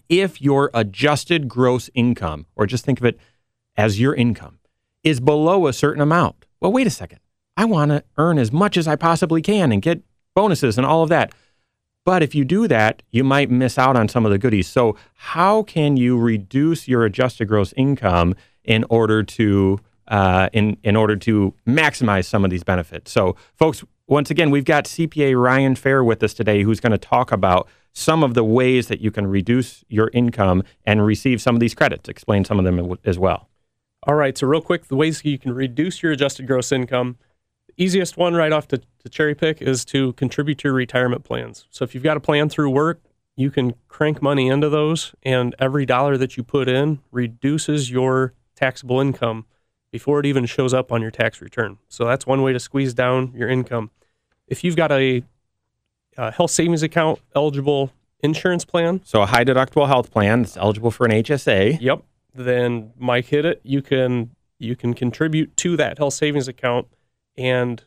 if 0.10 0.41
your 0.41 0.70
adjusted 0.74 1.48
gross 1.48 1.89
income, 1.93 2.46
or 2.56 2.65
just 2.65 2.86
think 2.86 3.00
of 3.00 3.06
it 3.06 3.20
as 3.76 4.00
your 4.00 4.15
income, 4.15 4.60
is 5.04 5.20
below 5.20 5.67
a 5.67 5.74
certain 5.74 6.02
amount. 6.02 6.46
Well, 6.60 6.72
wait 6.72 6.88
a 6.88 6.91
second. 6.91 7.20
I 7.56 7.65
want 7.65 7.91
to 7.91 8.04
earn 8.17 8.38
as 8.38 8.52
much 8.52 8.78
as 8.78 8.88
I 8.88 8.96
possibly 8.96 9.41
can 9.41 9.72
and 9.72 9.82
get 9.82 10.04
bonuses 10.36 10.78
and 10.78 10.86
all 10.86 11.04
of 11.04 11.10
that. 11.10 11.34
But 12.06 12.24
if 12.24 12.34
you 12.34 12.46
do 12.46 12.67
that, 12.70 13.04
you 13.12 13.24
might 13.24 13.50
miss 13.50 13.78
out 13.78 13.98
on 13.98 14.08
some 14.08 14.26
of 14.26 14.32
the 14.32 14.38
goodies. 14.38 14.67
So, 14.67 14.96
how 15.15 15.63
can 15.63 15.98
you 15.98 16.17
reduce 16.17 16.88
your 16.88 17.04
adjusted 17.04 17.50
gross 17.50 17.74
income 17.76 18.34
in 18.63 18.86
order 18.89 19.24
to 19.24 19.80
uh, 20.08 20.48
in 20.54 20.78
in 20.84 20.96
order 20.96 21.17
to 21.17 21.54
maximize 21.67 22.24
some 22.24 22.46
of 22.46 22.52
these 22.52 22.63
benefits? 22.63 23.12
So, 23.12 23.36
folks, 23.56 23.84
once 24.08 24.32
again, 24.32 24.50
we've 24.50 24.65
got 24.65 24.86
CPA 24.86 25.39
Ryan 25.39 25.76
Fair 25.76 26.04
with 26.04 26.24
us 26.24 26.34
today, 26.34 26.63
who's 26.63 26.80
going 26.80 26.93
to 26.93 26.98
talk 26.98 27.32
about 27.32 27.67
some 27.93 28.24
of 28.24 28.36
the 28.36 28.43
ways 28.43 28.88
that 28.88 29.02
you 29.02 29.12
can 29.12 29.28
reduce 29.28 29.84
your 29.89 30.10
income 30.13 30.63
and 30.86 31.06
receive 31.06 31.41
some 31.41 31.56
of 31.56 31.60
these 31.60 31.76
credits. 31.76 32.08
Explain 32.08 32.46
some 32.46 32.58
of 32.58 32.65
them 32.65 32.96
as 33.04 33.20
well. 33.20 33.50
All 34.04 34.15
right. 34.15 34.38
So, 34.38 34.48
real 34.48 34.62
quick, 34.62 34.88
the 34.88 34.96
ways 34.96 35.26
you 35.26 35.38
can 35.38 35.54
reduce 35.54 36.02
your 36.02 36.13
adjusted 36.13 36.48
gross 36.48 36.72
income 36.72 37.17
The 37.67 37.84
easiest 37.84 38.15
one 38.15 38.34
right 38.34 38.54
off 38.54 38.67
to, 38.70 38.78
to 38.78 39.10
cherry 39.10 39.36
pick 39.36 39.62
is 39.62 39.84
to 39.86 40.13
contribute 40.13 40.60
to 40.60 40.70
your 40.70 40.74
retirement 40.74 41.24
plans. 41.24 41.65
So 41.70 41.84
if 41.84 41.93
you've 41.93 42.04
got 42.04 42.17
a 42.17 42.22
plan 42.22 42.48
through 42.50 42.70
work, 42.70 43.02
you 43.36 43.52
can 43.52 43.74
crank 43.88 44.22
money 44.22 44.48
into 44.48 44.70
those, 44.70 45.13
and 45.22 45.54
every 45.60 45.86
dollar 45.86 46.17
that 46.17 46.38
you 46.38 46.43
put 46.43 46.67
in 46.67 47.00
reduces 47.12 47.91
your 47.91 48.34
taxable 48.56 49.00
income 49.00 49.46
before 49.91 50.19
it 50.19 50.26
even 50.26 50.45
shows 50.45 50.73
up 50.73 50.91
on 50.91 51.02
your 51.02 51.12
tax 51.12 51.41
return. 51.41 51.78
So 51.88 52.06
that's 52.06 52.26
one 52.26 52.41
way 52.41 52.54
to 52.54 52.60
squeeze 52.60 52.93
down 52.93 53.34
your 53.36 53.50
income. 53.50 53.91
If 54.47 54.63
you've 54.63 54.76
got 54.76 54.91
a, 54.91 55.23
a 56.17 56.32
health 56.32 56.52
savings 56.52 56.84
account 56.84 57.19
eligible 57.36 57.91
insurance 58.21 58.65
plan, 58.65 59.02
so 59.04 59.21
a 59.21 59.26
high 59.26 59.43
deductible 59.43 59.88
health 59.88 60.12
plan 60.12 60.41
that's 60.41 60.58
eligible 60.58 60.91
for 60.91 61.06
an 61.06 61.12
HSA. 61.12 61.80
Yep. 61.82 62.04
Then 62.34 62.93
Mike 62.97 63.26
hit 63.26 63.45
it. 63.45 63.62
You 63.63 63.82
can 63.82 64.32
you 64.60 64.76
can 64.76 64.93
contribute 64.93 65.56
to 65.58 65.78
that 65.78 65.97
health 65.97 66.13
savings 66.13 66.47
account 66.47 66.88
and 67.38 67.84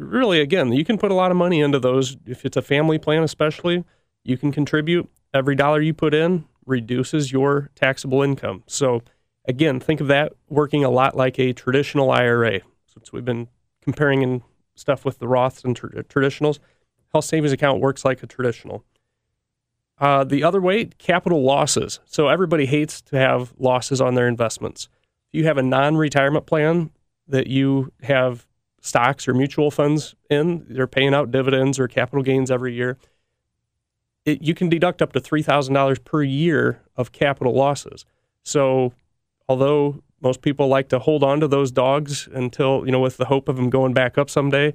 really, 0.00 0.40
again, 0.40 0.72
you 0.72 0.84
can 0.84 0.98
put 0.98 1.10
a 1.10 1.14
lot 1.14 1.30
of 1.30 1.36
money 1.36 1.60
into 1.60 1.78
those. 1.78 2.16
If 2.26 2.44
it's 2.44 2.56
a 2.56 2.62
family 2.62 2.98
plan, 2.98 3.22
especially, 3.22 3.84
you 4.24 4.36
can 4.36 4.50
contribute. 4.50 5.08
Every 5.32 5.54
dollar 5.54 5.80
you 5.80 5.94
put 5.94 6.14
in 6.14 6.44
reduces 6.66 7.30
your 7.30 7.70
taxable 7.74 8.22
income. 8.22 8.64
So, 8.66 9.02
again, 9.50 9.80
think 9.80 10.00
of 10.00 10.06
that 10.06 10.32
working 10.48 10.84
a 10.84 10.90
lot 10.90 11.16
like 11.16 11.38
a 11.38 11.52
traditional 11.52 12.10
IRA. 12.10 12.60
Since 12.86 13.12
we've 13.12 13.24
been 13.24 13.48
comparing 13.82 14.22
and 14.22 14.42
stuff 14.76 15.04
with 15.04 15.18
the 15.18 15.26
Roths 15.26 15.64
and 15.64 15.76
tra- 15.76 16.04
traditionals, 16.04 16.60
health 17.12 17.24
savings 17.24 17.52
account 17.52 17.80
works 17.80 18.04
like 18.04 18.22
a 18.22 18.26
traditional. 18.26 18.84
Uh, 19.98 20.24
the 20.24 20.42
other 20.42 20.60
way, 20.60 20.86
capital 20.98 21.42
losses. 21.42 22.00
So 22.06 22.28
everybody 22.28 22.66
hates 22.66 23.02
to 23.02 23.18
have 23.18 23.52
losses 23.58 24.00
on 24.00 24.14
their 24.14 24.28
investments. 24.28 24.88
If 25.28 25.38
you 25.38 25.44
have 25.46 25.58
a 25.58 25.62
non-retirement 25.62 26.46
plan 26.46 26.90
that 27.28 27.48
you 27.48 27.92
have 28.02 28.46
stocks 28.80 29.28
or 29.28 29.34
mutual 29.34 29.70
funds 29.70 30.14
in, 30.30 30.64
they're 30.68 30.86
paying 30.86 31.12
out 31.12 31.30
dividends 31.30 31.78
or 31.78 31.88
capital 31.88 32.22
gains 32.22 32.50
every 32.50 32.72
year. 32.72 32.96
It, 34.24 34.42
you 34.42 34.54
can 34.54 34.68
deduct 34.68 35.02
up 35.02 35.12
to 35.12 35.20
$3,000 35.20 36.04
per 36.04 36.22
year 36.22 36.82
of 36.96 37.12
capital 37.12 37.52
losses. 37.52 38.06
So, 38.42 38.94
although 39.50 40.00
most 40.22 40.42
people 40.42 40.68
like 40.68 40.88
to 40.88 41.00
hold 41.00 41.24
on 41.24 41.40
to 41.40 41.48
those 41.48 41.72
dogs 41.72 42.28
until, 42.32 42.86
you 42.86 42.92
know, 42.92 43.00
with 43.00 43.16
the 43.16 43.24
hope 43.24 43.48
of 43.48 43.56
them 43.56 43.68
going 43.68 43.92
back 43.92 44.16
up 44.16 44.30
someday, 44.30 44.68
at 44.68 44.74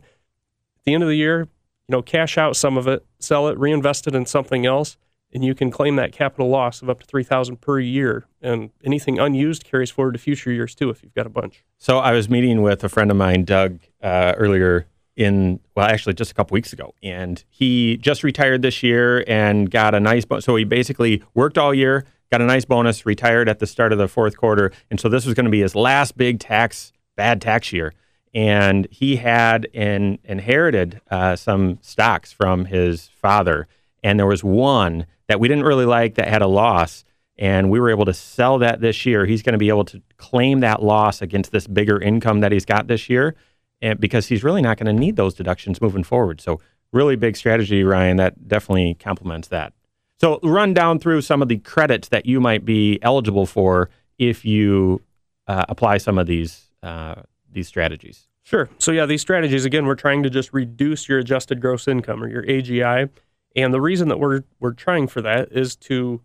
the 0.83 0.93
end 0.93 1.01
of 1.01 1.07
the 1.07 1.15
year, 1.15 1.47
you 1.87 1.93
know, 1.93 2.01
cash 2.01 2.37
out 2.37 2.57
some 2.57 2.75
of 2.75 2.85
it, 2.85 3.05
sell 3.17 3.47
it, 3.47 3.57
reinvest 3.57 4.05
it 4.05 4.13
in 4.13 4.25
something 4.25 4.65
else, 4.65 4.97
and 5.31 5.45
you 5.45 5.55
can 5.55 5.71
claim 5.71 5.95
that 5.95 6.11
capital 6.11 6.49
loss 6.49 6.81
of 6.81 6.89
up 6.89 6.99
to 6.99 7.05
3000 7.05 7.61
per 7.61 7.79
year. 7.79 8.25
And 8.41 8.71
anything 8.83 9.17
unused 9.17 9.63
carries 9.63 9.91
forward 9.91 10.11
to 10.11 10.19
future 10.19 10.51
years 10.51 10.75
too 10.75 10.89
if 10.89 11.01
you've 11.01 11.15
got 11.15 11.25
a 11.25 11.29
bunch. 11.29 11.63
So 11.77 11.99
i 11.99 12.11
was 12.11 12.29
meeting 12.29 12.61
with 12.61 12.83
a 12.83 12.89
friend 12.89 13.09
of 13.09 13.15
mine 13.15 13.45
doug 13.45 13.79
uh, 14.03 14.33
earlier 14.35 14.87
in 15.15 15.61
well 15.75 15.87
actually 15.87 16.13
just 16.13 16.31
a 16.31 16.33
couple 16.33 16.53
weeks 16.53 16.73
ago 16.73 16.93
and 17.01 17.45
he 17.49 17.95
just 17.95 18.21
retired 18.21 18.61
this 18.61 18.83
year 18.83 19.23
and 19.27 19.71
got 19.71 19.95
a 19.95 19.99
nice 20.01 20.25
bonus 20.25 20.43
so 20.43 20.57
he 20.57 20.65
basically 20.65 21.23
worked 21.33 21.57
all 21.57 21.73
year 21.73 22.03
got 22.35 22.41
a 22.41 22.45
nice 22.45 22.65
bonus, 22.65 23.05
retired 23.05 23.47
at 23.47 23.59
the 23.59 23.65
start 23.65 23.93
of 23.93 23.97
the 23.97 24.09
fourth 24.09 24.35
quarter, 24.35 24.69
and 24.91 24.99
so 24.99 25.07
this 25.07 25.25
was 25.25 25.33
going 25.33 25.45
to 25.45 25.51
be 25.51 25.61
his 25.61 25.73
last 25.73 26.17
big 26.17 26.37
tax 26.37 26.91
bad 27.15 27.41
tax 27.41 27.71
year. 27.71 27.93
And 28.33 28.89
he 28.91 29.15
had 29.15 29.63
in, 29.71 30.19
inherited 30.25 30.99
uh, 31.09 31.37
some 31.37 31.79
stocks 31.81 32.33
from 32.33 32.65
his 32.65 33.07
father, 33.07 33.69
and 34.03 34.19
there 34.19 34.27
was 34.27 34.43
one 34.43 35.05
that 35.29 35.39
we 35.39 35.47
didn't 35.47 35.63
really 35.63 35.85
like 35.85 36.15
that 36.15 36.27
had 36.27 36.41
a 36.41 36.47
loss, 36.47 37.05
and 37.37 37.69
we 37.69 37.79
were 37.79 37.89
able 37.89 38.03
to 38.03 38.13
sell 38.13 38.57
that 38.57 38.81
this 38.81 39.05
year. 39.05 39.25
He's 39.25 39.41
going 39.41 39.53
to 39.53 39.57
be 39.57 39.69
able 39.69 39.85
to 39.85 40.01
claim 40.17 40.59
that 40.59 40.83
loss 40.83 41.21
against 41.21 41.53
this 41.53 41.67
bigger 41.67 42.01
income 42.01 42.41
that 42.41 42.51
he's 42.51 42.65
got 42.65 42.87
this 42.87 43.09
year, 43.09 43.33
and 43.81 43.97
because 43.97 44.27
he's 44.27 44.43
really 44.43 44.61
not 44.61 44.77
going 44.77 44.93
to 44.93 44.99
need 44.99 45.15
those 45.15 45.35
deductions 45.35 45.79
moving 45.79 46.03
forward. 46.03 46.41
So 46.41 46.59
really 46.91 47.15
big 47.15 47.37
strategy, 47.37 47.85
Ryan. 47.85 48.17
That 48.17 48.49
definitely 48.49 48.95
complements 48.95 49.47
that. 49.47 49.71
So 50.17 50.39
run 50.43 50.73
down 50.73 50.99
through 50.99 51.21
some 51.21 51.41
of 51.41 51.49
the 51.49 51.57
credits 51.57 52.09
that 52.09 52.25
you 52.25 52.39
might 52.39 52.63
be 52.65 52.99
eligible 53.01 53.45
for 53.45 53.89
if 54.17 54.45
you 54.45 55.01
uh, 55.47 55.65
apply 55.67 55.97
some 55.97 56.17
of 56.17 56.27
these 56.27 56.69
uh, 56.83 57.15
these 57.51 57.67
strategies. 57.67 58.27
Sure. 58.43 58.69
So 58.77 58.91
yeah, 58.91 59.05
these 59.05 59.21
strategies 59.21 59.65
again, 59.65 59.85
we're 59.85 59.95
trying 59.95 60.23
to 60.23 60.29
just 60.29 60.53
reduce 60.53 61.09
your 61.09 61.19
adjusted 61.19 61.59
gross 61.61 61.87
income 61.87 62.23
or 62.23 62.29
your 62.29 62.43
AGI, 62.43 63.09
and 63.55 63.73
the 63.73 63.81
reason 63.81 64.07
that 64.09 64.19
we're 64.19 64.43
we're 64.59 64.73
trying 64.73 65.07
for 65.07 65.21
that 65.21 65.51
is 65.51 65.75
to 65.77 66.21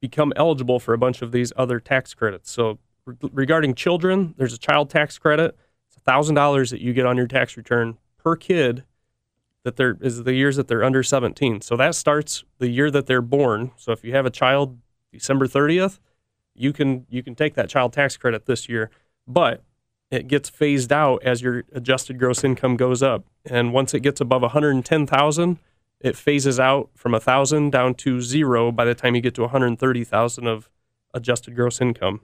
become 0.00 0.32
eligible 0.36 0.78
for 0.78 0.92
a 0.92 0.98
bunch 0.98 1.22
of 1.22 1.32
these 1.32 1.52
other 1.56 1.80
tax 1.80 2.14
credits. 2.14 2.50
So 2.50 2.78
re- 3.06 3.16
regarding 3.32 3.74
children, 3.74 4.34
there's 4.36 4.52
a 4.52 4.58
child 4.58 4.90
tax 4.90 5.18
credit. 5.18 5.56
It's 5.88 6.02
thousand 6.02 6.34
dollars 6.34 6.70
that 6.70 6.80
you 6.80 6.92
get 6.92 7.06
on 7.06 7.16
your 7.16 7.26
tax 7.26 7.56
return 7.56 7.96
per 8.18 8.36
kid 8.36 8.84
that 9.66 9.74
they're 9.74 9.98
is 10.00 10.22
the 10.22 10.32
years 10.32 10.54
that 10.54 10.68
they're 10.68 10.84
under 10.84 11.02
17. 11.02 11.60
So 11.60 11.76
that 11.76 11.96
starts 11.96 12.44
the 12.60 12.68
year 12.68 12.88
that 12.92 13.06
they're 13.06 13.20
born. 13.20 13.72
So 13.76 13.90
if 13.90 14.04
you 14.04 14.12
have 14.14 14.24
a 14.24 14.30
child 14.30 14.78
December 15.12 15.48
30th, 15.48 15.98
you 16.54 16.72
can 16.72 17.04
you 17.10 17.20
can 17.20 17.34
take 17.34 17.54
that 17.54 17.68
child 17.68 17.92
tax 17.92 18.16
credit 18.16 18.46
this 18.46 18.68
year, 18.68 18.90
but 19.26 19.64
it 20.08 20.28
gets 20.28 20.48
phased 20.48 20.92
out 20.92 21.20
as 21.24 21.42
your 21.42 21.64
adjusted 21.72 22.16
gross 22.16 22.44
income 22.44 22.76
goes 22.76 23.02
up. 23.02 23.24
And 23.44 23.72
once 23.72 23.92
it 23.92 24.00
gets 24.00 24.20
above 24.20 24.42
110,000, 24.42 25.58
it 26.00 26.16
phases 26.16 26.60
out 26.60 26.90
from 26.94 27.10
1,000 27.10 27.70
down 27.70 27.94
to 27.96 28.20
0 28.20 28.70
by 28.70 28.84
the 28.84 28.94
time 28.94 29.16
you 29.16 29.20
get 29.20 29.34
to 29.34 29.42
130,000 29.42 30.46
of 30.46 30.70
adjusted 31.12 31.56
gross 31.56 31.80
income. 31.80 32.20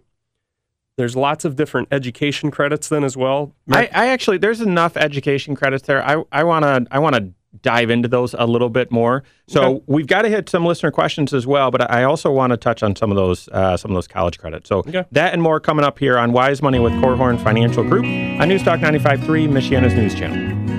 There's 0.97 1.17
lots 1.17 1.45
of 1.45 1.57
different 1.57 1.89
education 1.91 2.51
credits 2.51 2.89
then 2.89 3.03
as 3.03 3.17
well. 3.17 3.55
I, 3.71 3.89
I 3.95 4.07
actually 4.09 4.39
there's 4.39 4.61
enough 4.61 4.97
education 4.97 5.57
credits 5.57 5.87
there. 5.87 6.05
I 6.07 6.23
I 6.31 6.45
want 6.45 6.65
to 6.65 6.87
I 6.91 6.99
want 6.99 7.17
to 7.17 7.33
dive 7.61 7.91
into 7.91 8.09
those 8.09 8.35
a 8.39 8.47
little 8.47 8.71
bit 8.71 8.91
more. 8.91 9.23
So 9.47 9.63
okay. 9.63 9.85
we've 9.87 10.07
got 10.07 10.23
to 10.23 10.29
hit 10.29 10.49
some 10.49 10.65
listener 10.65 10.91
questions 10.91 11.35
as 11.35 11.47
well, 11.47 11.71
but 11.71 11.91
I 11.91 12.05
also 12.05 12.31
want 12.31 12.53
to 12.53 12.57
touch 12.57 12.83
on 12.83 12.97
some 12.97 13.11
of 13.11 13.17
those 13.17 13.49
uh, 13.49 13.77
some 13.77 13.91
of 13.91 13.95
those 13.95 14.09
college 14.09 14.39
credits. 14.39 14.69
So 14.69 14.79
okay. 14.79 15.05
that 15.13 15.33
and 15.33 15.43
more 15.43 15.61
coming 15.61 15.85
up 15.85 15.99
here 15.99 16.19
on 16.19 16.33
Wise 16.33 16.63
Money 16.63 16.79
with 16.79 16.93
Korhorn 16.95 17.43
Financial 17.43 17.85
Group 17.85 18.05
on 18.05 18.49
Newstalk 18.49 18.81
95.3, 18.81 19.49
Michiana's 19.49 19.95
news 19.95 20.15
channel. 20.15 20.72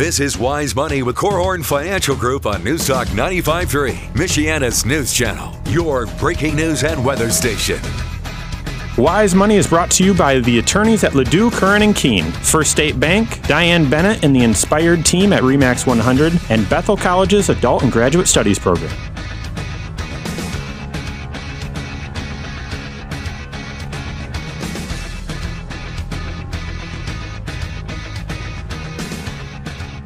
This 0.00 0.18
is 0.18 0.38
Wise 0.38 0.74
Money 0.74 1.02
with 1.02 1.14
Korhorn 1.14 1.62
Financial 1.62 2.16
Group 2.16 2.46
on 2.46 2.62
Newstalk 2.62 3.04
95.3, 3.08 3.92
Michiana's 4.14 4.86
news 4.86 5.12
channel, 5.12 5.54
your 5.66 6.06
breaking 6.18 6.56
news 6.56 6.84
and 6.84 7.04
weather 7.04 7.28
station. 7.28 7.78
Wise 8.96 9.34
Money 9.34 9.56
is 9.56 9.66
brought 9.66 9.90
to 9.90 10.02
you 10.02 10.14
by 10.14 10.38
the 10.38 10.58
attorneys 10.58 11.04
at 11.04 11.12
LaDue, 11.12 11.52
Curran 11.52 11.82
and 11.82 11.94
Kuehn, 11.94 12.32
First 12.32 12.70
State 12.70 12.98
Bank, 12.98 13.46
Diane 13.46 13.90
Bennett 13.90 14.24
and 14.24 14.34
the 14.34 14.42
Inspired 14.42 15.04
team 15.04 15.34
at 15.34 15.42
REMAX 15.42 15.86
100, 15.86 16.32
and 16.48 16.66
Bethel 16.70 16.96
College's 16.96 17.50
Adult 17.50 17.82
and 17.82 17.92
Graduate 17.92 18.26
Studies 18.26 18.58
program. 18.58 19.09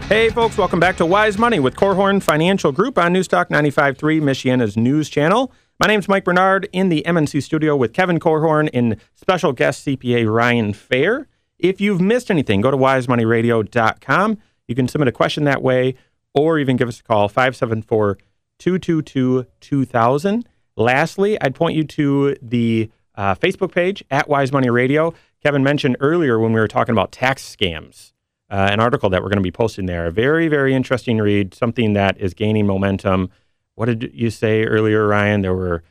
Hey, 0.09 0.29
folks, 0.29 0.59
welcome 0.59 0.79
back 0.79 0.99
to 0.99 1.07
Wise 1.07 1.39
Money 1.39 1.59
with 1.61 1.77
Korhorn 1.77 2.23
Financial 2.23 2.71
Group 2.73 2.99
on 2.99 3.15
Newstalk 3.15 3.49
95.3, 3.49 4.21
Michiana's 4.21 4.77
news 4.77 5.09
channel. 5.09 5.51
My 5.81 5.87
name's 5.87 6.09
Mike 6.09 6.25
Bernard 6.25 6.69
in 6.75 6.91
the 6.91 7.03
MNC 7.07 7.43
studio 7.43 7.75
with 7.75 7.95
Kevin 7.95 8.21
Korhorn 8.21 8.69
and 8.75 8.97
special 9.15 9.55
guest 9.55 9.87
CPA 9.87 10.31
Ryan 10.31 10.75
Fair. 10.75 11.27
If 11.59 11.81
you've 11.81 12.03
missed 12.03 12.31
anything, 12.31 12.61
go 12.61 12.71
to 12.71 12.77
wisemoneyradio.com. 12.77 14.39
You 14.69 14.75
can 14.75 14.89
submit 14.89 15.09
a 15.09 15.13
question 15.13 15.45
that 15.45 15.63
way 15.63 15.95
or 16.35 16.59
even 16.59 16.77
give 16.77 16.87
us 16.87 17.01
a 17.01 17.03
call, 17.03 17.29
574 17.29 18.19
222 18.59 19.47
2000. 19.59 20.49
Lastly, 20.77 21.41
I'd 21.41 21.55
point 21.55 21.77
you 21.77 21.85
to 21.85 22.37
the 22.43 22.91
uh, 23.15 23.37
Facebook 23.37 23.73
page 23.73 24.05
at 24.11 24.29
Wise 24.29 24.53
Money 24.53 24.69
Radio. 24.69 25.15
Kevin 25.43 25.63
mentioned 25.63 25.97
earlier 26.01 26.39
when 26.39 26.53
we 26.53 26.61
were 26.61 26.69
talking 26.69 26.93
about 26.93 27.11
tax 27.11 27.43
scams 27.43 28.13
uh, 28.55 28.69
an 28.71 28.79
article 28.79 29.11
that 29.11 29.21
we're 29.21 29.29
going 29.29 29.39
to 29.39 29.43
be 29.43 29.51
posting 29.51 29.87
there. 29.87 30.07
A 30.07 30.13
very, 30.13 30.47
very 30.47 30.75
interesting 30.75 31.19
read, 31.19 31.55
something 31.55 31.95
that 31.95 32.21
is 32.21 32.35
gaining 32.35 32.69
momentum. 32.69 33.31
What 33.75 33.87
did 33.87 34.13
you 34.15 34.31
say 34.31 34.63
earlier, 34.63 35.09
Ryan? 35.09 35.41
There 35.41 35.55
were 35.55 35.83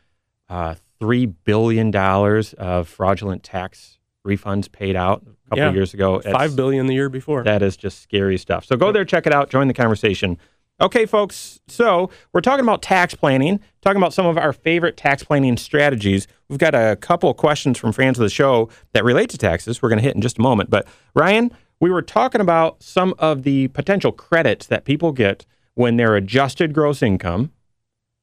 uh, 0.48 0.76
$3 1.02 1.34
billion 1.44 1.94
of 1.94 2.88
fraudulent 2.88 3.44
tax 3.44 3.98
refunds 4.26 4.72
paid 4.72 4.96
out 4.96 5.24
a 5.24 5.50
couple 5.50 5.58
yeah, 5.58 5.74
years 5.74 5.94
ago. 5.94 6.22
Five 6.22 6.56
billion 6.56 6.88
the 6.88 6.94
year 6.94 7.10
before. 7.10 7.44
That 7.44 7.62
is 7.62 7.76
just 7.76 8.02
scary 8.02 8.38
stuff. 8.38 8.64
So 8.64 8.78
go 8.78 8.94
there, 8.94 9.04
check 9.04 9.28
it 9.28 9.34
out, 9.34 9.50
join 9.50 9.68
the 9.68 9.74
conversation. 9.74 10.38
Okay, 10.80 11.06
folks. 11.06 11.60
So 11.68 12.10
we're 12.32 12.40
talking 12.40 12.64
about 12.64 12.82
tax 12.82 13.14
planning, 13.14 13.60
talking 13.82 13.98
about 13.98 14.14
some 14.14 14.26
of 14.26 14.38
our 14.38 14.54
favorite 14.54 14.96
tax 14.96 15.22
planning 15.22 15.58
strategies. 15.58 16.28
We've 16.48 16.60
got 16.60 16.76
a 16.76 16.96
couple 16.96 17.34
questions 17.34 17.78
from 17.78 17.92
fans 17.92 18.18
of 18.18 18.24
the 18.24 18.30
show 18.30 18.70
that 18.94 19.04
relate 19.04 19.30
to 19.32 19.38
taxes. 19.38 19.82
We're 19.82 19.90
going 19.90 20.00
to 20.00 20.04
hit 20.04 20.16
in 20.16 20.22
just 20.22 20.40
a 20.40 20.42
moment. 20.42 20.70
But 20.70 20.88
Ryan, 21.14 21.52
we 21.84 21.92
were 21.92 22.02
talking 22.02 22.40
about 22.40 22.82
some 22.82 23.14
of 23.20 23.44
the 23.44 23.68
potential 23.68 24.14
credits 24.14 24.68
that 24.68 24.86
people 24.86 25.12
get 25.12 25.46
when 25.74 25.98
their 25.98 26.16
adjusted 26.16 26.74
gross 26.74 27.02
income 27.02 27.52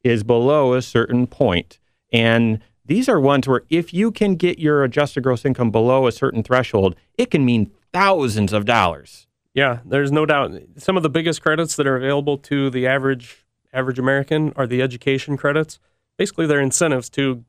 is 0.03 0.23
below 0.23 0.73
a 0.73 0.81
certain 0.81 1.27
point. 1.27 1.79
And 2.11 2.61
these 2.87 3.07
are 3.07 3.21
ones 3.21 3.47
where 3.47 3.65
if 3.69 3.93
you 3.93 4.13
can 4.13 4.37
get 4.37 4.59
your 4.59 4.83
adjusted 4.83 5.25
gross 5.25 5.45
income 5.45 5.71
below 5.71 6.07
a 6.07 6.13
certain 6.13 6.43
threshold, 6.43 6.97
it 7.19 7.31
can 7.31 7.45
mean 7.45 7.71
thousands 7.93 8.55
of 8.55 8.65
dollars. 8.65 9.27
Yeah, 9.53 9.81
there's 9.85 10.11
no 10.11 10.25
doubt. 10.25 10.53
Some 10.79 10.97
of 10.97 11.03
the 11.03 11.11
biggest 11.11 11.43
credits 11.43 11.77
that 11.77 11.87
are 11.87 11.97
available 11.97 12.39
to 12.39 12.71
the 12.71 12.87
average 12.87 13.45
average 13.75 13.99
American 13.99 14.55
are 14.57 14.67
the 14.67 14.81
education 14.81 15.37
credits. 15.37 15.79
Basically, 16.17 16.47
they're 16.47 16.63
incentives 16.63 17.11
to 17.11 17.45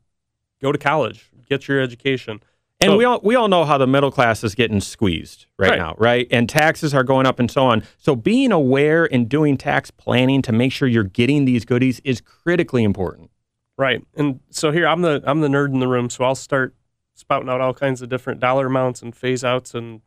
go 0.62 0.74
to 0.74 0.78
college, 0.78 1.32
get 1.47 1.69
your 1.69 1.80
education. 1.80 2.41
And 2.82 2.91
so, 2.91 2.98
we 2.98 3.06
all 3.06 3.20
we 3.24 3.36
all 3.36 3.48
know 3.48 3.63
how 3.63 3.78
the 3.78 3.86
middle 3.86 4.12
class 4.12 4.44
is 4.44 4.56
getting 4.56 4.82
squeezed 4.82 5.46
right, 5.60 5.72
right, 5.72 5.80
now, 5.80 5.96
right? 6.00 6.28
And 6.32 6.50
taxes 6.50 6.94
are 6.94 7.04
going 7.04 7.28
up 7.28 7.39
and 7.39 7.50
so 7.50 7.65
on. 7.65 7.84
So 7.98 8.15
being 8.15 8.52
aware 8.52 9.12
and 9.13 9.30
doing 9.30 9.56
tax 9.56 9.91
planning 9.91 10.41
to 10.41 10.52
make 10.52 10.72
sure 10.72 10.88
you're 10.88 11.04
getting 11.04 11.46
these 11.46 11.63
goodies 11.63 12.02
is 12.04 12.22
critically 12.22 12.84
important. 12.84 13.30
Right. 13.78 14.04
And 14.15 14.39
so 14.50 14.72
here 14.72 14.88
I'm 14.88 15.02
the 15.02 15.22
I'm 15.26 15.41
the 15.41 15.48
nerd 15.48 15.74
in 15.74 15.80
the 15.80 15.88
room, 15.88 16.10
so 16.10 16.24
I'll 16.24 16.36
start 16.36 16.74
spouting 17.14 17.49
out 17.49 17.62
all 17.62 17.74
kinds 17.74 18.01
of 18.01 18.10
different 18.10 18.39
dollar 18.39 18.66
amounts 18.66 19.03
and 19.03 19.16
phase 19.16 19.43
outs 19.43 19.76
and 19.76 20.01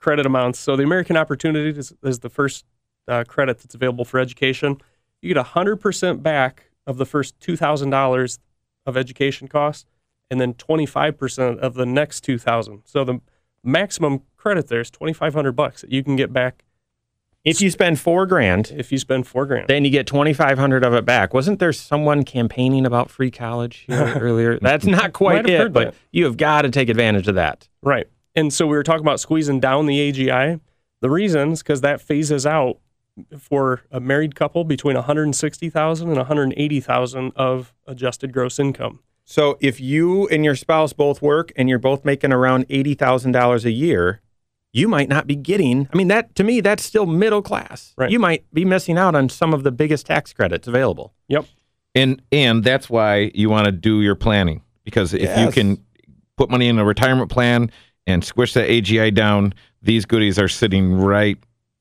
credit 0.00 0.26
amounts. 0.26 0.58
So 0.58 0.76
the 0.76 0.82
American 0.82 1.16
Opportunity 1.16 1.78
is, 1.78 1.94
is 2.02 2.20
the 2.20 2.28
first 2.28 2.64
uh, 3.08 3.24
credit 3.24 3.58
that's 3.58 3.74
available 3.74 4.04
for 4.04 4.18
education. 4.18 4.78
You 5.22 5.32
get 5.32 5.44
100% 5.44 6.22
back 6.22 6.70
of 6.86 6.98
the 6.98 7.06
first 7.06 7.38
$2,000 7.40 8.38
of 8.84 8.96
education 8.96 9.48
costs 9.48 9.86
and 10.30 10.40
then 10.40 10.54
25% 10.54 11.58
of 11.58 11.74
the 11.74 11.86
next 11.86 12.22
2000 12.22 12.82
so 12.84 13.04
the 13.04 13.20
maximum 13.62 14.22
credit 14.36 14.68
there 14.68 14.80
is 14.80 14.90
2500 14.90 15.52
bucks 15.52 15.80
that 15.82 15.90
you 15.90 16.02
can 16.02 16.16
get 16.16 16.32
back. 16.32 16.62
If 17.44 17.60
you 17.60 17.70
spend 17.70 18.00
four 18.00 18.26
grand 18.26 18.72
if 18.76 18.90
you 18.90 18.98
spend 18.98 19.26
four 19.26 19.46
grand. 19.46 19.68
then 19.68 19.84
you 19.84 19.90
get 19.90 20.06
2500 20.06 20.84
of 20.84 20.94
it 20.94 21.04
back. 21.04 21.32
Wasn't 21.32 21.58
there 21.58 21.72
someone 21.72 22.24
campaigning 22.24 22.86
about 22.86 23.10
free 23.10 23.30
college 23.30 23.86
earlier? 23.90 24.58
That's 24.58 24.86
not 24.86 25.12
quite 25.12 25.48
it 25.48 25.72
but 25.72 25.92
that. 25.92 25.94
you 26.10 26.24
have 26.24 26.36
got 26.36 26.62
to 26.62 26.70
take 26.70 26.88
advantage 26.88 27.28
of 27.28 27.36
that. 27.36 27.68
Right. 27.82 28.08
And 28.34 28.52
so 28.52 28.66
we 28.66 28.76
were 28.76 28.82
talking 28.82 29.02
about 29.02 29.20
squeezing 29.20 29.60
down 29.60 29.86
the 29.86 30.12
agi 30.12 30.60
the 31.00 31.10
reason 31.10 31.52
is 31.52 31.62
because 31.62 31.82
that 31.82 32.00
phases 32.00 32.46
out 32.46 32.78
for 33.38 33.82
a 33.90 34.00
married 34.00 34.34
couple 34.34 34.64
between 34.64 34.96
160,000 34.96 36.08
and 36.08 36.16
180,000 36.16 37.32
of 37.36 37.74
adjusted 37.86 38.32
gross 38.32 38.58
income. 38.58 39.00
So 39.28 39.58
if 39.60 39.80
you 39.80 40.28
and 40.28 40.44
your 40.44 40.54
spouse 40.54 40.92
both 40.92 41.20
work 41.20 41.52
and 41.56 41.68
you're 41.68 41.80
both 41.80 42.04
making 42.04 42.32
around 42.32 42.68
$80,000 42.68 43.64
a 43.64 43.70
year, 43.72 44.22
you 44.72 44.86
might 44.86 45.08
not 45.08 45.26
be 45.26 45.34
getting. 45.34 45.88
I 45.92 45.96
mean, 45.96 46.08
that 46.08 46.34
to 46.36 46.44
me, 46.44 46.60
that's 46.60 46.84
still 46.84 47.06
middle 47.06 47.42
class. 47.42 47.92
Right. 47.98 48.10
You 48.10 48.20
might 48.20 48.44
be 48.54 48.64
missing 48.64 48.96
out 48.96 49.16
on 49.16 49.28
some 49.28 49.52
of 49.52 49.64
the 49.64 49.72
biggest 49.72 50.06
tax 50.06 50.32
credits 50.32 50.68
available. 50.68 51.12
Yep. 51.28 51.46
And 51.96 52.22
and 52.30 52.62
that's 52.62 52.88
why 52.88 53.32
you 53.34 53.50
want 53.50 53.66
to 53.66 53.72
do 53.72 54.00
your 54.00 54.14
planning 54.14 54.62
because 54.84 55.12
if 55.12 55.36
you 55.38 55.50
can 55.50 55.82
put 56.36 56.48
money 56.48 56.68
in 56.68 56.78
a 56.78 56.84
retirement 56.84 57.30
plan 57.30 57.72
and 58.06 58.22
squish 58.22 58.54
that 58.54 58.68
AGI 58.68 59.12
down, 59.12 59.54
these 59.82 60.04
goodies 60.04 60.38
are 60.38 60.48
sitting 60.48 60.94
right 60.94 61.38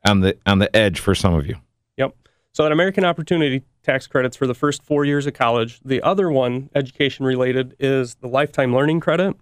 on 0.07 0.21
the 0.21 0.37
on 0.45 0.59
the 0.59 0.73
edge 0.75 0.99
for 0.99 1.13
some 1.13 1.33
of 1.33 1.45
you. 1.45 1.57
Yep. 1.97 2.15
So 2.53 2.63
that 2.63 2.71
American 2.71 3.05
Opportunity 3.05 3.61
tax 3.85 4.07
credits 4.07 4.35
for 4.35 4.47
the 4.47 4.53
first 4.53 4.83
four 4.83 5.05
years 5.05 5.25
of 5.25 5.33
college. 5.33 5.79
The 5.85 6.01
other 6.01 6.29
one, 6.29 6.69
education 6.75 7.25
related, 7.25 7.75
is 7.79 8.15
the 8.15 8.27
lifetime 8.27 8.73
learning 8.73 8.99
credit, 8.99 9.35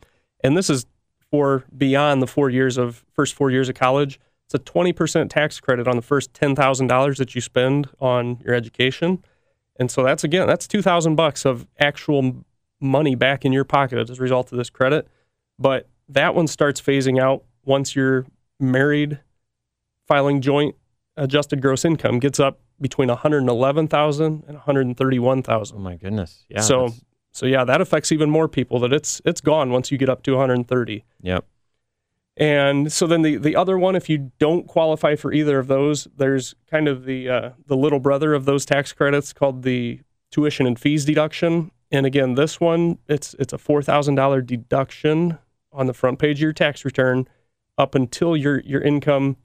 and 0.44 0.56
this 0.56 0.70
is 0.70 0.86
for 1.32 1.64
beyond 1.76 2.22
the 2.22 2.28
four 2.28 2.50
years 2.50 2.78
of 2.78 3.04
first 3.14 3.34
four 3.34 3.50
years 3.50 3.70
of 3.70 3.76
college. 3.76 4.20
It's 4.46 4.54
a 4.54 4.60
twenty 4.60 4.94
percent 4.94 5.32
tax 5.32 5.60
credit 5.60 5.88
on 5.88 5.96
the 5.96 6.02
first 6.02 6.34
ten 6.34 6.56
thousand 6.56 6.88
dollars 6.88 7.18
that 7.18 7.34
you 7.34 7.42
spend 7.42 7.90
on 8.00 8.40
your 8.46 8.54
education, 8.54 9.24
and 9.80 9.90
so 9.90 10.04
that's 10.04 10.24
again 10.24 10.46
that's 10.46 10.68
two 10.68 10.82
thousand 10.82 11.16
bucks 11.16 11.46
of 11.46 11.66
actual 11.80 12.44
money 12.80 13.16
back 13.16 13.46
in 13.46 13.54
your 13.54 13.64
pocket 13.64 13.98
as 13.98 14.20
a 14.20 14.22
result 14.22 14.52
of 14.52 14.58
this 14.58 14.70
credit. 14.70 15.08
But 15.58 15.88
that 16.10 16.36
one 16.36 16.48
starts 16.48 16.82
phasing 16.82 17.20
out 17.20 17.46
once 17.64 17.96
you're 17.96 18.26
married, 18.60 19.20
filing 20.08 20.42
joint 20.42 20.76
adjusted 21.18 21.62
gross 21.62 21.86
income 21.86 22.20
gets 22.20 22.40
up 22.40 22.60
between 22.82 23.10
111,000 23.10 24.44
and 24.48 24.56
131,000. 24.56 25.78
Oh 25.78 25.80
my 25.80 25.96
goodness. 25.96 26.46
Yeah. 26.50 26.62
so 26.62 26.80
that's- 26.82 27.02
so 27.36 27.48
yeah, 27.48 27.64
that 27.66 27.82
affects 27.82 28.12
even 28.12 28.30
more 28.30 28.48
people 28.48 28.80
that 28.82 28.94
it's 28.94 29.20
it's 29.26 29.42
gone 29.42 29.72
once 29.72 29.92
you 29.92 29.98
get 29.98 30.08
up 30.10 30.22
to 30.24 30.34
130. 30.34 31.04
yep. 31.22 31.46
And 32.36 32.92
so 32.92 33.06
then 33.06 33.22
the, 33.22 33.38
the 33.38 33.56
other 33.56 33.78
one, 33.78 33.96
if 33.96 34.10
you 34.10 34.32
don't 34.40 34.68
qualify 34.68 35.16
for 35.16 35.32
either 35.32 35.60
of 35.60 35.68
those, 35.68 36.08
there's 36.18 36.56
kind 36.70 36.88
of 36.88 37.06
the 37.06 37.30
uh, 37.30 37.50
the 37.68 37.78
little 37.78 38.00
brother 38.00 38.34
of 38.34 38.46
those 38.46 38.66
tax 38.66 38.92
credits 38.92 39.34
called 39.34 39.62
the 39.64 40.00
tuition 40.32 40.66
and 40.66 40.80
fees 40.80 41.06
deduction. 41.06 41.70
And 41.92 42.06
again, 42.08 42.34
this 42.36 42.60
one 42.60 42.98
it's 43.08 43.36
it's 43.38 43.54
a 43.54 43.58
four 43.60 43.84
thousand 43.84 44.16
dollar 44.16 44.42
deduction 44.42 45.38
on 45.72 45.86
the 45.86 45.94
front 45.94 46.18
page 46.20 46.38
of 46.38 46.42
your 46.42 46.54
tax 46.54 46.84
return 46.86 47.28
up 47.78 47.94
until 47.94 48.36
your 48.36 48.60
your 48.62 48.82
income 48.82 49.38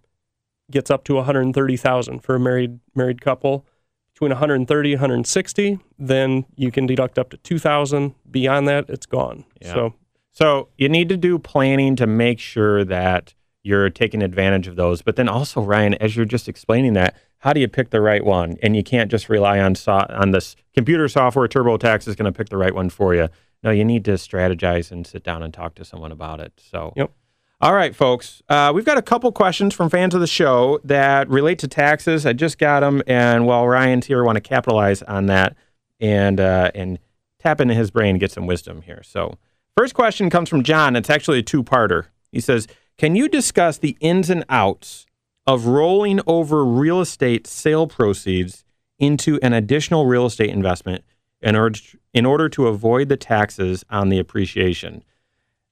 gets 0.70 0.90
up 0.90 1.04
to 1.04 1.14
130,000 1.14 2.20
for 2.20 2.34
a 2.34 2.40
married 2.40 2.80
married 2.94 3.20
couple. 3.20 3.66
Between 4.14 4.30
130 4.30 4.94
160, 4.96 5.78
then 5.98 6.44
you 6.56 6.72
can 6.72 6.86
deduct 6.86 7.18
up 7.20 7.30
to 7.30 7.36
2,000. 7.36 8.14
Beyond 8.28 8.66
that, 8.66 8.86
it's 8.88 9.06
gone. 9.06 9.44
Yeah. 9.62 9.74
So 9.74 9.94
So 10.32 10.68
you 10.76 10.88
need 10.88 11.08
to 11.10 11.16
do 11.16 11.38
planning 11.38 11.94
to 11.96 12.06
make 12.06 12.40
sure 12.40 12.84
that 12.84 13.34
you're 13.62 13.90
taking 13.90 14.22
advantage 14.22 14.66
of 14.66 14.74
those. 14.76 15.02
But 15.02 15.14
then 15.16 15.28
also, 15.28 15.60
Ryan, 15.60 15.94
as 15.94 16.16
you're 16.16 16.24
just 16.26 16.48
explaining 16.48 16.94
that, 16.94 17.16
how 17.38 17.52
do 17.52 17.60
you 17.60 17.68
pick 17.68 17.90
the 17.90 18.00
right 18.00 18.24
one? 18.24 18.56
And 18.62 18.74
you 18.74 18.82
can't 18.82 19.08
just 19.10 19.28
rely 19.28 19.60
on 19.60 19.76
so- 19.76 20.04
on 20.08 20.32
this 20.32 20.56
computer 20.74 21.06
software. 21.08 21.46
TurboTax 21.46 22.08
is 22.08 22.16
going 22.16 22.32
to 22.32 22.36
pick 22.36 22.48
the 22.48 22.56
right 22.56 22.74
one 22.74 22.90
for 22.90 23.14
you. 23.14 23.28
No, 23.62 23.70
you 23.70 23.84
need 23.84 24.04
to 24.06 24.12
strategize 24.12 24.90
and 24.90 25.06
sit 25.06 25.22
down 25.22 25.42
and 25.44 25.54
talk 25.54 25.74
to 25.76 25.84
someone 25.84 26.10
about 26.12 26.40
it. 26.40 26.52
So, 26.56 26.92
Yep. 26.96 27.12
All 27.60 27.74
right, 27.74 27.92
folks. 27.92 28.40
Uh, 28.48 28.70
we've 28.72 28.84
got 28.84 28.98
a 28.98 29.02
couple 29.02 29.32
questions 29.32 29.74
from 29.74 29.90
fans 29.90 30.14
of 30.14 30.20
the 30.20 30.28
show 30.28 30.78
that 30.84 31.28
relate 31.28 31.58
to 31.58 31.66
taxes. 31.66 32.24
I 32.24 32.32
just 32.32 32.56
got 32.56 32.80
them, 32.80 33.02
and 33.08 33.46
while 33.46 33.66
Ryan's 33.66 34.06
here, 34.06 34.22
I 34.22 34.26
want 34.26 34.36
to 34.36 34.40
capitalize 34.40 35.02
on 35.02 35.26
that 35.26 35.56
and 35.98 36.38
uh, 36.38 36.70
and 36.76 37.00
tap 37.40 37.60
into 37.60 37.74
his 37.74 37.90
brain 37.90 38.10
and 38.10 38.20
get 38.20 38.30
some 38.30 38.46
wisdom 38.46 38.82
here. 38.82 39.02
So, 39.02 39.38
first 39.76 39.94
question 39.94 40.30
comes 40.30 40.48
from 40.48 40.62
John. 40.62 40.94
It's 40.94 41.10
actually 41.10 41.40
a 41.40 41.42
two-parter. 41.42 42.06
He 42.30 42.38
says, 42.38 42.68
"Can 42.96 43.16
you 43.16 43.28
discuss 43.28 43.76
the 43.76 43.96
ins 43.98 44.30
and 44.30 44.44
outs 44.48 45.04
of 45.44 45.66
rolling 45.66 46.20
over 46.28 46.64
real 46.64 47.00
estate 47.00 47.48
sale 47.48 47.88
proceeds 47.88 48.64
into 49.00 49.40
an 49.42 49.52
additional 49.52 50.06
real 50.06 50.26
estate 50.26 50.50
investment 50.50 51.02
in 51.42 51.56
order 51.56 51.80
in 52.14 52.24
order 52.24 52.48
to 52.50 52.68
avoid 52.68 53.08
the 53.08 53.16
taxes 53.16 53.84
on 53.90 54.10
the 54.10 54.20
appreciation?" 54.20 55.02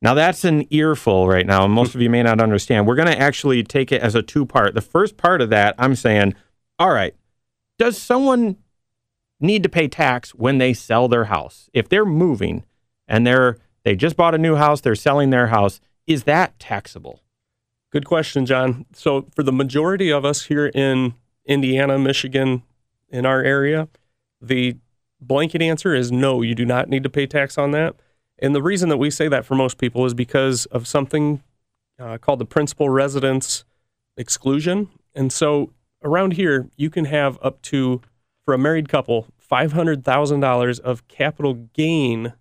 Now 0.03 0.15
that's 0.15 0.45
an 0.45 0.67
earful 0.73 1.27
right 1.27 1.47
now, 1.47 1.65
and 1.65 1.73
most 1.73 1.95
of 1.95 2.01
you 2.01 2.11
may 2.11 2.23
not 2.23 2.41
understand. 2.41 2.87
We're 2.87 2.97
going 2.97 3.09
to 3.09 3.19
actually 3.19 3.63
take 3.63 3.91
it 3.93 4.03
as 4.03 4.15
a 4.15 4.23
two 4.23 4.45
part. 4.45 4.75
The 4.75 4.81
first 4.81 5.17
part 5.17 5.41
of 5.41 5.51
that, 5.51 5.75
I'm 5.79 5.95
saying, 5.95 6.35
all 6.79 6.91
right, 6.91 7.15
does 7.79 7.97
someone 7.97 8.57
need 9.41 9.63
to 9.63 9.69
pay 9.69 9.89
tax 9.89 10.35
when 10.35 10.59
they 10.59 10.75
sell 10.75 11.09
their 11.09 11.25
house? 11.25 11.71
If 11.73 11.89
they're 11.89 12.05
moving 12.05 12.65
and 13.09 13.27
they're 13.27 13.59
they 13.85 13.95
just 13.95 14.17
bought 14.17 14.35
a 14.35 14.39
new 14.39 14.57
house, 14.57 14.81
they're 14.81 14.97
selling 14.97 15.31
their 15.31 15.47
house, 15.47 15.81
is 16.09 16.25
that 16.25 16.59
taxable? 16.59 17.23
Good 17.93 18.05
question, 18.05 18.45
John. 18.45 18.85
So, 18.93 19.29
for 19.35 19.45
the 19.45 19.53
majority 19.53 20.11
of 20.11 20.25
us 20.25 20.47
here 20.47 20.67
in 20.67 21.15
Indiana, 21.45 21.97
Michigan, 21.97 22.65
in 23.09 23.25
our 23.25 23.43
area, 23.43 23.89
the 24.41 24.77
blanket 25.21 25.63
answer 25.63 25.95
is 25.95 26.11
no, 26.11 26.43
you 26.43 26.57
do 26.57 26.65
not 26.67 26.89
need 26.89 27.05
to 27.05 27.09
pay 27.09 27.27
tax 27.27 27.57
on 27.57 27.71
that. 27.71 27.95
And 28.39 28.55
the 28.55 28.63
reason 28.63 28.89
that 28.91 28.97
we 28.99 29.11
say 29.11 29.29
that 29.29 29.45
for 29.45 29.55
most 29.55 29.79
people 29.79 30.05
is 30.05 30.15
because 30.15 30.67
of 30.67 30.87
something 30.87 31.43
uh, 31.99 32.19
called 32.19 32.39
the 32.39 32.45
principal 32.45 32.91
residence 32.91 33.65
exclusion. 34.17 34.89
And 35.15 35.33
so, 35.33 35.73
around 36.03 36.35
here, 36.35 36.69
you 36.77 36.91
can 36.91 37.07
have 37.07 37.39
up 37.43 37.63
to, 37.63 38.03
for 38.45 38.53
a 38.55 38.59
married 38.59 38.89
couple, 38.89 39.29
$500,000 39.51 40.81
of 40.81 41.09
capital 41.09 41.55
gain 41.73 42.35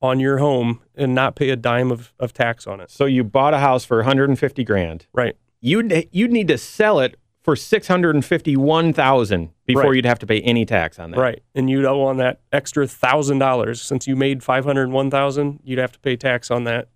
on 0.00 0.18
your 0.18 0.38
home 0.38 0.80
and 0.94 1.14
not 1.14 1.36
pay 1.36 1.50
a 1.50 1.56
dime 1.56 1.90
of, 1.90 2.12
of 2.18 2.32
tax 2.32 2.66
on 2.66 2.80
it. 2.80 2.90
So 2.90 3.04
you 3.04 3.22
bought 3.24 3.54
a 3.54 3.58
house 3.58 3.84
for 3.84 3.98
150 3.98 4.64
grand. 4.64 5.06
Right. 5.12 5.36
You'd 5.60 6.08
you'd 6.10 6.32
need 6.32 6.48
to 6.48 6.58
sell 6.58 6.98
it 6.98 7.16
for 7.42 7.56
651,000 7.56 9.50
before 9.66 9.82
Right. 9.84 9.96
you'd 9.96 10.04
have 10.04 10.18
to 10.20 10.26
pay 10.26 10.40
any 10.40 10.64
tax 10.64 10.98
on 10.98 11.10
that. 11.10 11.18
Right. 11.20 11.42
And 11.54 11.68
you'd 11.68 11.84
owe 11.84 12.02
on 12.02 12.16
that 12.18 12.40
extra 12.52 12.86
thousand 12.86 13.38
dollars. 13.38 13.80
Since 13.82 14.06
you 14.06 14.16
made 14.16 14.42
five 14.42 14.64
hundred 14.64 14.90
one 14.90 15.10
thousand, 15.10 15.60
you'd 15.64 15.78
have 15.78 15.92
to 15.92 15.98
pay 16.00 16.16
tax 16.16 16.50
on 16.50 16.64
that. 16.64 16.88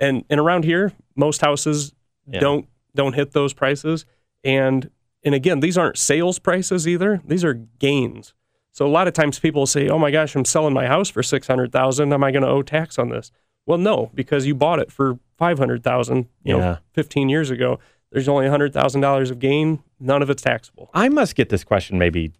And 0.00 0.24
and 0.30 0.40
around 0.40 0.64
here, 0.64 0.92
most 1.16 1.40
houses 1.40 1.92
Yeah. 2.26 2.40
don't 2.40 2.66
don't 2.94 3.14
hit 3.14 3.32
those 3.32 3.52
prices. 3.52 4.06
And 4.42 4.90
and 5.24 5.34
again, 5.34 5.60
these 5.60 5.78
aren't 5.78 5.98
sales 5.98 6.38
prices 6.38 6.86
either. 6.86 7.20
These 7.26 7.44
are 7.44 7.54
gains. 7.54 8.34
So 8.72 8.86
a 8.86 8.88
lot 8.88 9.06
of 9.06 9.14
times 9.14 9.38
people 9.38 9.66
say, 9.66 9.88
"Oh 9.88 9.98
my 9.98 10.10
gosh, 10.10 10.34
I'm 10.34 10.44
selling 10.44 10.74
my 10.74 10.86
house 10.86 11.08
for 11.08 11.22
six 11.22 11.46
hundred 11.46 11.72
thousand. 11.72 12.12
Am 12.12 12.24
I 12.24 12.30
going 12.30 12.42
to 12.42 12.48
owe 12.48 12.62
tax 12.62 12.98
on 12.98 13.08
this?" 13.10 13.30
Well, 13.66 13.78
no, 13.78 14.10
because 14.14 14.46
you 14.46 14.54
bought 14.54 14.78
it 14.80 14.90
for 14.92 15.18
five 15.38 15.58
hundred 15.58 15.82
thousand. 15.84 16.26
You 16.42 16.56
Yeah. 16.56 16.60
know, 16.60 16.78
fifteen 16.92 17.28
years 17.28 17.50
ago. 17.50 17.78
There's 18.14 18.28
only 18.28 18.46
hundred 18.48 18.72
thousand 18.72 19.00
dollars 19.00 19.32
of 19.32 19.40
gain. 19.40 19.82
None 19.98 20.22
of 20.22 20.30
it's 20.30 20.40
taxable. 20.40 20.88
I 20.94 21.08
must 21.08 21.34
get 21.34 21.48
this 21.48 21.64
question 21.64 21.98
maybe 21.98 22.32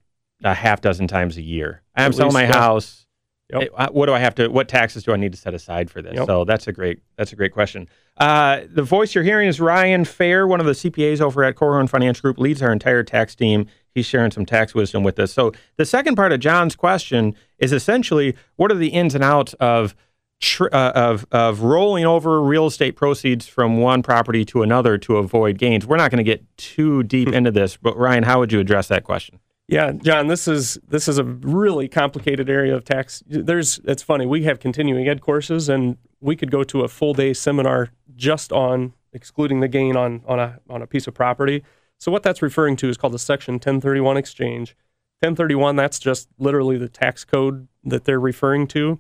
a 0.45 0.55
half 0.55 0.81
dozen 0.81 1.09
times 1.09 1.37
a 1.37 1.43
year. 1.43 1.83
I'm 1.97 2.11
At 2.11 2.15
selling 2.15 2.33
my 2.33 2.43
least, 2.43 2.55
yeah. 2.55 2.61
house. 2.61 3.07
Yep. 3.53 3.93
What 3.93 4.07
do 4.07 4.13
I 4.15 4.21
have 4.21 4.37
to? 4.37 4.49
What 4.49 4.69
taxes 4.69 5.03
do 5.03 5.13
I 5.13 5.17
need 5.17 5.33
to 5.33 5.39
set 5.39 5.53
aside 5.53 5.91
for 5.91 6.01
this? 6.01 6.15
Yep. 6.15 6.27
So 6.27 6.45
that's 6.45 6.69
a 6.69 6.73
great. 6.73 7.01
That's 7.17 7.33
a 7.33 7.37
great 7.37 7.53
question. 7.53 7.89
Uh, 8.17 8.61
the 8.73 8.85
voice 8.85 9.17
you're 9.17 9.25
hearing 9.25 9.49
is 9.49 9.61
Ryan 9.61 10.05
Fair, 10.05 10.47
one 10.47 10.61
of 10.61 10.67
the 10.67 10.73
CPAs 10.73 11.21
over 11.21 11.43
at 11.43 11.57
Korhorn 11.57 11.89
Financial 11.89 12.23
Group, 12.23 12.39
leads 12.39 12.63
our 12.63 12.71
entire 12.73 13.03
tax 13.03 13.35
team. 13.35 13.67
He's 13.91 14.07
sharing 14.07 14.31
some 14.31 14.47
tax 14.47 14.75
wisdom 14.77 15.03
with 15.03 15.19
us. 15.19 15.33
So 15.33 15.53
the 15.77 15.85
second 15.85 16.15
part 16.15 16.31
of 16.31 16.39
John's 16.39 16.77
question 16.77 17.35
is 17.59 17.73
essentially 17.73 18.37
what 18.55 18.71
are 18.71 18.77
the 18.77 18.89
ins 18.89 19.17
and 19.17 19.25
outs 19.25 19.55
of 19.55 19.97
tr- 20.45 20.69
uh, 20.73 20.93
of 20.93 21.27
of 21.33 21.61
rolling 21.63 22.05
over 22.05 22.43
real 22.43 22.67
estate 22.67 22.97
proceeds 22.97 23.47
from 23.47 23.79
one 23.79 24.03
property 24.03 24.45
to 24.47 24.63
another 24.63 24.99
to 24.99 25.17
avoid 25.17 25.59
gains. 25.59 25.87
We're 25.87 25.97
not 25.97 26.11
going 26.11 26.19
to 26.19 26.25
get 26.25 26.45
too 26.57 27.03
deep 27.03 27.29
into 27.29 27.51
this, 27.51 27.77
but 27.77 27.97
Ryan, 27.97 28.25
how 28.25 28.39
would 28.41 28.53
you 28.53 28.61
address 28.61 28.89
that 28.89 29.05
question? 29.05 29.41
Yeah, 29.67 29.93
John, 29.93 30.27
this 30.27 30.47
is 30.47 30.79
this 30.87 31.09
is 31.09 31.19
a 31.19 31.25
really 31.25 31.89
complicated 31.89 32.51
area 32.51 32.77
of 32.77 32.85
tax. 32.85 33.23
There's 33.27 33.81
it's 33.85 34.03
funny, 34.03 34.27
we 34.27 34.45
have 34.45 34.61
continuing 34.61 35.09
ed 35.09 35.23
courses 35.23 35.69
and 35.69 35.97
we 36.21 36.37
could 36.37 36.51
go 36.51 36.63
to 36.65 36.83
a 36.83 36.89
full 36.89 37.15
day 37.15 37.33
seminar 37.33 37.91
just 38.15 38.53
on 38.53 38.93
excluding 39.13 39.61
the 39.61 39.69
gain 39.69 39.97
on 39.97 40.23
on 40.27 40.39
a 40.39 40.61
on 40.69 40.83
a 40.83 40.87
piece 40.87 41.07
of 41.07 41.15
property. 41.15 41.65
So 41.99 42.13
what 42.13 42.23
that's 42.23 42.43
referring 42.43 42.77
to 42.77 42.89
is 42.89 42.99
called 42.99 43.15
the 43.15 43.19
section 43.19 43.55
1031 43.55 44.19
exchange. 44.19 44.77
1031 45.21 45.77
that's 45.77 45.99
just 45.99 46.29
literally 46.39 46.77
the 46.77 46.89
tax 46.89 47.25
code 47.25 47.67
that 47.85 48.05
they're 48.05 48.21
referring 48.21 48.67
to 48.67 48.99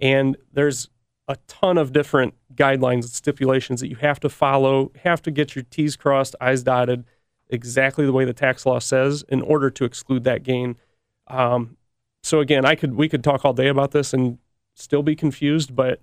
and 0.00 0.36
there's 0.52 0.88
a 1.28 1.36
ton 1.48 1.76
of 1.78 1.92
different 1.92 2.34
guidelines 2.54 3.02
and 3.02 3.10
stipulations 3.10 3.80
that 3.80 3.88
you 3.88 3.96
have 3.96 4.20
to 4.20 4.28
follow, 4.28 4.92
have 5.04 5.20
to 5.22 5.30
get 5.30 5.56
your 5.56 5.64
T's 5.70 5.96
crossed, 5.96 6.36
I's 6.40 6.62
dotted, 6.62 7.04
exactly 7.48 8.06
the 8.06 8.12
way 8.12 8.24
the 8.24 8.32
tax 8.32 8.66
law 8.66 8.78
says 8.78 9.24
in 9.28 9.42
order 9.42 9.70
to 9.70 9.84
exclude 9.84 10.24
that 10.24 10.42
gain. 10.42 10.76
Um, 11.26 11.76
so 12.22 12.40
again, 12.40 12.64
I 12.64 12.74
could 12.74 12.94
we 12.94 13.08
could 13.08 13.24
talk 13.24 13.44
all 13.44 13.52
day 13.52 13.68
about 13.68 13.90
this 13.92 14.12
and 14.12 14.38
still 14.74 15.02
be 15.02 15.16
confused, 15.16 15.74
but 15.74 16.00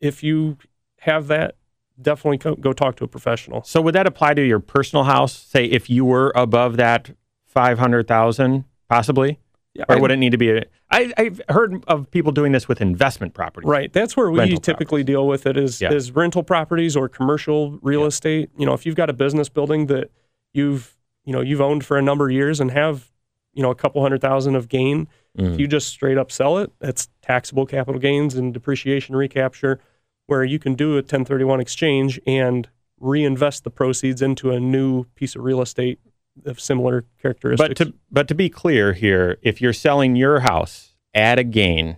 if 0.00 0.22
you 0.22 0.58
have 1.00 1.26
that, 1.28 1.56
definitely 2.00 2.38
go, 2.38 2.54
go 2.54 2.72
talk 2.72 2.96
to 2.96 3.04
a 3.04 3.08
professional. 3.08 3.62
So 3.62 3.80
would 3.82 3.94
that 3.94 4.06
apply 4.06 4.34
to 4.34 4.42
your 4.42 4.60
personal 4.60 5.04
house? 5.04 5.32
Say 5.32 5.66
if 5.66 5.90
you 5.90 6.04
were 6.04 6.32
above 6.34 6.76
that 6.76 7.10
five 7.46 7.78
hundred 7.78 8.08
thousand, 8.08 8.64
possibly. 8.88 9.38
Yeah, 9.80 9.86
or 9.88 9.96
I, 9.96 10.00
would 10.00 10.10
it 10.10 10.18
need 10.18 10.32
to 10.32 10.38
be 10.38 10.50
a? 10.50 10.64
I, 10.90 11.12
I've 11.16 11.40
heard 11.48 11.82
of 11.86 12.10
people 12.10 12.32
doing 12.32 12.52
this 12.52 12.68
with 12.68 12.80
investment 12.80 13.32
properties. 13.32 13.68
Right. 13.68 13.92
That's 13.92 14.16
where 14.16 14.30
we 14.30 14.58
typically 14.58 15.02
properties. 15.02 15.06
deal 15.06 15.26
with 15.26 15.46
it 15.46 15.56
is, 15.56 15.80
yeah. 15.80 15.92
is 15.92 16.12
rental 16.12 16.42
properties 16.42 16.96
or 16.96 17.08
commercial 17.08 17.78
real 17.82 18.02
yeah. 18.02 18.06
estate. 18.08 18.50
You 18.58 18.66
know, 18.66 18.74
if 18.74 18.84
you've 18.84 18.94
got 18.94 19.08
a 19.08 19.14
business 19.14 19.48
building 19.48 19.86
that 19.86 20.10
you've 20.52 20.96
you 21.24 21.32
know 21.32 21.40
you've 21.40 21.60
owned 21.60 21.84
for 21.84 21.96
a 21.96 22.02
number 22.02 22.26
of 22.26 22.32
years 22.32 22.60
and 22.60 22.70
have 22.70 23.10
you 23.54 23.62
know 23.62 23.70
a 23.70 23.74
couple 23.74 24.02
hundred 24.02 24.20
thousand 24.20 24.54
of 24.54 24.68
gain, 24.68 25.08
mm. 25.38 25.52
if 25.52 25.58
you 25.58 25.66
just 25.66 25.88
straight 25.88 26.18
up 26.18 26.30
sell 26.30 26.58
it, 26.58 26.70
that's 26.78 27.08
taxable 27.22 27.66
capital 27.66 28.00
gains 28.00 28.34
and 28.34 28.52
depreciation 28.52 29.16
recapture, 29.16 29.80
where 30.26 30.44
you 30.44 30.58
can 30.58 30.74
do 30.74 30.92
a 30.92 30.96
1031 30.96 31.60
exchange 31.60 32.20
and 32.26 32.68
reinvest 32.98 33.64
the 33.64 33.70
proceeds 33.70 34.20
into 34.20 34.50
a 34.50 34.60
new 34.60 35.04
piece 35.14 35.34
of 35.34 35.42
real 35.42 35.62
estate 35.62 35.98
of 36.44 36.60
similar 36.60 37.04
characteristics. 37.20 37.68
But 37.68 37.76
to 37.76 37.94
but 38.10 38.28
to 38.28 38.34
be 38.34 38.48
clear 38.48 38.92
here, 38.92 39.38
if 39.42 39.60
you're 39.60 39.72
selling 39.72 40.16
your 40.16 40.40
house 40.40 40.94
at 41.14 41.38
a 41.38 41.44
gain, 41.44 41.96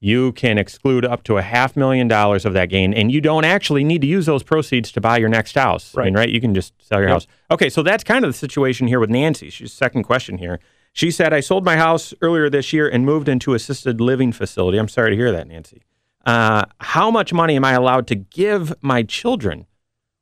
you 0.00 0.32
can 0.32 0.58
exclude 0.58 1.04
up 1.04 1.22
to 1.24 1.38
a 1.38 1.42
half 1.42 1.76
million 1.76 2.08
dollars 2.08 2.44
of 2.44 2.52
that 2.54 2.68
gain, 2.68 2.92
and 2.92 3.12
you 3.12 3.20
don't 3.20 3.44
actually 3.44 3.84
need 3.84 4.00
to 4.00 4.06
use 4.06 4.26
those 4.26 4.42
proceeds 4.42 4.90
to 4.92 5.00
buy 5.00 5.16
your 5.16 5.28
next 5.28 5.54
house. 5.54 5.94
Right. 5.94 6.02
I 6.02 6.04
mean, 6.06 6.14
right? 6.14 6.28
You 6.28 6.40
can 6.40 6.54
just 6.54 6.74
sell 6.82 6.98
your 6.98 7.08
yep. 7.08 7.14
house. 7.14 7.26
Okay, 7.50 7.68
so 7.68 7.82
that's 7.82 8.02
kind 8.02 8.24
of 8.24 8.32
the 8.32 8.36
situation 8.36 8.88
here 8.88 8.98
with 8.98 9.10
Nancy. 9.10 9.48
She's 9.48 9.72
second 9.72 10.02
question 10.02 10.38
here. 10.38 10.58
She 10.92 11.10
said, 11.10 11.32
"I 11.32 11.40
sold 11.40 11.64
my 11.64 11.76
house 11.76 12.12
earlier 12.20 12.50
this 12.50 12.72
year 12.72 12.88
and 12.88 13.06
moved 13.06 13.28
into 13.28 13.54
assisted 13.54 14.00
living 14.00 14.32
facility." 14.32 14.78
I'm 14.78 14.88
sorry 14.88 15.10
to 15.10 15.16
hear 15.16 15.32
that, 15.32 15.46
Nancy. 15.46 15.82
Uh, 16.26 16.64
how 16.78 17.10
much 17.10 17.32
money 17.32 17.56
am 17.56 17.64
I 17.64 17.72
allowed 17.72 18.06
to 18.08 18.14
give 18.14 18.74
my 18.82 19.02
children 19.02 19.66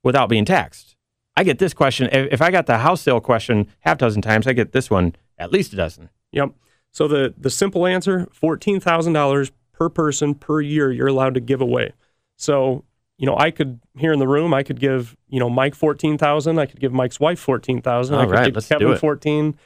without 0.02 0.28
being 0.28 0.44
taxed? 0.44 0.89
I 1.36 1.44
get 1.44 1.58
this 1.58 1.72
question. 1.72 2.08
If 2.12 2.42
I 2.42 2.50
got 2.50 2.66
the 2.66 2.78
house 2.78 3.02
sale 3.02 3.20
question 3.20 3.68
half 3.80 3.98
dozen 3.98 4.20
times, 4.22 4.46
I 4.46 4.52
get 4.52 4.72
this 4.72 4.90
one 4.90 5.14
at 5.38 5.52
least 5.52 5.72
a 5.72 5.76
dozen. 5.76 6.10
Yep. 6.32 6.50
So 6.92 7.08
the 7.08 7.34
the 7.38 7.50
simple 7.50 7.86
answer: 7.86 8.28
fourteen 8.32 8.80
thousand 8.80 9.12
dollars 9.12 9.52
per 9.72 9.88
person 9.88 10.34
per 10.34 10.60
year. 10.60 10.90
You're 10.90 11.08
allowed 11.08 11.34
to 11.34 11.40
give 11.40 11.60
away. 11.60 11.92
So 12.36 12.84
you 13.16 13.26
know, 13.26 13.36
I 13.36 13.50
could 13.50 13.80
here 13.96 14.12
in 14.12 14.18
the 14.18 14.26
room, 14.26 14.54
I 14.54 14.62
could 14.62 14.80
give 14.80 15.16
you 15.28 15.38
know 15.40 15.50
Mike 15.50 15.74
fourteen 15.74 16.18
thousand. 16.18 16.58
I 16.58 16.66
could 16.66 16.80
give 16.80 16.92
Mike's 16.92 17.20
wife 17.20 17.38
fourteen 17.38 17.80
thousand. 17.82 18.16
I 18.16 18.24
could 18.24 18.32
right, 18.32 18.54
give 18.54 18.68
Kevin 18.68 18.96
fourteen. 18.96 19.56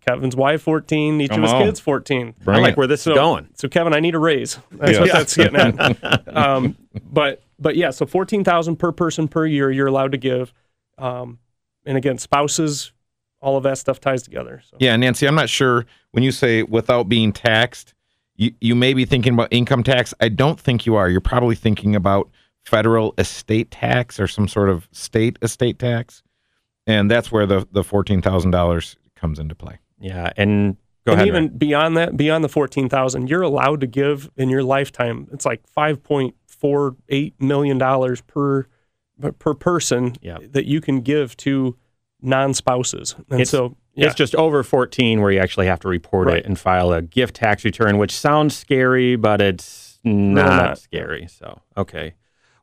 Kevin's 0.00 0.34
wife 0.34 0.62
fourteen. 0.62 1.20
Each 1.20 1.30
Come 1.30 1.44
of 1.44 1.44
his 1.44 1.52
on. 1.52 1.62
kids 1.62 1.80
fourteen. 1.80 2.34
Bring 2.42 2.58
I 2.58 2.62
like 2.62 2.72
it. 2.72 2.76
where 2.76 2.88
this 2.88 3.02
so, 3.02 3.12
is 3.12 3.16
going. 3.16 3.48
So 3.54 3.68
Kevin, 3.68 3.94
I 3.94 4.00
need 4.00 4.16
a 4.16 4.18
raise. 4.18 4.58
That's 4.72 4.92
yeah. 4.92 5.00
what 5.00 5.12
that's 5.12 5.36
getting 5.36 5.56
at. 5.56 6.36
um, 6.36 6.76
but 7.10 7.42
but 7.60 7.76
yeah, 7.76 7.90
so 7.90 8.04
fourteen 8.04 8.42
thousand 8.42 8.76
per 8.76 8.90
person 8.90 9.28
per 9.28 9.46
year. 9.46 9.70
You're 9.70 9.86
allowed 9.86 10.12
to 10.12 10.18
give. 10.18 10.52
Um, 10.98 11.38
and 11.84 11.96
again, 11.96 12.18
spouses, 12.18 12.92
all 13.40 13.56
of 13.56 13.62
that 13.62 13.78
stuff 13.78 14.00
ties 14.00 14.22
together. 14.22 14.62
So. 14.68 14.76
Yeah, 14.80 14.96
Nancy, 14.96 15.26
I'm 15.26 15.34
not 15.34 15.48
sure 15.48 15.86
when 16.12 16.24
you 16.24 16.32
say 16.32 16.62
without 16.62 17.08
being 17.08 17.32
taxed, 17.32 17.94
you, 18.36 18.52
you 18.60 18.74
may 18.74 18.94
be 18.94 19.04
thinking 19.04 19.34
about 19.34 19.48
income 19.50 19.82
tax. 19.82 20.14
I 20.20 20.28
don't 20.28 20.58
think 20.58 20.86
you 20.86 20.94
are. 20.96 21.08
You're 21.08 21.20
probably 21.20 21.54
thinking 21.54 21.96
about 21.96 22.30
federal 22.64 23.14
estate 23.18 23.70
tax 23.70 24.20
or 24.20 24.26
some 24.26 24.48
sort 24.48 24.68
of 24.68 24.88
state 24.92 25.38
estate 25.42 25.78
tax. 25.78 26.22
And 26.86 27.10
that's 27.10 27.30
where 27.30 27.46
the, 27.46 27.66
the 27.72 27.82
$14,000 27.82 28.96
comes 29.16 29.38
into 29.38 29.54
play. 29.54 29.78
Yeah. 30.00 30.32
And 30.36 30.76
go 31.04 31.12
and 31.12 31.20
ahead. 31.20 31.28
even 31.28 31.58
beyond 31.58 31.96
that, 31.96 32.16
beyond 32.16 32.44
the 32.44 32.48
14,000, 32.48 33.28
you're 33.28 33.42
allowed 33.42 33.80
to 33.80 33.86
give 33.86 34.30
in 34.36 34.48
your 34.48 34.62
lifetime. 34.62 35.28
It's 35.32 35.44
like 35.44 35.62
$5.48 35.76 37.32
million 37.40 37.78
per 38.26 38.66
per 39.38 39.54
person 39.54 40.14
yep. 40.20 40.42
that 40.52 40.66
you 40.66 40.80
can 40.80 41.00
give 41.00 41.36
to 41.38 41.76
non-spouses. 42.20 43.14
And 43.30 43.40
it's, 43.40 43.50
so 43.50 43.76
yeah. 43.94 44.06
it's 44.06 44.14
just 44.14 44.34
over 44.34 44.62
14 44.62 45.20
where 45.20 45.30
you 45.30 45.38
actually 45.38 45.66
have 45.66 45.80
to 45.80 45.88
report 45.88 46.28
right. 46.28 46.38
it 46.38 46.46
and 46.46 46.58
file 46.58 46.92
a 46.92 47.02
gift 47.02 47.36
tax 47.36 47.64
return, 47.64 47.98
which 47.98 48.12
sounds 48.12 48.56
scary, 48.56 49.16
but 49.16 49.40
it's 49.40 49.98
not, 50.04 50.46
not. 50.46 50.78
scary. 50.78 51.26
So, 51.28 51.60
okay. 51.76 52.14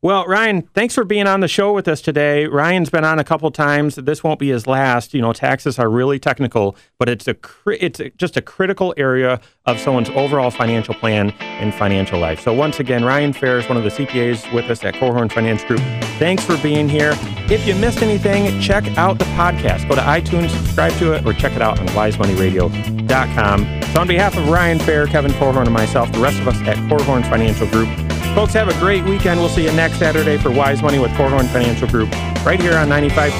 Well, 0.05 0.23
Ryan, 0.27 0.61
thanks 0.75 0.93
for 0.93 1.03
being 1.03 1.25
on 1.25 1.39
the 1.39 1.47
show 1.47 1.73
with 1.73 1.87
us 1.87 1.99
today. 1.99 2.45
Ryan's 2.45 2.91
been 2.91 3.03
on 3.03 3.17
a 3.17 3.23
couple 3.23 3.49
times. 3.49 3.95
This 3.95 4.23
won't 4.23 4.37
be 4.37 4.49
his 4.49 4.67
last. 4.67 5.15
You 5.15 5.21
know, 5.23 5.33
taxes 5.33 5.79
are 5.79 5.89
really 5.89 6.19
technical, 6.19 6.75
but 6.99 7.09
it's 7.09 7.27
a 7.27 7.35
it's 7.65 7.99
just 8.15 8.37
a 8.37 8.41
critical 8.43 8.93
area 8.97 9.41
of 9.65 9.79
someone's 9.79 10.11
overall 10.11 10.51
financial 10.51 10.93
plan 10.93 11.31
and 11.39 11.73
financial 11.73 12.19
life. 12.19 12.39
So 12.39 12.53
once 12.53 12.79
again, 12.79 13.03
Ryan 13.03 13.33
Fair 13.33 13.57
is 13.57 13.67
one 13.67 13.77
of 13.79 13.83
the 13.83 13.89
CPAs 13.89 14.53
with 14.53 14.65
us 14.65 14.83
at 14.83 14.93
Korhorn 14.93 15.31
Finance 15.31 15.63
Group. 15.63 15.79
Thanks 16.19 16.45
for 16.45 16.55
being 16.57 16.87
here. 16.87 17.13
If 17.49 17.65
you 17.65 17.73
missed 17.73 18.03
anything, 18.03 18.61
check 18.61 18.85
out 18.99 19.17
the 19.17 19.25
podcast. 19.33 19.89
Go 19.89 19.95
to 19.95 20.01
iTunes, 20.01 20.51
subscribe 20.51 20.93
to 20.99 21.13
it, 21.13 21.25
or 21.25 21.33
check 21.33 21.53
it 21.53 21.63
out 21.63 21.79
on 21.79 21.87
wisemoneyradio.com. 21.87 23.81
So 23.91 24.01
on 24.01 24.07
behalf 24.07 24.37
of 24.37 24.49
Ryan 24.49 24.77
Fair, 24.77 25.07
Kevin 25.07 25.31
Korhorn, 25.31 25.65
and 25.65 25.73
myself, 25.73 26.11
the 26.11 26.19
rest 26.19 26.39
of 26.41 26.47
us 26.47 26.61
at 26.67 26.77
Korhorn 26.89 27.27
Financial 27.27 27.65
Group, 27.65 27.89
Folks, 28.35 28.51
have 28.51 28.67
a 28.67 28.77
great 28.83 29.05
weekend. 29.05 29.39
We'll 29.39 29.47
see 29.47 29.63
you 29.63 29.71
next 29.71 29.95
Saturday 29.97 30.35
for 30.35 30.51
Wise 30.51 30.83
Money 30.83 30.99
with 30.99 31.11
Korhorn 31.15 31.47
Financial 31.55 31.87
Group, 31.87 32.11
right 32.43 32.59
here 32.59 32.75
on 32.75 32.89
95.3. 32.91 33.31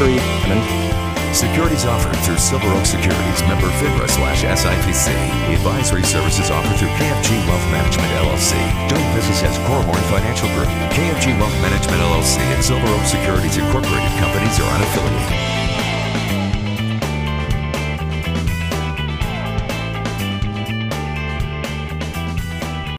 Securities 1.36 1.84
offered 1.84 2.16
through 2.24 2.40
Silver 2.40 2.72
Oak 2.72 2.86
Securities, 2.88 3.42
member 3.44 3.68
FINRA 3.84 4.08
slash 4.08 4.48
SIPC. 4.48 5.12
Advisory 5.52 6.04
services 6.04 6.50
offered 6.50 6.80
through 6.80 6.88
KFG 6.96 7.36
Wealth 7.44 7.68
Management 7.76 8.08
LLC. 8.24 8.56
Doing 8.88 9.04
business 9.12 9.44
as 9.44 9.60
Korhorn 9.68 10.00
Financial 10.08 10.48
Group. 10.56 10.72
KFG 10.96 11.38
Wealth 11.44 11.60
Management 11.60 12.00
LLC 12.00 12.40
and 12.56 12.64
Silver 12.64 12.88
Oak 12.88 13.04
Securities 13.04 13.58
Incorporated 13.58 14.16
companies 14.16 14.56
are 14.64 14.80
unaffiliated. 14.80 15.56